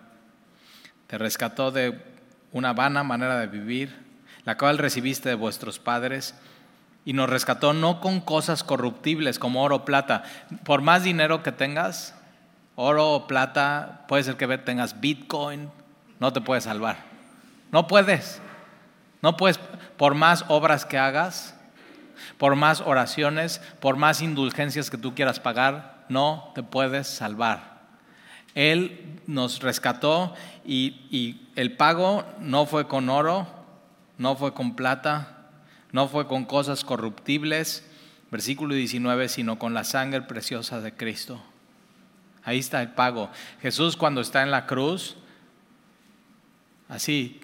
Te 1.06 1.18
rescató 1.18 1.70
de 1.70 2.00
una 2.52 2.72
vana 2.72 3.02
manera 3.02 3.38
de 3.38 3.46
vivir, 3.46 3.96
la 4.44 4.56
cual 4.56 4.78
recibiste 4.78 5.28
de 5.28 5.34
vuestros 5.34 5.78
padres 5.78 6.34
y 7.04 7.12
nos 7.12 7.30
rescató 7.30 7.72
no 7.72 8.00
con 8.00 8.20
cosas 8.20 8.62
corruptibles 8.64 9.38
como 9.38 9.62
oro 9.62 9.76
o 9.76 9.84
plata. 9.84 10.24
Por 10.64 10.82
más 10.82 11.02
dinero 11.02 11.42
que 11.42 11.52
tengas, 11.52 12.14
oro 12.76 13.12
o 13.12 13.26
plata, 13.26 14.04
puede 14.08 14.24
ser 14.24 14.36
que 14.36 14.58
tengas 14.58 15.00
Bitcoin, 15.00 15.70
no 16.18 16.32
te 16.32 16.40
puedes 16.40 16.64
salvar. 16.64 16.98
No 17.72 17.86
puedes. 17.86 18.40
No 19.22 19.36
puedes, 19.36 19.58
por 19.96 20.14
más 20.14 20.44
obras 20.48 20.86
que 20.86 20.98
hagas, 20.98 21.54
por 22.38 22.56
más 22.56 22.80
oraciones, 22.80 23.60
por 23.80 23.96
más 23.96 24.22
indulgencias 24.22 24.90
que 24.90 24.96
tú 24.96 25.14
quieras 25.14 25.40
pagar, 25.40 26.04
no 26.08 26.52
te 26.54 26.62
puedes 26.62 27.06
salvar. 27.06 27.79
Él 28.54 29.20
nos 29.26 29.60
rescató 29.60 30.34
y, 30.64 31.40
el 31.56 31.76
pago 31.76 32.24
no 32.40 32.66
fue 32.66 32.88
con 32.88 33.08
oro, 33.08 33.46
no 34.18 34.36
fue 34.36 34.54
con 34.54 34.76
plata, 34.76 35.50
no 35.92 36.08
fue 36.08 36.26
con 36.26 36.44
cosas 36.44 36.84
corruptibles, 36.84 37.86
versículo 38.30 38.74
19, 38.74 39.28
sino 39.28 39.58
con 39.58 39.74
la 39.74 39.84
sangre 39.84 40.22
preciosa 40.22 40.80
de 40.80 40.94
Cristo. 40.94 41.42
Ahí 42.44 42.58
está 42.58 42.80
el 42.80 42.92
pago. 42.92 43.30
Jesús 43.60 43.96
cuando 43.96 44.20
está 44.20 44.42
en 44.42 44.50
la 44.50 44.66
cruz, 44.66 45.16
así, 46.88 47.40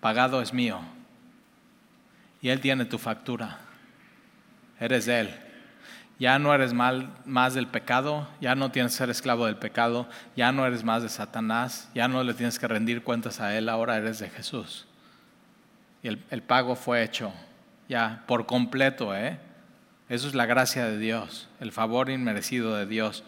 pagado 0.00 0.40
es 0.40 0.52
mío. 0.52 0.80
Y 2.40 2.48
Él 2.48 2.60
tiene 2.60 2.84
tu 2.84 2.98
factura. 2.98 3.60
Eres 4.80 5.06
de 5.06 5.20
Él. 5.20 5.51
Ya 6.22 6.38
no 6.38 6.54
eres 6.54 6.72
mal, 6.72 7.12
más 7.24 7.52
del 7.54 7.66
pecado, 7.66 8.28
ya 8.40 8.54
no 8.54 8.70
tienes 8.70 8.92
que 8.92 8.98
ser 8.98 9.10
esclavo 9.10 9.46
del 9.46 9.56
pecado, 9.56 10.06
ya 10.36 10.52
no 10.52 10.64
eres 10.64 10.84
más 10.84 11.02
de 11.02 11.08
Satanás, 11.08 11.90
ya 11.96 12.06
no 12.06 12.22
le 12.22 12.32
tienes 12.32 12.60
que 12.60 12.68
rendir 12.68 13.02
cuentas 13.02 13.40
a 13.40 13.58
Él, 13.58 13.68
ahora 13.68 13.96
eres 13.96 14.20
de 14.20 14.30
Jesús. 14.30 14.86
Y 16.00 16.06
el, 16.06 16.42
pago 16.42 16.76
fue 16.76 17.02
hecho 17.02 17.32
ya 17.88 18.22
por 18.28 18.46
completo. 18.46 19.16
¿eh? 19.16 19.40
Eso 20.08 20.28
es 20.28 20.36
la 20.36 20.46
gracia 20.46 20.84
de 20.84 20.96
Dios, 20.96 21.48
el 21.58 21.72
favor 21.72 22.08
inmerecido 22.08 22.76
de 22.76 22.86
Dios. 22.86 23.24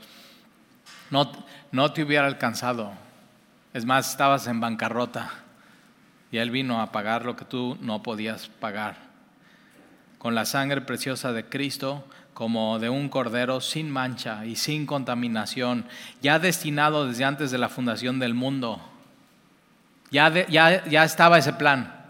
No, 1.10 1.32
no 1.72 1.92
te 1.92 2.04
hubiera 2.04 2.26
alcanzado. 2.26 2.92
Es 3.72 3.84
más, 3.84 4.08
estabas 4.08 4.46
en 4.46 4.60
bancarrota 4.60 5.32
y 6.30 6.38
Él 6.38 6.52
vino 6.52 6.80
a 6.80 6.92
pagar 6.92 7.24
lo 7.24 7.34
que 7.34 7.44
tú 7.44 7.76
no 7.80 8.04
podías 8.04 8.46
pagar. 8.46 8.98
Con 10.18 10.36
la 10.36 10.44
sangre 10.44 10.80
preciosa 10.80 11.32
de 11.32 11.44
Cristo, 11.44 12.08
como 12.34 12.80
de 12.80 12.90
un 12.90 13.08
cordero 13.08 13.60
sin 13.60 13.90
mancha 13.90 14.44
y 14.44 14.56
sin 14.56 14.86
contaminación, 14.86 15.86
ya 16.20 16.38
destinado 16.38 17.06
desde 17.06 17.24
antes 17.24 17.50
de 17.50 17.58
la 17.58 17.68
fundación 17.68 18.18
del 18.18 18.34
mundo. 18.34 18.80
Ya, 20.10 20.46
ya, 20.48 20.84
ya 20.84 21.04
estaba 21.04 21.38
ese 21.38 21.52
plan. 21.52 22.04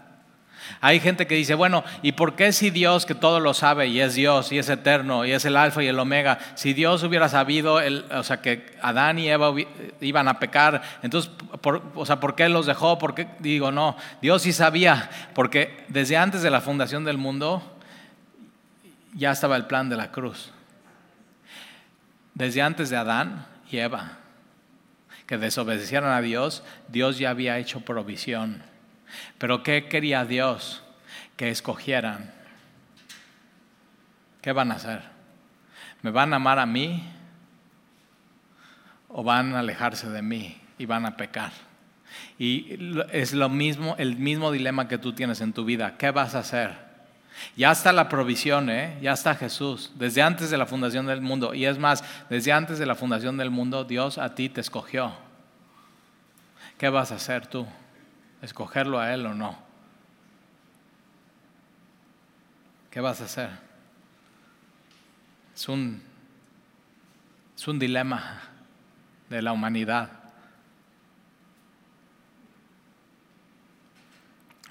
Hay 0.81 0.99
gente 0.99 1.27
que 1.27 1.35
dice, 1.35 1.53
bueno, 1.53 1.83
¿y 2.01 2.13
por 2.13 2.35
qué 2.35 2.51
si 2.51 2.69
Dios 2.69 3.05
que 3.05 3.15
todo 3.15 3.39
lo 3.39 3.53
sabe 3.53 3.87
y 3.87 3.99
es 3.99 4.15
Dios 4.15 4.51
y 4.51 4.57
es 4.57 4.69
eterno 4.69 5.25
y 5.25 5.31
es 5.31 5.45
el 5.45 5.57
alfa 5.57 5.83
y 5.83 5.87
el 5.87 5.99
omega, 5.99 6.39
si 6.55 6.73
Dios 6.73 7.03
hubiera 7.03 7.29
sabido, 7.29 7.79
o 8.11 8.23
sea, 8.23 8.41
que 8.41 8.75
Adán 8.81 9.19
y 9.19 9.29
Eva 9.29 9.53
iban 10.01 10.27
a 10.27 10.39
pecar, 10.39 10.81
entonces, 11.03 11.31
por, 11.61 11.83
o 11.95 12.05
sea, 12.05 12.19
¿por 12.19 12.35
qué 12.35 12.49
los 12.49 12.65
dejó? 12.65 12.97
¿Por 12.97 13.13
qué? 13.13 13.27
Digo, 13.39 13.71
no, 13.71 13.95
Dios 14.21 14.41
sí 14.41 14.53
sabía, 14.53 15.09
porque 15.33 15.85
desde 15.87 16.17
antes 16.17 16.41
de 16.41 16.49
la 16.49 16.61
fundación 16.61 17.03
del 17.03 17.17
mundo 17.17 17.74
ya 19.15 19.31
estaba 19.31 19.55
el 19.55 19.65
plan 19.65 19.89
de 19.89 19.97
la 19.97 20.11
cruz. 20.11 20.51
Desde 22.35 22.61
antes 22.61 22.89
de 22.89 22.97
Adán 22.97 23.47
y 23.71 23.77
Eva, 23.77 24.19
que 25.25 25.37
desobedecieron 25.39 26.11
a 26.11 26.21
Dios, 26.21 26.63
Dios 26.89 27.17
ya 27.17 27.31
había 27.31 27.57
hecho 27.57 27.81
provisión 27.81 28.61
pero 29.37 29.63
¿qué 29.63 29.87
quería 29.87 30.25
Dios? 30.25 30.83
Que 31.37 31.49
escogieran. 31.49 32.31
¿Qué 34.41 34.51
van 34.51 34.71
a 34.71 34.75
hacer? 34.75 35.01
¿Me 36.01 36.11
van 36.11 36.33
a 36.33 36.37
amar 36.37 36.59
a 36.59 36.65
mí? 36.65 37.03
¿O 39.09 39.23
van 39.23 39.55
a 39.55 39.59
alejarse 39.59 40.09
de 40.09 40.21
mí 40.21 40.57
y 40.77 40.85
van 40.85 41.05
a 41.05 41.17
pecar? 41.17 41.51
Y 42.37 42.77
es 43.11 43.33
lo 43.33 43.49
mismo, 43.49 43.95
el 43.97 44.17
mismo 44.17 44.51
dilema 44.51 44.87
que 44.87 44.97
tú 44.97 45.13
tienes 45.13 45.41
en 45.41 45.53
tu 45.53 45.65
vida. 45.65 45.97
¿Qué 45.97 46.11
vas 46.11 46.35
a 46.35 46.39
hacer? 46.39 46.84
Ya 47.55 47.71
está 47.71 47.91
la 47.91 48.09
provisión, 48.09 48.69
¿eh? 48.69 48.97
ya 49.01 49.13
está 49.13 49.35
Jesús, 49.35 49.91
desde 49.95 50.21
antes 50.21 50.49
de 50.49 50.57
la 50.57 50.65
fundación 50.65 51.05
del 51.05 51.21
mundo. 51.21 51.53
Y 51.53 51.65
es 51.65 51.77
más, 51.77 52.03
desde 52.29 52.51
antes 52.51 52.79
de 52.79 52.85
la 52.85 52.95
fundación 52.95 53.37
del 53.37 53.49
mundo, 53.49 53.83
Dios 53.83 54.17
a 54.17 54.35
ti 54.35 54.49
te 54.49 54.61
escogió. 54.61 55.13
¿Qué 56.77 56.89
vas 56.89 57.11
a 57.11 57.15
hacer 57.15 57.47
tú? 57.47 57.65
escogerlo 58.45 58.99
a 58.99 59.13
Él 59.13 59.25
o 59.25 59.33
no. 59.33 59.57
¿Qué 62.89 63.01
vas 63.01 63.19
a 63.21 63.25
hacer? 63.25 63.49
Es 65.53 65.67
un, 65.67 66.01
es 67.57 67.67
un 67.67 67.79
dilema 67.79 68.41
de 69.29 69.41
la 69.41 69.51
humanidad. 69.51 70.09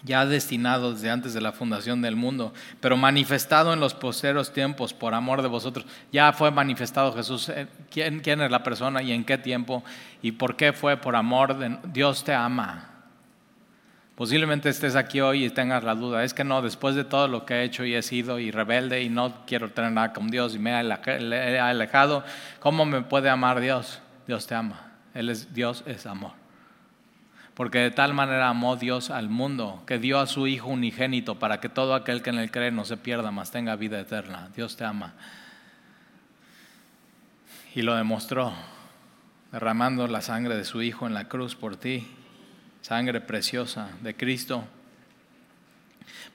Ya 0.04 0.26
destinado 0.26 0.92
desde 0.92 1.10
antes 1.10 1.34
de 1.34 1.40
la 1.40 1.52
fundación 1.52 2.02
del 2.02 2.14
mundo, 2.14 2.52
pero 2.80 2.96
manifestado 2.96 3.72
en 3.72 3.80
los 3.80 3.94
posteros 3.94 4.52
tiempos 4.52 4.92
por 4.92 5.14
amor 5.14 5.42
de 5.42 5.48
vosotros. 5.48 5.86
Ya 6.12 6.32
fue 6.32 6.50
manifestado 6.50 7.12
Jesús. 7.14 7.48
Eh, 7.48 7.66
¿Quién, 7.90 8.20
¿Quién, 8.20 8.42
es 8.42 8.50
la 8.50 8.62
persona 8.62 9.02
y 9.02 9.12
en 9.12 9.24
qué 9.24 9.38
tiempo? 9.38 9.82
¿Y 10.22 10.32
por 10.32 10.56
qué 10.56 10.72
fue 10.72 10.98
por 10.98 11.16
amor 11.16 11.56
de 11.58 11.78
Dios 11.92 12.22
te 12.22 12.34
ama? 12.34 12.90
Posiblemente 14.14 14.68
estés 14.68 14.94
aquí 14.94 15.20
hoy 15.20 15.46
y 15.46 15.50
tengas 15.50 15.82
la 15.82 15.94
duda. 15.94 16.22
Es 16.22 16.34
que 16.34 16.44
no, 16.44 16.62
después 16.62 16.94
de 16.94 17.04
todo 17.04 17.26
lo 17.26 17.44
que 17.44 17.54
he 17.54 17.64
hecho 17.64 17.84
y 17.84 17.94
he 17.94 18.02
sido 18.02 18.38
y 18.38 18.50
rebelde 18.50 19.02
y 19.02 19.08
no 19.08 19.44
quiero 19.46 19.70
tener 19.70 19.90
nada 19.90 20.12
con 20.12 20.28
Dios 20.28 20.54
y 20.54 20.58
me 20.58 20.70
he 20.70 21.58
alejado, 21.58 22.24
¿cómo 22.60 22.84
me 22.84 23.02
puede 23.02 23.28
amar 23.28 23.58
Dios? 23.58 24.00
Dios 24.26 24.46
te 24.46 24.54
ama. 24.54 24.92
Él 25.14 25.30
es, 25.30 25.52
Dios 25.52 25.82
es 25.86 26.06
amor. 26.06 26.43
Porque 27.54 27.78
de 27.78 27.90
tal 27.92 28.14
manera 28.14 28.48
amó 28.48 28.76
Dios 28.76 29.10
al 29.10 29.28
mundo 29.28 29.82
que 29.86 29.98
dio 29.98 30.18
a 30.18 30.26
su 30.26 30.48
Hijo 30.48 30.68
unigénito 30.68 31.38
para 31.38 31.60
que 31.60 31.68
todo 31.68 31.94
aquel 31.94 32.20
que 32.20 32.30
en 32.30 32.38
él 32.38 32.50
cree 32.50 32.72
no 32.72 32.84
se 32.84 32.96
pierda, 32.96 33.30
mas 33.30 33.52
tenga 33.52 33.76
vida 33.76 34.00
eterna. 34.00 34.50
Dios 34.56 34.76
te 34.76 34.84
ama. 34.84 35.14
Y 37.74 37.82
lo 37.82 37.94
demostró 37.94 38.52
derramando 39.52 40.08
la 40.08 40.20
sangre 40.20 40.56
de 40.56 40.64
su 40.64 40.82
Hijo 40.82 41.06
en 41.06 41.14
la 41.14 41.28
cruz 41.28 41.54
por 41.54 41.76
ti, 41.76 42.08
sangre 42.82 43.20
preciosa 43.20 43.90
de 44.02 44.16
Cristo. 44.16 44.64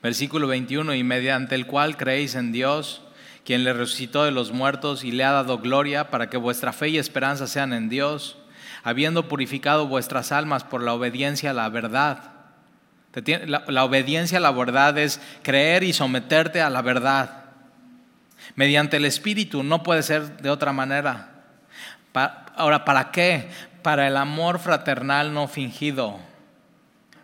Versículo 0.02 0.48
21, 0.48 0.94
y 0.94 1.04
mediante 1.04 1.56
el 1.56 1.68
cual 1.68 1.98
creéis 1.98 2.36
en 2.36 2.54
Dios, 2.54 3.02
quien 3.44 3.66
le 3.66 3.74
resucitó 3.74 4.24
de 4.24 4.32
los 4.32 4.54
muertos 4.54 5.04
y 5.04 5.12
le 5.12 5.26
ha 5.26 5.32
dado 5.32 5.58
gloria 5.58 6.10
para 6.10 6.30
que 6.30 6.38
vuestra 6.38 6.72
fe 6.72 6.90
y 6.90 6.98
esperanza 6.98 7.46
sean 7.48 7.74
en 7.74 7.90
Dios 7.90 8.38
habiendo 8.84 9.28
purificado 9.28 9.88
vuestras 9.88 10.32
almas 10.32 10.64
por 10.64 10.84
la 10.84 10.94
obediencia 10.94 11.52
a 11.52 11.54
la 11.54 11.70
verdad. 11.70 12.32
La, 13.68 13.84
obediencia 13.84 14.38
a 14.38 14.42
la 14.42 14.52
verdad 14.52 14.98
es 14.98 15.20
creer 15.42 15.84
y 15.84 15.94
someterte 15.94 16.62
a 16.62 16.70
la 16.70 16.82
verdad. 16.82 17.46
Mediante 18.56 18.98
el 18.98 19.06
Espíritu 19.06 19.64
no 19.64 19.84
puede 19.84 20.04
ser 20.04 20.42
de 20.42 20.50
otra 20.50 20.72
manera. 20.74 21.32
ahora, 22.56 22.86
¿para 22.86 23.12
qué? 23.12 23.50
Para 23.82 24.08
el 24.08 24.18
amor 24.18 24.60
fraternal 24.60 25.34
no 25.34 25.48
fingido. 25.48 26.20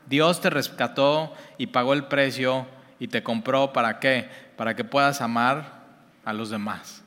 Dios 0.08 0.42
te 0.42 0.50
rescató 0.50 1.34
y 1.58 1.68
pagó 1.68 1.94
el 1.94 2.06
precio 2.06 2.68
y 3.00 3.08
te 3.08 3.24
compró. 3.24 3.74
¿Para 3.74 4.00
qué? 4.00 4.30
Para 4.58 4.76
que 4.76 4.84
puedas 4.84 5.22
amar 5.22 5.84
a 6.24 6.34
los 6.34 6.50
demás. 6.50 7.04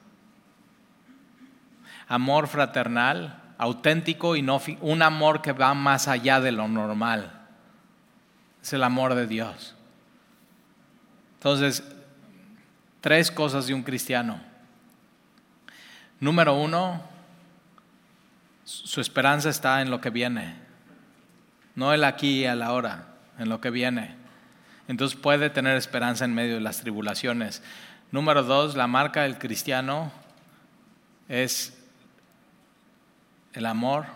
Amor 2.06 2.48
fraternal 2.48 3.47
auténtico 3.58 4.36
y 4.36 4.42
no 4.42 4.60
un 4.80 5.02
amor 5.02 5.42
que 5.42 5.52
va 5.52 5.74
más 5.74 6.08
allá 6.08 6.40
de 6.40 6.52
lo 6.52 6.68
normal. 6.68 7.32
Es 8.62 8.72
el 8.72 8.84
amor 8.84 9.14
de 9.14 9.26
Dios. 9.26 9.74
Entonces, 11.34 11.82
tres 13.00 13.30
cosas 13.30 13.66
de 13.66 13.74
un 13.74 13.82
cristiano. 13.82 14.40
Número 16.20 16.54
uno, 16.54 17.02
su 18.64 19.00
esperanza 19.00 19.50
está 19.50 19.82
en 19.82 19.90
lo 19.90 20.00
que 20.00 20.10
viene, 20.10 20.56
no 21.74 21.92
el 21.92 22.02
aquí 22.04 22.40
y 22.40 22.44
el 22.44 22.60
ahora, 22.60 23.06
en 23.38 23.48
lo 23.48 23.60
que 23.60 23.70
viene. 23.70 24.16
Entonces 24.88 25.18
puede 25.18 25.48
tener 25.48 25.76
esperanza 25.76 26.24
en 26.24 26.34
medio 26.34 26.56
de 26.56 26.60
las 26.60 26.80
tribulaciones. 26.80 27.62
Número 28.10 28.42
dos, 28.42 28.74
la 28.74 28.86
marca 28.86 29.22
del 29.22 29.38
cristiano 29.38 30.10
es 31.28 31.77
el 33.58 33.66
amor. 33.66 34.06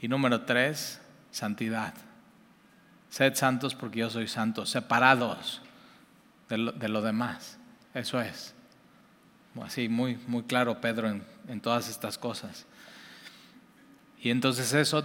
Y 0.00 0.08
número 0.08 0.42
tres, 0.42 1.00
santidad. 1.30 1.94
Sed 3.08 3.34
santos 3.34 3.74
porque 3.74 4.00
yo 4.00 4.10
soy 4.10 4.28
santo, 4.28 4.66
separados 4.66 5.62
de 6.48 6.88
lo, 6.88 7.02
demás. 7.02 7.58
Eso 7.94 8.20
es. 8.20 8.54
Así, 9.62 9.88
muy, 9.88 10.16
muy 10.26 10.42
claro 10.42 10.80
Pedro 10.80 11.08
en, 11.08 11.24
en 11.48 11.60
todas 11.60 11.88
estas 11.88 12.18
cosas. 12.18 12.66
Y 14.20 14.30
entonces 14.30 14.72
eso 14.74 15.04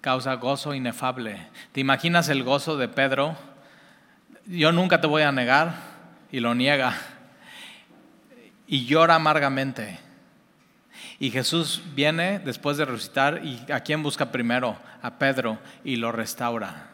causa 0.00 0.34
gozo 0.34 0.74
inefable. 0.74 1.48
¿Te 1.72 1.80
imaginas 1.80 2.28
el 2.28 2.42
gozo 2.42 2.76
de 2.76 2.88
Pedro? 2.88 3.36
Yo 4.46 4.72
nunca 4.72 5.00
te 5.00 5.06
voy 5.06 5.22
a 5.22 5.32
negar 5.32 5.74
y 6.30 6.40
lo 6.40 6.54
niega. 6.54 6.96
Y 8.66 8.86
llora 8.86 9.16
amargamente 9.16 10.09
y 11.20 11.30
Jesús 11.30 11.82
viene 11.94 12.38
después 12.38 12.78
de 12.78 12.86
resucitar 12.86 13.44
y 13.44 13.70
¿a 13.70 13.80
quién 13.80 14.02
busca 14.02 14.32
primero? 14.32 14.78
A 15.02 15.18
Pedro 15.18 15.58
y 15.84 15.96
lo 15.96 16.12
restaura. 16.12 16.88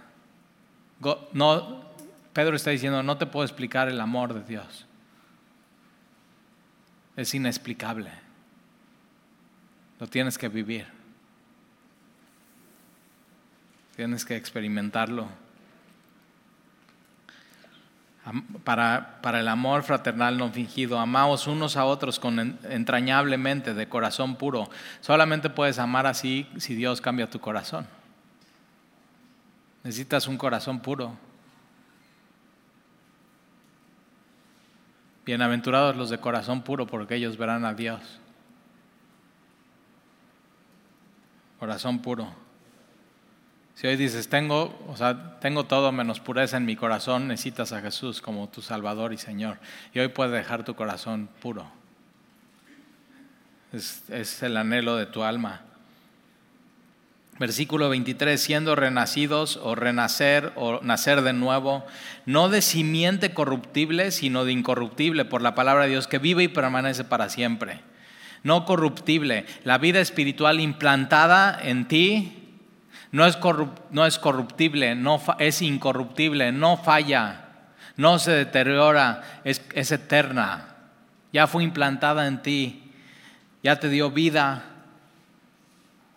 No, 1.33 1.85
Pedro 2.33 2.57
está 2.57 2.71
diciendo, 2.71 3.05
no 3.05 3.19
te 3.19 3.27
puedo 3.27 3.47
explicar 3.47 3.89
el 3.89 4.01
amor 4.01 4.35
de 4.35 4.43
Dios. 4.43 4.85
Es 7.15 7.33
inexplicable. 7.35 8.11
Lo 10.01 10.09
tienes 10.09 10.37
que 10.37 10.49
vivir. 10.49 10.89
Tienes 13.95 14.25
que 14.25 14.35
experimentarlo 14.35 15.46
para, 18.65 19.21
para, 19.23 19.41
el 19.41 19.49
amor 19.49 19.83
fraternal 19.83 20.37
no 20.37 20.51
fingido. 20.51 20.99
Amaos 20.99 21.47
unos 21.47 21.77
a 21.77 21.85
otros 21.85 22.19
con 22.19 22.59
entrañablemente, 22.65 23.75
de 23.75 23.89
corazón 23.89 24.37
puro. 24.37 24.69
Solamente 25.01 25.51
puedes 25.51 25.79
amar 25.79 26.07
así 26.07 26.49
si 26.57 26.75
Dios 26.75 27.01
cambia 27.01 27.31
tu 27.31 27.41
corazón. 27.41 27.87
Necesitas 29.85 30.27
un 30.27 30.37
corazón 30.37 30.81
puro. 30.81 31.17
Bienaventurados 35.25 35.97
los 35.97 36.11
de 36.11 36.19
corazón 36.19 36.63
puro, 36.63 36.87
porque 36.87 37.17
ellos 37.17 37.37
verán 37.37 37.65
a 37.65 37.75
Dios. 37.75 38.01
Corazón 41.59 42.01
puro. 42.01 42.46
Si 43.77 43.87
hoy 43.87 43.97
dices, 43.97 44.29
tengo, 44.31 44.75
o 44.89 44.97
sea, 44.97 45.39
tengo 45.39 45.65
todo 45.65 45.93
menos 45.93 46.19
pureza 46.19 46.57
en 46.57 46.65
mi 46.65 46.77
corazón, 46.77 47.29
necesitas 47.29 47.73
a 47.75 47.83
Jesús 47.83 48.23
como 48.23 48.49
tu 48.49 48.63
Salvador 48.63 49.13
y 49.13 49.19
Señor. 49.19 49.59
Y 49.93 49.99
hoy 49.99 50.09
puedes 50.09 50.33
dejar 50.33 50.65
tu 50.65 50.75
corazón 50.75 51.29
puro. 51.43 51.71
Es, 53.75 54.03
es 54.09 54.43
el 54.43 54.57
anhelo 54.57 54.97
de 54.97 55.05
tu 55.05 55.25
alma. 55.25 55.61
Versículo 57.39 57.91
23, 57.91 58.41
siendo 58.41 58.77
renacidos 58.77 59.59
o 59.59 59.75
renacer 59.75 60.55
o 60.57 60.81
nacer 60.81 61.21
de 61.21 61.35
nuevo, 61.35 61.85
no 62.25 62.49
de 62.49 62.63
simiente 62.63 63.35
corruptible, 63.35 64.11
sino 64.11 64.47
de 64.47 64.53
incorruptible 64.53 65.27
por 65.27 65.43
la 65.43 65.55
palabra 65.55 65.85
de 65.85 65.91
Dios 65.91 66.07
que 66.07 66.19
vive 66.19 66.45
y 66.45 66.49
permanece 66.49 67.05
para 67.05 67.29
siempre. 67.29 67.83
No 68.43 68.65
corruptible, 68.65 69.45
la 69.65 69.77
vida 69.77 70.01
espiritual 70.01 70.61
implantada 70.61 71.61
en 71.63 71.87
ti 71.89 72.46
no 73.17 73.25
es, 73.25 74.19
corruptible, 74.19 74.95
no 74.95 75.19
es 75.39 75.63
incorruptible, 75.63 76.53
no 76.53 76.77
falla, 76.77 77.47
no 77.97 78.19
se 78.19 78.33
deteriora, 78.33 79.41
es, 79.43 79.63
es 79.73 79.91
eterna. 79.91 80.75
Ya 81.33 81.47
fue 81.47 81.65
implantada 81.65 82.27
en 82.27 82.43
ti, 82.43 82.93
ya 83.63 83.81
te 83.81 83.89
dio 83.89 84.11
vida. 84.11 84.65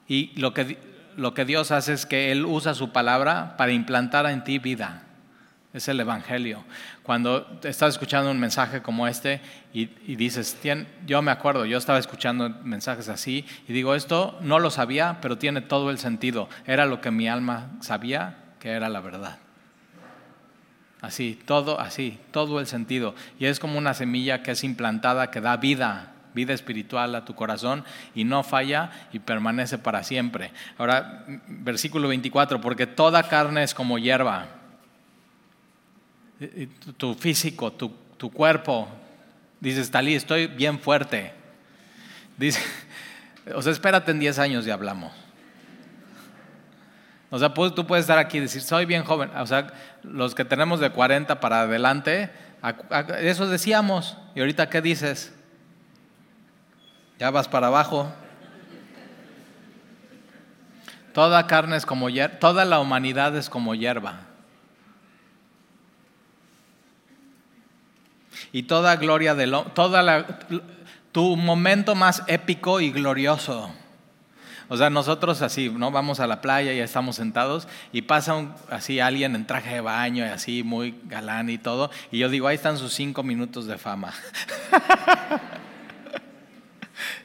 Y 0.10 0.38
lo 0.38 0.54
que, 0.54 0.78
lo 1.16 1.34
que 1.34 1.46
Dios 1.46 1.72
hace 1.72 1.94
es 1.94 2.06
que 2.06 2.34
Él 2.34 2.46
usa 2.46 2.74
su 2.74 2.92
palabra 2.92 3.56
para 3.56 3.72
implantar 3.72 4.26
en 4.26 4.44
ti 4.44 4.60
vida. 4.60 5.04
Es 5.72 5.88
el 5.88 6.00
Evangelio. 6.00 6.64
Cuando 7.04 7.60
estás 7.64 7.94
escuchando 7.94 8.32
un 8.32 8.40
mensaje 8.40 8.82
como 8.82 9.08
este 9.08 9.40
y, 9.72 9.86
dices, 10.16 10.58
yo 11.06 11.22
me 11.22 11.30
acuerdo, 11.30 11.66
yo 11.66 11.78
estaba 11.78 12.00
escuchando 12.00 12.50
mensajes 12.64 13.08
así 13.08 13.46
y 13.68 13.74
digo, 13.74 13.94
esto 13.94 14.36
no 14.42 14.58
lo 14.58 14.72
sabía, 14.72 15.20
pero 15.22 15.38
tiene 15.38 15.62
todo 15.62 15.92
el 15.92 16.00
sentido. 16.00 16.50
Era 16.66 16.88
lo 16.88 17.02
que 17.02 17.12
mi 17.12 17.28
alma 17.28 17.70
sabía 17.82 18.38
que 18.60 18.72
era 18.72 18.90
la 18.90 19.00
verdad. 19.00 19.38
Así, 21.02 21.40
todo 21.46 21.80
así, 21.80 22.20
todo 22.32 22.60
el 22.60 22.66
sentido. 22.66 23.14
Y 23.38 23.46
es 23.46 23.60
como 23.60 23.78
una 23.78 23.94
semilla 23.94 24.42
que 24.42 24.52
es 24.52 24.64
implantada, 24.64 25.30
que 25.30 25.40
da 25.40 25.56
vida, 25.58 26.14
vida 26.34 26.54
espiritual 26.54 27.14
a 27.14 27.26
tu 27.26 27.36
corazón 27.36 27.86
y 28.16 28.24
no 28.24 28.42
falla 28.42 28.90
y 29.14 29.20
permanece 29.20 29.78
para 29.78 30.04
siempre. 30.04 30.52
Ahora, 30.80 31.26
versículo 31.48 32.08
24, 32.08 32.60
porque 32.60 32.88
toda 32.88 33.22
carne 33.30 33.62
es 33.62 33.76
como 33.76 34.00
hierba 34.00 34.59
tu 36.98 37.16
físico, 37.16 37.72
tu, 37.72 37.92
tu 38.18 38.32
cuerpo. 38.32 38.88
Dices, 39.60 39.92
Talí, 39.92 40.16
estoy 40.16 40.48
bien 40.48 40.80
fuerte. 40.80 41.34
Dice, 42.38 42.62
o 43.56 43.62
sea, 43.62 43.72
espérate 43.72 44.12
en 44.12 44.20
10 44.20 44.40
años 44.40 44.68
y 44.68 44.72
hablamos. 44.72 45.12
O 47.32 47.38
sea, 47.38 47.54
tú 47.54 47.86
puedes 47.86 48.04
estar 48.04 48.18
aquí 48.18 48.38
y 48.38 48.42
decir, 48.42 48.62
soy 48.62 48.86
bien 48.86 49.04
joven. 49.04 49.30
O 49.38 49.46
sea, 49.46 49.68
los 50.02 50.34
que 50.34 50.46
tenemos 50.46 50.80
de 50.80 50.90
40 50.90 51.40
para 51.40 51.62
adelante, 51.62 52.32
eso 53.20 53.48
decíamos. 53.48 54.18
¿Y 54.34 54.40
ahorita 54.40 54.70
qué 54.70 54.82
dices? 54.82 55.32
Ya 57.20 57.30
vas 57.30 57.48
para 57.48 57.68
abajo. 57.68 58.12
Toda 61.14 61.46
carne 61.48 61.76
es 61.76 61.86
como 61.86 62.10
hierba, 62.10 62.40
toda 62.40 62.66
la 62.66 62.80
humanidad 62.80 63.36
es 63.36 63.50
como 63.50 63.76
hierba. 63.76 64.29
Y 68.52 68.64
toda 68.64 68.96
gloria 68.96 69.36
de 69.36 69.48
lo, 69.48 69.64
toda 69.64 70.02
la, 70.02 70.40
tu 71.12 71.36
momento 71.36 71.96
más 71.96 72.24
épico 72.28 72.82
y 72.82 72.92
glorioso. 72.92 73.72
O 74.72 74.78
sea, 74.78 74.92
nosotros 74.92 75.42
así, 75.42 75.70
¿no? 75.70 75.90
Vamos 75.90 76.20
a 76.20 76.28
la 76.28 76.42
playa 76.42 76.74
y 76.74 76.80
estamos 76.80 77.16
sentados 77.16 77.68
y 77.92 78.04
pasa 78.04 78.56
así 78.70 79.00
alguien 79.00 79.36
en 79.36 79.48
traje 79.48 79.74
de 79.74 79.82
baño 79.82 80.24
y 80.24 80.30
así 80.30 80.62
muy 80.62 80.96
galán 81.06 81.50
y 81.50 81.58
todo. 81.58 81.90
Y 82.12 82.20
yo 82.20 82.30
digo, 82.30 82.48
ahí 82.48 82.56
están 82.56 82.78
sus 82.78 82.94
cinco 82.94 83.24
minutos 83.24 83.66
de 83.66 83.80
fama. 83.80 84.14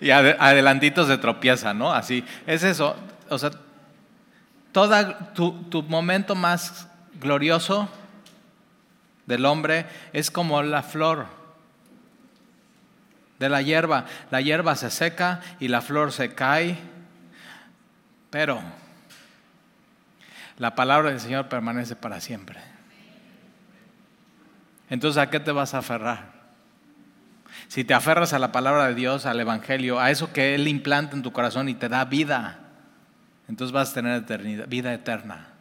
y 0.01 0.11
adelantito 0.11 1.07
se 1.07 1.19
tropieza, 1.19 1.75
¿no? 1.75 1.93
Así, 1.93 2.25
es 2.47 2.63
eso. 2.63 2.97
O 3.29 3.39
sea, 3.39 3.51
toda 4.73 5.35
tu, 5.35 5.65
tu 5.65 5.83
momento 5.83 6.35
más 6.35 6.89
glorioso 7.21 7.91
del 9.27 9.47
hombre 9.47 9.87
es 10.13 10.31
como 10.31 10.63
la 10.63 10.83
flor 10.83 11.27
de 13.39 13.49
la 13.49 13.63
hierba. 13.63 14.07
La 14.31 14.41
hierba 14.41 14.77
se 14.77 14.91
seca 14.91 15.41
y 15.61 15.69
la 15.69 15.81
flor 15.81 16.13
se 16.13 16.35
cae, 16.35 16.79
pero 18.31 18.61
la 20.59 20.75
palabra 20.75 21.11
del 21.11 21.21
Señor 21.21 21.49
permanece 21.49 21.97
para 21.97 22.21
siempre. 22.21 22.61
Entonces, 24.91 25.21
¿a 25.21 25.31
qué 25.31 25.41
te 25.41 25.53
vas 25.53 25.75
a 25.75 25.79
aferrar? 25.79 26.35
Si 27.69 27.85
te 27.85 27.95
aferras 27.95 28.33
a 28.33 28.39
la 28.39 28.53
palabra 28.53 28.89
de 28.89 28.95
Dios, 28.95 29.27
al 29.27 29.41
Evangelio, 29.41 29.99
a 29.99 30.11
eso 30.11 30.33
que 30.33 30.55
Él 30.55 30.69
implanta 30.69 31.17
en 31.17 31.23
tu 31.23 31.33
corazón 31.33 31.69
y 31.69 31.75
te 31.75 31.89
da 31.89 32.05
vida, 32.05 32.61
entonces 33.49 33.73
vas 33.73 33.91
a 33.91 33.95
tener 33.95 34.67
vida 34.69 34.93
eterna. 34.93 35.54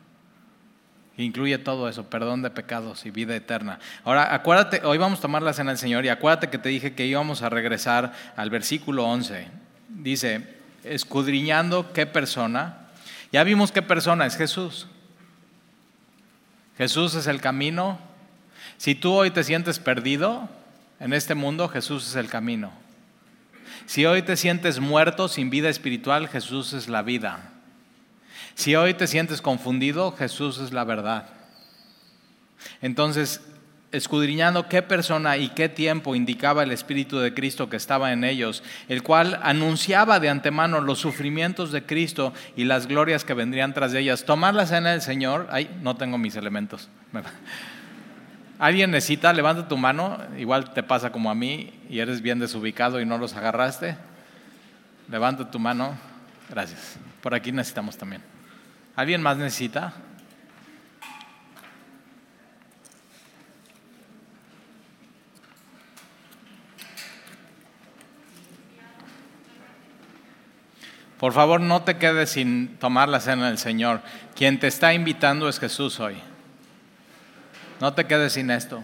Incluye 1.17 1.59
todo 1.59 1.87
eso, 1.87 2.09
perdón 2.09 2.41
de 2.41 2.49
pecados 2.49 3.05
y 3.05 3.11
vida 3.11 3.35
eterna. 3.35 3.79
Ahora, 4.03 4.33
acuérdate, 4.33 4.81
hoy 4.83 4.97
vamos 4.97 5.19
a 5.19 5.21
tomar 5.21 5.43
la 5.43 5.53
cena 5.53 5.69
del 5.69 5.77
Señor 5.77 6.05
y 6.05 6.09
acuérdate 6.09 6.49
que 6.49 6.57
te 6.57 6.69
dije 6.69 6.95
que 6.95 7.05
íbamos 7.05 7.43
a 7.43 7.49
regresar 7.49 8.13
al 8.35 8.49
versículo 8.49 9.05
11. 9.05 9.47
Dice, 9.89 10.47
escudriñando 10.83 11.93
qué 11.93 12.07
persona. 12.07 12.87
Ya 13.31 13.43
vimos 13.43 13.71
qué 13.71 13.83
persona 13.83 14.25
es 14.25 14.35
Jesús. 14.35 14.87
Jesús 16.77 17.13
es 17.13 17.27
el 17.27 17.41
camino. 17.41 17.99
Si 18.77 18.95
tú 18.95 19.13
hoy 19.13 19.29
te 19.29 19.43
sientes 19.43 19.77
perdido 19.77 20.49
en 20.99 21.13
este 21.13 21.35
mundo, 21.35 21.69
Jesús 21.69 22.07
es 22.07 22.15
el 22.15 22.27
camino. 22.27 22.71
Si 23.85 24.05
hoy 24.05 24.23
te 24.23 24.35
sientes 24.35 24.79
muerto 24.79 25.27
sin 25.27 25.51
vida 25.51 25.69
espiritual, 25.69 26.27
Jesús 26.27 26.73
es 26.73 26.87
la 26.87 27.03
vida. 27.03 27.52
Si 28.55 28.75
hoy 28.75 28.93
te 28.93 29.07
sientes 29.07 29.41
confundido, 29.41 30.11
Jesús 30.11 30.59
es 30.59 30.73
la 30.73 30.83
verdad. 30.83 31.27
Entonces, 32.81 33.41
escudriñando 33.93 34.67
qué 34.67 34.81
persona 34.81 35.37
y 35.37 35.49
qué 35.49 35.69
tiempo 35.69 36.15
indicaba 36.15 36.63
el 36.63 36.71
Espíritu 36.71 37.19
de 37.19 37.33
Cristo 37.33 37.69
que 37.69 37.77
estaba 37.77 38.11
en 38.11 38.23
ellos, 38.23 38.63
el 38.89 39.03
cual 39.03 39.39
anunciaba 39.43 40.19
de 40.19 40.29
antemano 40.29 40.81
los 40.81 40.99
sufrimientos 40.99 41.71
de 41.71 41.85
Cristo 41.85 42.33
y 42.55 42.65
las 42.65 42.87
glorias 42.87 43.23
que 43.23 43.35
vendrían 43.35 43.73
tras 43.73 43.91
de 43.91 43.99
ellas. 43.99 44.25
Tomar 44.25 44.55
la 44.55 44.65
cena 44.65 44.91
del 44.91 45.01
Señor, 45.01 45.47
ay, 45.51 45.69
no 45.81 45.95
tengo 45.95 46.17
mis 46.17 46.35
elementos. 46.35 46.89
¿Alguien 48.59 48.91
necesita? 48.91 49.31
Levanta 49.31 49.67
tu 49.67 49.77
mano, 49.77 50.17
igual 50.37 50.73
te 50.73 50.81
pasa 50.81 51.11
como 51.11 51.29
a 51.29 51.35
mí 51.35 51.73
y 51.89 51.99
eres 51.99 52.21
bien 52.21 52.39
desubicado 52.39 52.99
y 52.99 53.05
no 53.05 53.17
los 53.17 53.35
agarraste. 53.35 53.95
Levanta 55.09 55.51
tu 55.51 55.59
mano, 55.59 55.95
gracias. 56.49 56.97
Por 57.21 57.35
aquí 57.35 57.51
necesitamos 57.51 57.95
también. 57.95 58.21
¿Alguien 58.95 59.21
más 59.21 59.37
necesita? 59.37 59.93
Por 71.23 71.31
favor, 71.31 71.61
no 71.61 71.83
te 71.83 71.97
quedes 71.97 72.31
sin 72.31 72.75
tomar 72.79 73.07
la 73.07 73.21
cena 73.21 73.47
del 73.47 73.57
Señor. 73.57 74.01
Quien 74.35 74.59
te 74.59 74.67
está 74.67 74.93
invitando 74.93 75.47
es 75.47 75.57
Jesús 75.57 75.99
hoy. 76.01 76.17
No 77.79 77.93
te 77.93 78.05
quedes 78.05 78.33
sin 78.33 78.51
esto. 78.51 78.83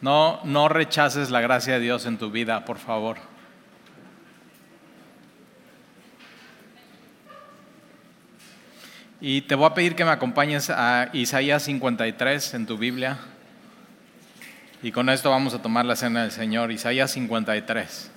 No, 0.00 0.40
no 0.44 0.68
rechaces 0.68 1.30
la 1.30 1.40
gracia 1.40 1.74
de 1.74 1.80
Dios 1.80 2.06
en 2.06 2.18
tu 2.18 2.30
vida, 2.30 2.64
por 2.64 2.78
favor. 2.78 3.29
Y 9.22 9.42
te 9.42 9.54
voy 9.54 9.66
a 9.66 9.74
pedir 9.74 9.96
que 9.96 10.04
me 10.06 10.12
acompañes 10.12 10.70
a 10.70 11.10
Isaías 11.12 11.64
53 11.64 12.54
en 12.54 12.64
tu 12.64 12.78
Biblia. 12.78 13.18
Y 14.82 14.92
con 14.92 15.10
esto 15.10 15.28
vamos 15.28 15.52
a 15.52 15.60
tomar 15.60 15.84
la 15.84 15.94
cena 15.94 16.22
del 16.22 16.30
Señor. 16.30 16.72
Isaías 16.72 17.10
53. 17.10 18.10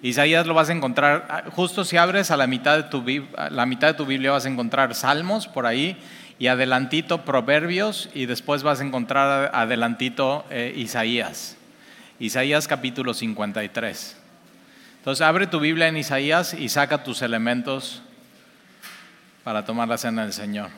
Isaías 0.00 0.46
lo 0.46 0.54
vas 0.54 0.70
a 0.70 0.72
encontrar, 0.72 1.26
ah, 1.28 1.42
justo 1.50 1.84
si 1.84 1.98
abres 1.98 2.30
a 2.30 2.38
la 2.38 2.46
mitad 2.46 2.76
de 2.76 2.82
tu, 2.84 3.04
la 3.50 3.66
mitad 3.66 3.88
de 3.88 3.94
tu 3.94 4.06
Biblia 4.06 4.30
vas 4.30 4.46
a 4.46 4.48
encontrar 4.48 4.94
Salmos 4.94 5.46
por 5.46 5.66
ahí 5.66 5.98
y 6.38 6.46
adelantito 6.46 7.26
Proverbios 7.26 8.08
y 8.14 8.24
después 8.24 8.62
vas 8.62 8.80
a 8.80 8.84
encontrar 8.84 9.50
adelantito 9.54 10.46
eh, 10.48 10.72
Isaías. 10.74 11.58
Isaías 12.18 12.66
capítulo 12.66 13.12
53. 13.12 14.16
Entonces 15.00 15.20
abre 15.20 15.46
tu 15.48 15.60
Biblia 15.60 15.88
en 15.88 15.98
Isaías 15.98 16.54
y 16.54 16.70
saca 16.70 17.04
tus 17.04 17.20
elementos 17.20 18.02
para 19.44 19.64
tomar 19.64 19.86
la 19.86 19.98
cena 19.98 20.22
del 20.22 20.32
Señor. 20.32 20.70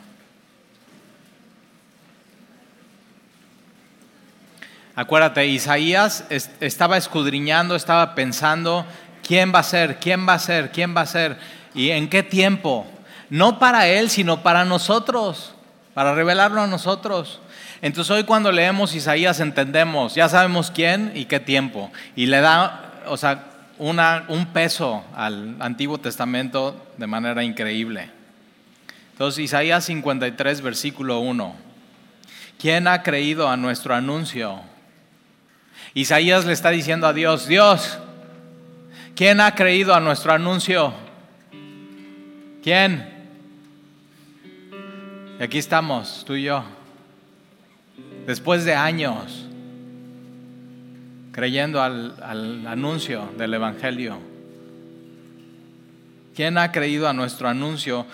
Acuérdate, 4.93 5.45
Isaías 5.45 6.25
estaba 6.29 6.97
escudriñando, 6.97 7.75
estaba 7.75 8.13
pensando, 8.13 8.85
¿quién 9.25 9.53
va 9.53 9.59
a 9.59 9.63
ser? 9.63 9.99
¿Quién 9.99 10.27
va 10.27 10.33
a 10.33 10.39
ser? 10.39 10.71
¿Quién 10.71 10.95
va 10.95 11.01
a 11.01 11.05
ser? 11.05 11.37
¿Y 11.73 11.91
en 11.91 12.09
qué 12.09 12.23
tiempo? 12.23 12.85
No 13.29 13.59
para 13.59 13.87
él, 13.87 14.09
sino 14.09 14.41
para 14.41 14.65
nosotros, 14.65 15.53
para 15.93 16.15
revelarlo 16.15 16.61
a 16.61 16.67
nosotros. 16.67 17.39
Entonces 17.83 18.09
hoy 18.09 18.23
cuando 18.23 18.51
leemos 18.51 18.95
Isaías 18.95 19.39
entendemos, 19.39 20.15
ya 20.15 20.27
sabemos 20.29 20.71
quién 20.71 21.11
y 21.13 21.25
qué 21.25 21.39
tiempo. 21.39 21.91
Y 22.15 22.25
le 22.25 22.41
da, 22.41 23.03
o 23.05 23.17
sea, 23.17 23.43
un 23.77 24.47
peso 24.51 25.05
al 25.15 25.57
Antiguo 25.59 25.99
Testamento 25.99 26.87
de 26.97 27.05
manera 27.05 27.43
increíble. 27.43 28.16
Entonces, 29.17 29.45
Isaías 29.45 29.83
53, 29.85 30.61
versículo 30.61 31.17
1. 31.17 31.55
¿Quién 32.59 32.87
ha 32.87 33.01
creído 33.01 33.49
a 33.49 33.57
nuestro 33.57 33.95
anuncio? 33.95 34.59
Isaías 35.95 36.45
le 36.45 36.53
está 36.53 36.69
diciendo 36.69 37.07
a 37.07 37.13
Dios, 37.13 37.47
Dios, 37.47 37.97
¿quién 39.15 39.41
ha 39.41 39.55
creído 39.55 39.95
a 39.95 39.99
nuestro 39.99 40.33
anuncio? 40.33 40.93
¿Quién? 42.61 43.09
Y 45.39 45.41
aquí 45.41 45.57
estamos, 45.57 46.23
tú 46.23 46.35
y 46.35 46.43
yo, 46.43 46.63
después 48.27 48.65
de 48.65 48.75
años, 48.75 49.47
creyendo 51.31 51.81
al, 51.81 52.15
al 52.21 52.67
anuncio 52.67 53.33
del 53.35 53.55
Evangelio. 53.55 54.19
¿Quién 56.35 56.59
ha 56.59 56.71
creído 56.71 57.09
a 57.09 57.13
nuestro 57.13 57.49
anuncio? 57.49 58.05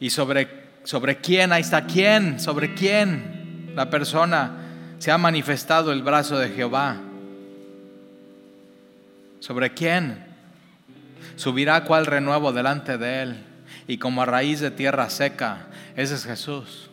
Y 0.00 0.08
sobre, 0.08 0.48
sobre 0.82 1.18
quién, 1.18 1.52
ahí 1.52 1.60
está 1.60 1.86
quién, 1.86 2.40
sobre 2.40 2.74
quién 2.74 3.72
la 3.76 3.90
persona 3.90 4.52
se 4.98 5.10
ha 5.10 5.18
manifestado 5.18 5.92
el 5.92 6.02
brazo 6.02 6.38
de 6.38 6.48
Jehová. 6.48 6.96
¿Sobre 9.40 9.72
quién? 9.72 10.24
Subirá 11.36 11.84
cual 11.84 12.06
renuevo 12.06 12.52
delante 12.52 12.98
de 12.98 13.22
él 13.22 13.44
y 13.86 13.98
como 13.98 14.24
raíz 14.24 14.60
de 14.60 14.70
tierra 14.70 15.08
seca. 15.10 15.68
Ese 15.96 16.14
es 16.14 16.24
Jesús. 16.24 16.90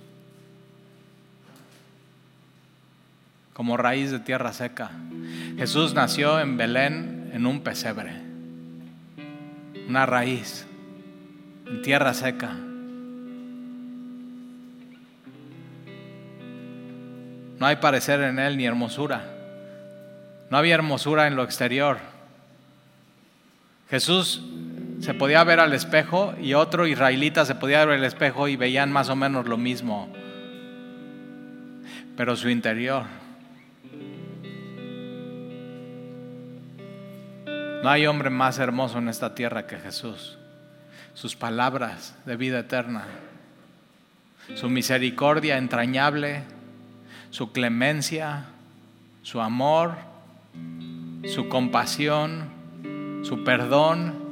Como 3.54 3.76
raíz 3.76 4.12
de 4.12 4.20
tierra 4.20 4.54
seca. 4.54 4.92
Jesús 5.58 5.94
nació 5.94 6.40
en 6.40 6.58
Belén 6.58 7.32
en 7.34 7.46
un 7.46 7.62
pesebre. 7.62 8.14
Una 9.88 10.06
raíz 10.06 10.66
en 11.66 11.82
tierra 11.82 12.14
seca. 12.14 12.56
No 17.60 17.66
hay 17.66 17.78
parecer 17.78 18.22
en 18.22 18.40
él 18.40 18.58
ni 18.58 18.66
hermosura. 18.66 19.24
No 20.50 20.58
había 20.58 20.76
hermosura 20.76 21.28
en 21.28 21.36
lo 21.36 21.44
exterior. 21.44 21.98
Jesús 23.90 24.44
se 25.02 25.14
podía 25.14 25.44
ver 25.44 25.60
al 25.60 25.74
espejo 25.74 26.34
y 26.40 26.54
otro 26.54 26.88
israelita 26.88 27.46
se 27.46 27.56
podía 27.56 27.86
ver 27.86 28.00
al 28.00 28.04
espejo 28.04 28.48
y 28.48 28.56
veían 28.56 28.92
más 28.92 29.10
o 29.10 29.16
menos 29.16 29.48
lo 29.48 29.58
mismo. 29.58 30.12
Pero 32.16 32.36
su 32.36 32.50
interior. 32.50 33.04
No 37.84 37.90
hay 37.90 38.08
hombre 38.08 38.30
más 38.30 38.60
hermoso 38.60 38.98
en 38.98 39.08
esta 39.08 39.36
tierra 39.36 39.68
que 39.68 39.78
Jesús. 39.78 40.38
Sus 41.14 41.36
palabras 41.36 42.16
de 42.26 42.36
vida 42.36 42.60
eterna. 42.60 43.06
Su 44.56 44.70
misericordia 44.70 45.58
entrañable 45.58 46.44
su 47.30 47.52
clemencia, 47.52 48.46
su 49.22 49.42
amor, 49.42 49.96
su 51.26 51.50
compasión, 51.50 52.50
su 53.24 53.44
perdón. 53.44 54.26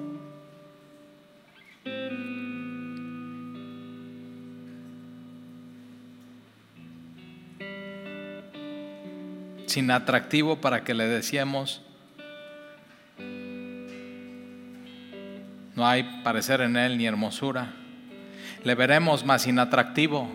sin 9.68 9.92
atractivo 9.92 10.62
para 10.62 10.86
que 10.86 10.94
le 10.94 11.06
decíamos, 11.06 11.82
no 15.76 15.86
hay 15.86 16.22
parecer 16.24 16.62
en 16.62 16.78
él 16.78 16.98
ni 16.98 17.06
hermosura. 17.06 17.74
Le 18.64 18.74
veremos 18.74 19.26
más 19.26 19.46
inatractivo 19.48 20.30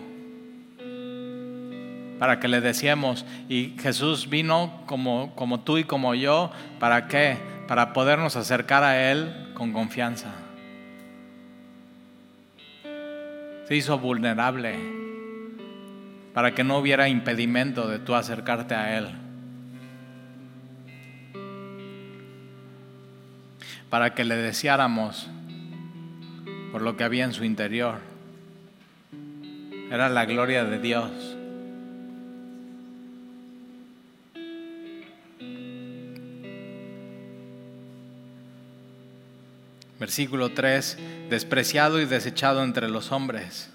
para 2.21 2.39
que 2.39 2.47
le 2.47 2.61
decíamos, 2.61 3.25
y 3.49 3.73
Jesús 3.79 4.29
vino 4.29 4.83
como, 4.85 5.33
como 5.33 5.61
tú 5.61 5.79
y 5.79 5.85
como 5.85 6.13
yo, 6.13 6.51
¿para 6.77 7.07
qué? 7.07 7.35
Para 7.67 7.93
podernos 7.93 8.35
acercar 8.35 8.83
a 8.83 9.09
Él 9.11 9.49
con 9.55 9.73
confianza. 9.73 10.29
Se 13.67 13.75
hizo 13.75 13.97
vulnerable 13.97 14.77
para 16.31 16.53
que 16.53 16.63
no 16.63 16.77
hubiera 16.77 17.09
impedimento 17.09 17.87
de 17.87 17.97
tú 17.97 18.13
acercarte 18.13 18.75
a 18.75 18.99
Él. 18.99 19.07
Para 23.89 24.13
que 24.13 24.25
le 24.25 24.35
deseáramos 24.35 25.27
por 26.71 26.83
lo 26.83 26.95
que 26.97 27.03
había 27.03 27.23
en 27.23 27.33
su 27.33 27.45
interior. 27.45 27.97
Era 29.89 30.07
la 30.07 30.25
gloria 30.25 30.65
de 30.65 30.77
Dios. 30.77 31.40
Versículo 40.01 40.51
3, 40.51 40.97
despreciado 41.29 42.01
y 42.01 42.05
desechado 42.05 42.63
entre 42.63 42.89
los 42.89 43.11
hombres. 43.11 43.69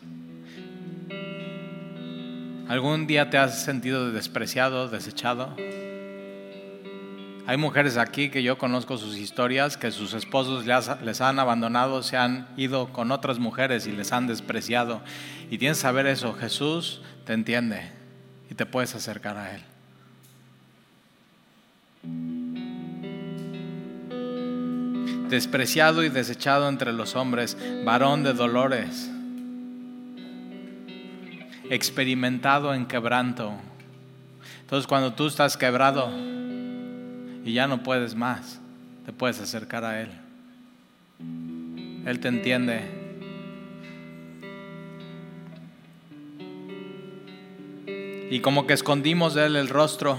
¿Algún 2.67 3.07
día 3.07 3.31
te 3.31 3.39
has 3.39 3.63
sentido 3.63 4.11
despreciado, 4.11 4.89
desechado? 4.89 5.55
Hay 7.47 7.57
mujeres 7.57 7.97
aquí 7.97 8.29
que 8.29 8.43
yo 8.43 8.59
conozco 8.59 8.99
sus 8.99 9.17
historias, 9.17 9.77
que 9.77 9.93
sus 9.93 10.15
esposos 10.15 10.67
les 10.67 11.21
han 11.21 11.39
abandonado, 11.39 12.03
se 12.03 12.17
han 12.17 12.49
ido 12.57 12.93
con 12.93 13.13
otras 13.13 13.39
mujeres 13.39 13.87
y 13.87 13.93
les 13.93 14.11
han 14.11 14.27
despreciado. 14.27 15.03
Y 15.49 15.59
tienes 15.59 15.79
que 15.79 15.83
saber 15.83 16.09
eso, 16.09 16.33
Jesús 16.33 17.03
te 17.25 17.35
entiende 17.35 17.93
y 18.51 18.57
te 18.57 18.67
puedes 18.67 18.97
acercar 18.97 19.37
a 19.37 19.55
Él. 19.55 19.63
Despreciado 25.29 26.05
y 26.05 26.09
desechado 26.09 26.69
entre 26.69 26.93
los 26.93 27.17
hombres, 27.17 27.57
varón 27.85 28.23
de 28.23 28.33
dolores, 28.33 29.11
experimentado 31.71 32.75
en 32.75 32.87
quebranto. 32.87 33.55
Entonces 34.61 34.87
cuando 34.87 35.15
tú 35.15 35.27
estás 35.27 35.57
quebrado 35.57 36.11
y 37.45 37.53
ya 37.53 37.67
no 37.67 37.83
puedes 37.83 38.15
más, 38.15 38.61
te 39.05 39.13
puedes 39.13 39.41
acercar 39.41 39.85
a 39.85 40.01
Él. 40.01 40.11
Él 42.05 42.21
te 42.21 42.29
entiende. 42.29 42.83
Y 48.31 48.41
como 48.41 48.67
que 48.67 48.75
escondimos 48.75 49.35
de 49.35 49.47
Él 49.47 49.57
el 49.57 49.69
rostro. 49.69 50.19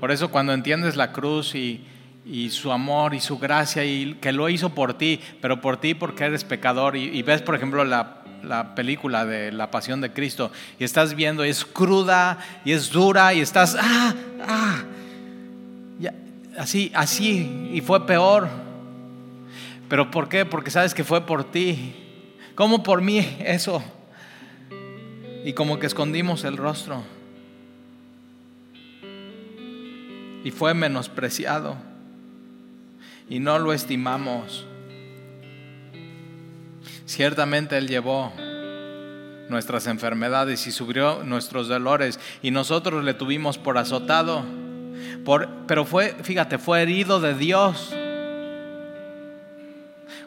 Por 0.00 0.10
eso 0.10 0.30
cuando 0.30 0.52
entiendes 0.52 0.96
la 0.96 1.12
cruz 1.12 1.54
y, 1.54 1.84
y 2.26 2.50
su 2.50 2.72
amor 2.72 3.14
y 3.14 3.20
su 3.20 3.38
gracia 3.38 3.84
y 3.84 4.14
que 4.14 4.32
lo 4.32 4.48
hizo 4.48 4.70
por 4.70 4.94
ti, 4.94 5.20
pero 5.40 5.60
por 5.60 5.76
ti 5.76 5.94
porque 5.94 6.24
eres 6.24 6.42
pecador. 6.42 6.96
Y, 6.96 7.22
ves, 7.22 7.40
por 7.40 7.54
ejemplo, 7.54 7.84
la, 7.84 8.22
película 8.74 9.24
de 9.24 9.52
La 9.52 9.70
Pasión 9.70 10.00
de 10.00 10.12
Cristo 10.12 10.50
y 10.78 10.84
estás 10.84 11.14
viendo, 11.14 11.44
es 11.44 11.64
cruda 11.64 12.38
y 12.64 12.72
es 12.72 12.90
dura 12.90 13.32
y 13.32 13.40
estás, 13.40 13.76
ah, 13.80 14.14
ah, 14.42 14.84
así, 16.58 16.90
así, 16.94 17.70
y 17.72 17.80
fue 17.80 18.06
peor. 18.06 18.48
¿Pero 19.88 20.10
por 20.10 20.28
qué? 20.28 20.44
Porque 20.44 20.72
sabes 20.72 20.94
que 20.94 21.04
fue 21.04 21.24
por 21.24 21.44
ti. 21.44 21.94
¿Cómo 22.56 22.82
por 22.82 23.02
mí 23.02 23.36
eso? 23.38 23.82
Y 25.44 25.52
como 25.52 25.78
que 25.78 25.86
escondimos 25.86 26.42
el 26.42 26.56
rostro. 26.56 27.04
Y 30.42 30.50
fue 30.50 30.74
menospreciado 30.74 31.76
y 33.28 33.40
no 33.40 33.58
lo 33.58 33.72
estimamos. 33.72 34.66
Ciertamente 37.04 37.78
Él 37.78 37.88
llevó 37.88 38.32
nuestras 39.48 39.86
enfermedades 39.86 40.66
y 40.66 40.72
subió 40.72 41.22
nuestros 41.22 41.68
dolores 41.68 42.18
y 42.42 42.50
nosotros 42.50 43.04
le 43.04 43.14
tuvimos 43.14 43.58
por 43.58 43.78
azotado. 43.78 44.44
Por, 45.24 45.48
pero 45.66 45.84
fue, 45.84 46.16
fíjate, 46.22 46.58
fue 46.58 46.82
herido 46.82 47.20
de 47.20 47.34
Dios. 47.34 47.94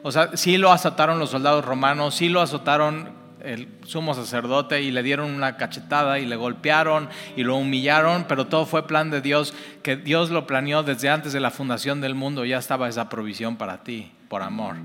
O 0.01 0.11
sea, 0.11 0.35
sí 0.37 0.57
lo 0.57 0.71
azotaron 0.71 1.19
los 1.19 1.31
soldados 1.31 1.65
romanos, 1.65 2.15
sí 2.15 2.29
lo 2.29 2.41
azotaron 2.41 3.18
el 3.43 3.67
sumo 3.85 4.13
sacerdote 4.13 4.81
y 4.81 4.91
le 4.91 5.03
dieron 5.03 5.31
una 5.31 5.57
cachetada 5.57 6.19
y 6.19 6.25
le 6.25 6.35
golpearon 6.35 7.09
y 7.35 7.43
lo 7.43 7.55
humillaron, 7.55 8.25
pero 8.27 8.47
todo 8.47 8.65
fue 8.65 8.87
plan 8.87 9.09
de 9.09 9.21
Dios, 9.21 9.53
que 9.83 9.95
Dios 9.95 10.29
lo 10.29 10.45
planeó 10.45 10.83
desde 10.83 11.09
antes 11.09 11.33
de 11.33 11.39
la 11.39 11.51
fundación 11.51 12.01
del 12.01 12.15
mundo, 12.15 12.45
ya 12.45 12.57
estaba 12.57 12.89
esa 12.89 13.09
provisión 13.09 13.57
para 13.57 13.83
ti, 13.83 14.11
por 14.27 14.41
amor. 14.41 14.75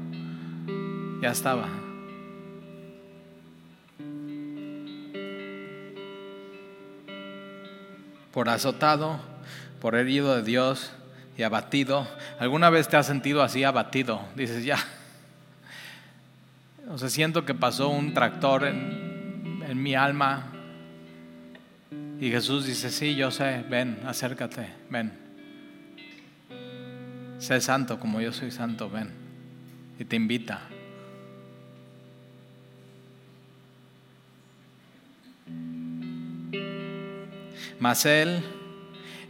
Ya 1.21 1.31
estaba. 1.31 1.69
Por 8.33 8.49
azotado, 8.49 9.21
por 9.81 9.95
herido 9.95 10.35
de 10.37 10.43
Dios 10.43 10.93
y 11.37 11.43
abatido. 11.43 12.07
¿Alguna 12.39 12.71
vez 12.71 12.89
te 12.89 12.97
has 12.97 13.07
sentido 13.07 13.43
así 13.43 13.65
abatido? 13.65 14.23
Dices, 14.35 14.65
ya, 14.65 14.79
o 16.89 16.99
sea, 16.99 17.09
siento 17.09 17.45
que 17.45 17.55
pasó 17.55 17.89
un 17.89 18.15
tractor 18.15 18.65
en, 18.65 19.63
en 19.67 19.83
mi 19.83 19.95
alma. 19.95 20.53
Y 22.21 22.31
Jesús 22.31 22.67
dice, 22.67 22.91
sí, 22.91 23.15
yo 23.15 23.31
sé, 23.31 23.65
ven, 23.69 24.01
acércate, 24.07 24.69
ven. 24.91 25.13
Sé 27.39 27.61
santo 27.61 27.99
como 27.99 28.21
yo 28.21 28.33
soy 28.33 28.51
santo, 28.51 28.89
ven. 28.89 29.11
Y 29.99 30.05
te 30.05 30.17
invita. 30.17 30.61
Mas 37.81 38.07
Él, 38.07 38.43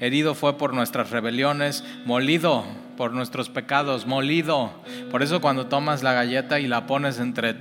herido 0.01 0.35
fue 0.35 0.59
por 0.59 0.75
nuestras 0.75 1.11
rebeliones, 1.11 1.85
molido 2.05 2.65
por 2.97 3.13
nuestros 3.13 3.49
pecados, 3.49 4.07
molido. 4.07 4.73
Por 5.11 5.23
eso 5.23 5.41
cuando 5.41 5.67
tomas 5.67 6.03
la 6.03 6.13
galleta 6.13 6.61
y 6.61 6.67
la 6.67 6.87
pones 6.87 7.19
entre 7.19 7.57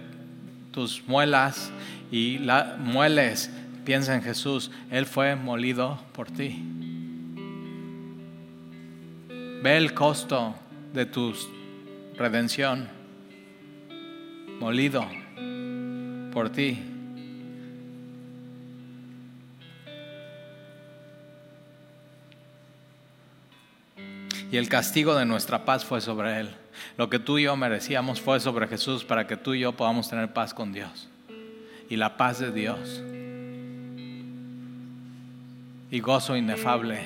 tus 0.72 1.04
muelas 1.08 1.72
y 2.12 2.40
la 2.40 2.78
mueles, 2.80 3.52
piensa 3.86 4.16
en 4.16 4.22
Jesús, 4.22 4.72
Él 4.92 5.06
fue 5.06 5.36
molido 5.36 6.00
por 6.14 6.30
ti. 6.30 6.64
Ve 9.62 9.78
el 9.78 9.94
costo 9.94 10.56
de 10.94 11.06
tu 11.06 11.34
redención, 12.18 12.90
molido 14.60 15.06
por 16.32 16.50
ti. 16.50 16.93
Y 24.54 24.58
el 24.58 24.70
castigo 24.70 25.16
de 25.16 25.26
nuestra 25.26 25.66
paz 25.66 25.84
fue 25.84 26.00
sobre 26.00 26.40
Él. 26.40 26.50
Lo 26.96 27.10
que 27.10 27.18
tú 27.18 27.40
y 27.40 27.46
yo 27.46 27.56
merecíamos 27.56 28.22
fue 28.22 28.40
sobre 28.40 28.68
Jesús 28.68 29.04
para 29.04 29.26
que 29.26 29.36
tú 29.36 29.56
y 29.56 29.62
yo 29.62 29.72
podamos 29.72 30.08
tener 30.08 30.32
paz 30.32 30.54
con 30.54 30.72
Dios. 30.72 31.10
Y 31.90 31.96
la 31.96 32.18
paz 32.18 32.38
de 32.38 32.52
Dios. 32.52 33.02
Y 35.90 36.00
gozo 36.02 36.38
inefable. 36.38 37.02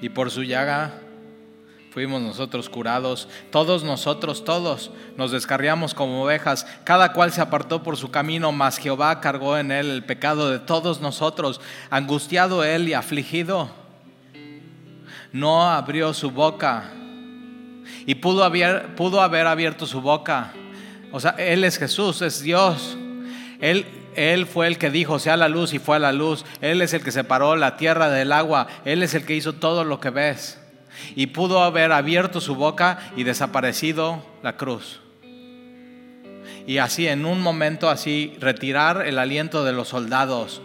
Y 0.00 0.08
por 0.10 0.30
su 0.30 0.44
llaga 0.44 1.00
fuimos 1.96 2.20
nosotros 2.20 2.68
curados, 2.68 3.26
todos 3.50 3.82
nosotros, 3.82 4.44
todos 4.44 4.90
nos 5.16 5.32
descarriamos 5.32 5.94
como 5.94 6.24
ovejas, 6.24 6.66
cada 6.84 7.14
cual 7.14 7.32
se 7.32 7.40
apartó 7.40 7.82
por 7.82 7.96
su 7.96 8.10
camino, 8.10 8.52
mas 8.52 8.76
Jehová 8.76 9.18
cargó 9.22 9.56
en 9.56 9.72
él 9.72 9.90
el 9.90 10.04
pecado 10.04 10.50
de 10.50 10.58
todos 10.58 11.00
nosotros, 11.00 11.58
angustiado 11.88 12.64
él 12.64 12.86
y 12.86 12.92
afligido, 12.92 13.70
no 15.32 15.70
abrió 15.70 16.12
su 16.12 16.30
boca 16.30 16.92
y 18.04 18.16
pudo 18.16 18.44
haber, 18.44 18.94
pudo 18.94 19.22
haber 19.22 19.46
abierto 19.46 19.86
su 19.86 20.02
boca. 20.02 20.52
O 21.12 21.18
sea, 21.18 21.30
Él 21.38 21.64
es 21.64 21.78
Jesús, 21.78 22.20
es 22.20 22.42
Dios. 22.42 22.98
Él, 23.58 23.86
él 24.16 24.44
fue 24.44 24.66
el 24.66 24.76
que 24.76 24.90
dijo, 24.90 25.18
sea 25.18 25.38
la 25.38 25.48
luz 25.48 25.72
y 25.72 25.78
fue 25.78 25.96
a 25.96 26.00
la 26.00 26.12
luz. 26.12 26.44
Él 26.60 26.82
es 26.82 26.92
el 26.92 27.02
que 27.02 27.10
separó 27.10 27.56
la 27.56 27.78
tierra 27.78 28.10
del 28.10 28.32
agua. 28.32 28.66
Él 28.84 29.02
es 29.02 29.14
el 29.14 29.24
que 29.24 29.34
hizo 29.34 29.54
todo 29.54 29.82
lo 29.82 29.98
que 29.98 30.10
ves. 30.10 30.58
Y 31.14 31.28
pudo 31.28 31.62
haber 31.62 31.92
abierto 31.92 32.40
su 32.40 32.54
boca 32.54 32.98
y 33.16 33.24
desaparecido 33.24 34.24
la 34.42 34.56
cruz. 34.56 35.00
Y 36.66 36.78
así, 36.78 37.06
en 37.06 37.24
un 37.24 37.40
momento 37.40 37.88
así, 37.88 38.36
retirar 38.40 39.06
el 39.06 39.18
aliento 39.18 39.64
de 39.64 39.72
los 39.72 39.88
soldados. 39.88 40.60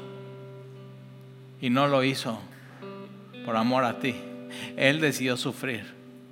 Y 1.61 1.69
no 1.69 1.87
lo 1.87 2.03
hizo 2.03 2.39
por 3.45 3.55
amor 3.55 3.83
a 3.83 3.99
ti. 3.99 4.15
Él 4.77 4.99
decidió 4.99 5.37
sufrir 5.37 5.85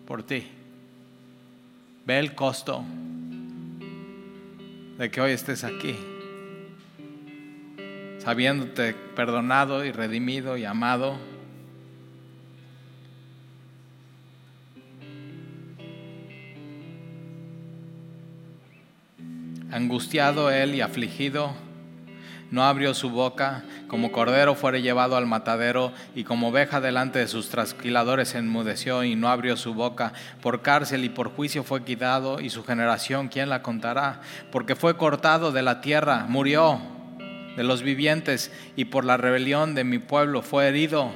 por 0.08 0.24
ti. 0.24 0.47
Ve 2.06 2.20
el 2.20 2.34
costo 2.34 2.84
de 4.97 5.12
que 5.12 5.22
hoy 5.22 5.32
estés 5.32 5.64
aquí 5.64 5.95
sabiéndote 8.20 8.93
perdonado 9.16 9.84
y 9.86 9.91
redimido 9.91 10.58
y 10.58 10.66
amado. 10.66 11.18
Angustiado 19.80 20.51
él 20.51 20.75
y 20.75 20.82
afligido, 20.82 21.53
no 22.51 22.65
abrió 22.65 22.93
su 22.93 23.11
boca, 23.11 23.63
como 23.88 24.11
cordero 24.11 24.53
fuere 24.53 24.82
llevado 24.82 25.15
al 25.15 25.25
matadero, 25.25 25.93
y 26.13 26.25
como 26.25 26.49
oveja 26.49 26.82
delante 26.82 27.19
de 27.19 27.30
sus 27.30 27.47
trasquiladores 27.47 28.36
enmudeció 28.36 29.05
y 29.05 29.15
no 29.15 29.30
abrió 29.30 29.55
su 29.55 29.73
boca. 29.73 30.11
Por 30.41 30.61
cárcel 30.61 31.05
y 31.05 31.09
por 31.09 31.30
juicio 31.34 31.63
fue 31.63 31.86
quitado, 31.86 32.41
y 32.41 32.49
su 32.49 32.65
generación, 32.65 33.30
¿quién 33.30 33.47
la 33.47 33.61
contará? 33.61 34.19
Porque 34.51 34.75
fue 34.75 34.97
cortado 34.97 35.53
de 35.53 35.61
la 35.61 35.80
tierra, 35.80 36.25
murió 36.27 36.82
de 37.55 37.63
los 37.63 37.82
vivientes 37.82 38.51
y 38.75 38.84
por 38.84 39.05
la 39.05 39.15
rebelión 39.15 39.75
de 39.75 39.86
mi 39.86 39.97
pueblo 39.97 40.41
fue 40.41 40.67
herido 40.67 41.13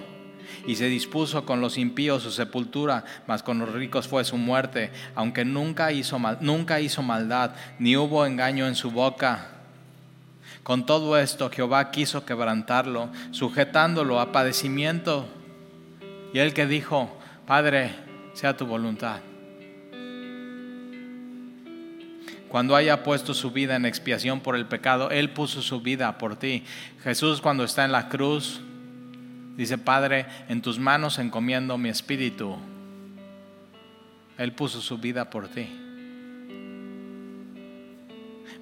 y 0.65 0.75
se 0.75 0.85
dispuso 0.85 1.45
con 1.45 1.61
los 1.61 1.77
impíos 1.77 2.23
su 2.23 2.31
sepultura, 2.31 3.03
mas 3.27 3.43
con 3.43 3.59
los 3.59 3.71
ricos 3.73 4.07
fue 4.07 4.23
su 4.23 4.37
muerte, 4.37 4.91
aunque 5.15 5.45
nunca 5.45 5.91
hizo, 5.91 6.19
mal, 6.19 6.37
nunca 6.41 6.79
hizo 6.79 7.01
maldad, 7.01 7.51
ni 7.79 7.97
hubo 7.97 8.25
engaño 8.25 8.67
en 8.67 8.75
su 8.75 8.91
boca. 8.91 9.49
Con 10.63 10.85
todo 10.85 11.17
esto 11.17 11.49
Jehová 11.49 11.91
quiso 11.91 12.25
quebrantarlo, 12.25 13.09
sujetándolo 13.31 14.19
a 14.19 14.31
padecimiento. 14.31 15.27
Y 16.33 16.39
él 16.39 16.53
que 16.53 16.65
dijo, 16.65 17.17
Padre, 17.45 17.91
sea 18.33 18.55
tu 18.55 18.65
voluntad. 18.65 19.19
cuando 22.53 22.75
haya 22.75 23.01
puesto 23.01 23.33
su 23.33 23.49
vida 23.49 23.75
en 23.75 23.83
expiación 23.83 24.39
por 24.39 24.55
el 24.55 24.67
pecado, 24.67 25.09
Él 25.09 25.31
puso 25.31 25.63
su 25.63 25.81
vida 25.81 26.19
por 26.19 26.35
ti. 26.35 26.63
Jesús 27.03 27.41
cuando 27.41 27.63
está 27.63 27.83
en 27.83 27.91
la 27.91 28.09
cruz, 28.09 28.61
dice, 29.55 29.77
Padre, 29.77 30.25
en 30.49 30.61
tus 30.61 30.79
manos 30.79 31.19
encomiendo 31.19 31.77
mi 31.77 31.89
espíritu. 31.89 32.57
Él 34.37 34.53
puso 34.53 34.81
su 34.81 34.97
vida 34.97 35.29
por 35.29 35.47
ti. 35.47 35.67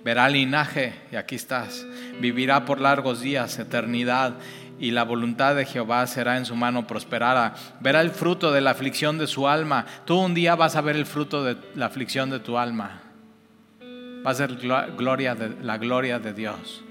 Verá 0.04 0.28
linaje, 0.30 0.94
y 1.12 1.16
aquí 1.16 1.36
estás. 1.36 1.86
Vivirá 2.20 2.66
por 2.66 2.82
largos 2.82 3.22
días, 3.22 3.60
eternidad, 3.60 4.34
y 4.80 4.92
la 4.92 5.04
voluntad 5.04 5.56
de 5.56 5.66
Jehová 5.66 6.08
será 6.08 6.38
en 6.38 6.46
su 6.46 6.56
mano 6.56 6.88
prosperada. 6.88 7.54
Verá 7.80 8.02
el 8.02 8.12
fruto 8.12 8.52
de 8.52 8.62
la 8.62 8.72
aflicción 8.72 9.18
de 9.18 9.28
su 9.28 9.48
alma. 9.48 9.86
Tú 10.06 10.18
un 10.18 10.34
día 10.34 10.56
vas 10.56 10.76
a 10.76 10.82
ver 10.82 10.96
el 10.96 11.06
fruto 11.06 11.44
de 11.44 11.56
la 11.76 11.86
aflicción 11.86 12.30
de 12.30 12.40
tu 12.40 12.58
alma 12.58 13.02
va 14.26 14.32
a 14.32 14.36
ser 14.36 14.56
gloria 14.56 15.36
de, 15.36 15.64
la 15.64 15.78
gloria 15.78 16.20
de 16.20 16.34
Dios. 16.34 16.84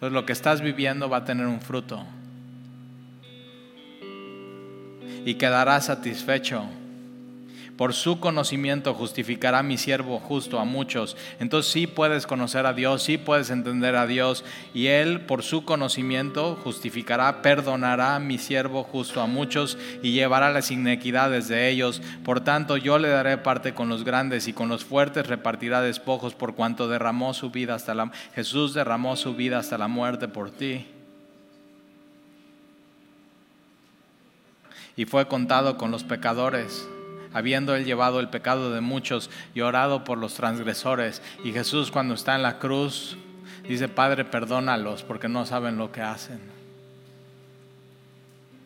Entonces 0.00 0.14
lo 0.14 0.24
que 0.24 0.32
estás 0.32 0.62
viviendo 0.62 1.10
va 1.10 1.18
a 1.18 1.24
tener 1.26 1.46
un 1.46 1.60
fruto. 1.60 2.02
Y 5.26 5.34
quedarás 5.34 5.84
satisfecho 5.84 6.64
por 7.80 7.94
su 7.94 8.20
conocimiento 8.20 8.92
justificará 8.92 9.62
mi 9.62 9.78
siervo 9.78 10.18
justo 10.20 10.60
a 10.60 10.66
muchos. 10.66 11.16
Entonces 11.38 11.72
sí 11.72 11.86
puedes 11.86 12.26
conocer 12.26 12.66
a 12.66 12.74
Dios, 12.74 13.02
sí 13.02 13.16
puedes 13.16 13.48
entender 13.48 13.96
a 13.96 14.06
Dios. 14.06 14.44
Y 14.74 14.88
Él 14.88 15.22
por 15.22 15.42
su 15.42 15.64
conocimiento 15.64 16.58
justificará, 16.62 17.40
perdonará 17.40 18.16
a 18.16 18.20
mi 18.20 18.36
siervo 18.36 18.82
justo 18.82 19.22
a 19.22 19.26
muchos 19.26 19.78
y 20.02 20.12
llevará 20.12 20.50
las 20.50 20.70
inequidades 20.70 21.48
de 21.48 21.70
ellos. 21.70 22.02
Por 22.22 22.42
tanto 22.42 22.76
yo 22.76 22.98
le 22.98 23.08
daré 23.08 23.38
parte 23.38 23.72
con 23.72 23.88
los 23.88 24.04
grandes 24.04 24.46
y 24.46 24.52
con 24.52 24.68
los 24.68 24.84
fuertes 24.84 25.26
repartirá 25.26 25.80
despojos 25.80 26.34
por 26.34 26.54
cuanto 26.54 26.86
derramó 26.86 27.32
su 27.32 27.48
vida 27.48 27.76
hasta 27.76 27.94
la... 27.94 28.12
Jesús 28.34 28.74
derramó 28.74 29.16
su 29.16 29.34
vida 29.34 29.58
hasta 29.58 29.78
la 29.78 29.88
muerte 29.88 30.28
por 30.28 30.50
ti. 30.50 30.86
Y 34.96 35.06
fue 35.06 35.26
contado 35.28 35.78
con 35.78 35.90
los 35.90 36.04
pecadores 36.04 36.86
habiendo 37.32 37.74
él 37.74 37.84
llevado 37.84 38.20
el 38.20 38.28
pecado 38.28 38.72
de 38.72 38.80
muchos 38.80 39.30
y 39.54 39.60
orado 39.60 40.04
por 40.04 40.18
los 40.18 40.34
transgresores. 40.34 41.22
Y 41.44 41.52
Jesús 41.52 41.90
cuando 41.90 42.14
está 42.14 42.34
en 42.34 42.42
la 42.42 42.58
cruz 42.58 43.16
dice, 43.68 43.88
Padre, 43.88 44.24
perdónalos 44.24 45.02
porque 45.02 45.28
no 45.28 45.46
saben 45.46 45.78
lo 45.78 45.92
que 45.92 46.02
hacen. 46.02 46.40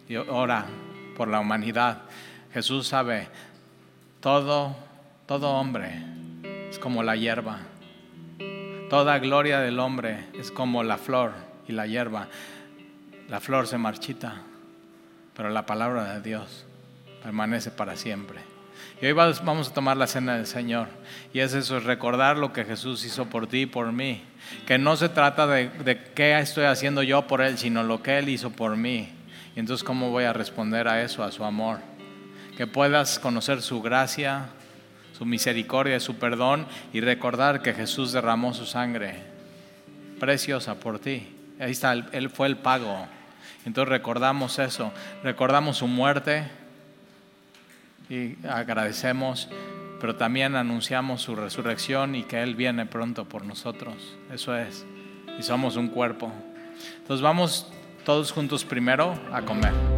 Y 0.09 0.17
ora 0.17 0.67
por 1.17 1.29
la 1.29 1.41
humanidad. 1.41 2.03
Jesús 2.53 2.87
sabe, 2.87 3.29
todo, 4.21 4.77
todo 5.27 5.51
hombre 5.51 6.03
es 6.71 6.79
como 6.79 7.03
la 7.03 7.17
hierba. 7.17 7.59
Toda 8.91 9.19
gloria 9.19 9.61
del 9.61 9.81
hombre 9.81 10.27
es 10.35 10.51
como 10.51 10.83
la 10.85 10.99
flor 10.99 11.33
y 11.67 11.73
la 11.73 11.87
hierba. 11.87 12.29
La 13.29 13.41
flor 13.41 13.67
se 13.67 13.79
marchita, 13.79 14.43
pero 15.35 15.49
la 15.49 15.67
palabra 15.67 16.15
de 16.15 16.21
Dios 16.21 16.67
permanece 17.23 17.71
para 17.71 17.97
siempre. 17.97 18.54
Hoy 19.05 19.13
vamos 19.13 19.69
a 19.69 19.75
tomar 19.75 19.99
la 19.99 20.07
cena 20.07 20.37
del 20.37 20.47
Señor. 20.47 20.89
Y 21.35 21.41
es 21.41 21.53
eso, 21.53 21.77
es 21.77 21.85
recordar 21.85 22.39
lo 22.39 22.55
que 22.55 22.65
Jesús 22.65 23.05
hizo 23.05 23.27
por 23.27 23.47
ti 23.47 23.63
y 23.63 23.67
por 23.67 23.93
mí. 23.93 24.23
Que 24.67 24.79
no 24.79 24.97
se 24.97 25.11
trata 25.11 25.47
de, 25.47 25.69
de 25.69 26.03
qué 26.15 26.39
estoy 26.39 26.65
haciendo 26.65 27.03
yo 27.03 27.27
por 27.27 27.43
Él, 27.43 27.59
sino 27.59 27.83
lo 27.83 28.03
que 28.03 28.17
Él 28.17 28.31
hizo 28.31 28.49
por 28.49 28.79
mí. 28.79 29.11
Y 29.55 29.61
entonces, 29.61 29.85
¿cómo 29.85 30.11
voy 30.11 30.25
a 30.25 30.33
responder 30.33 30.89
a 30.89 31.03
eso, 31.03 31.23
a 31.23 31.33
su 31.33 31.45
amor? 31.45 31.81
Que 32.57 32.67
puedas 32.67 33.19
conocer 33.19 33.61
su 33.61 33.83
gracia, 33.83 34.47
su 35.19 35.27
misericordia, 35.27 36.01
su 36.01 36.17
perdón 36.17 36.67
y 36.95 37.03
recordar 37.03 37.61
que 37.61 37.75
Jesús 37.75 38.13
derramó 38.13 38.55
su 38.55 38.65
sangre 38.65 39.17
preciosa 40.19 40.77
por 40.77 40.99
ti. 40.99 41.29
Ahí 41.61 41.73
está, 41.73 41.93
Él 41.93 42.31
fue 42.31 42.47
el 42.47 42.57
pago. 42.57 43.07
Entonces 43.67 43.91
recordamos 43.91 44.59
eso, 44.59 44.93
recordamos 45.23 45.77
su 45.77 45.89
muerte 45.89 46.64
y 48.09 48.37
agradecemos, 48.47 49.49
pero 50.01 50.17
también 50.17 50.57
anunciamos 50.57 51.23
su 51.23 51.35
resurrección 51.35 52.15
y 52.15 52.25
que 52.25 52.43
Él 52.43 52.55
viene 52.55 52.87
pronto 52.87 53.25
por 53.27 53.45
nosotros. 53.45 54.17
Eso 54.33 54.57
es. 54.57 54.85
Y 55.39 55.43
somos 55.43 55.77
un 55.77 55.89
cuerpo. 55.89 56.33
Entonces 56.99 57.23
vamos 57.23 57.73
todos 58.05 58.33
juntos 58.33 58.65
primero 58.65 59.19
a 59.33 59.43
comer. 59.43 59.94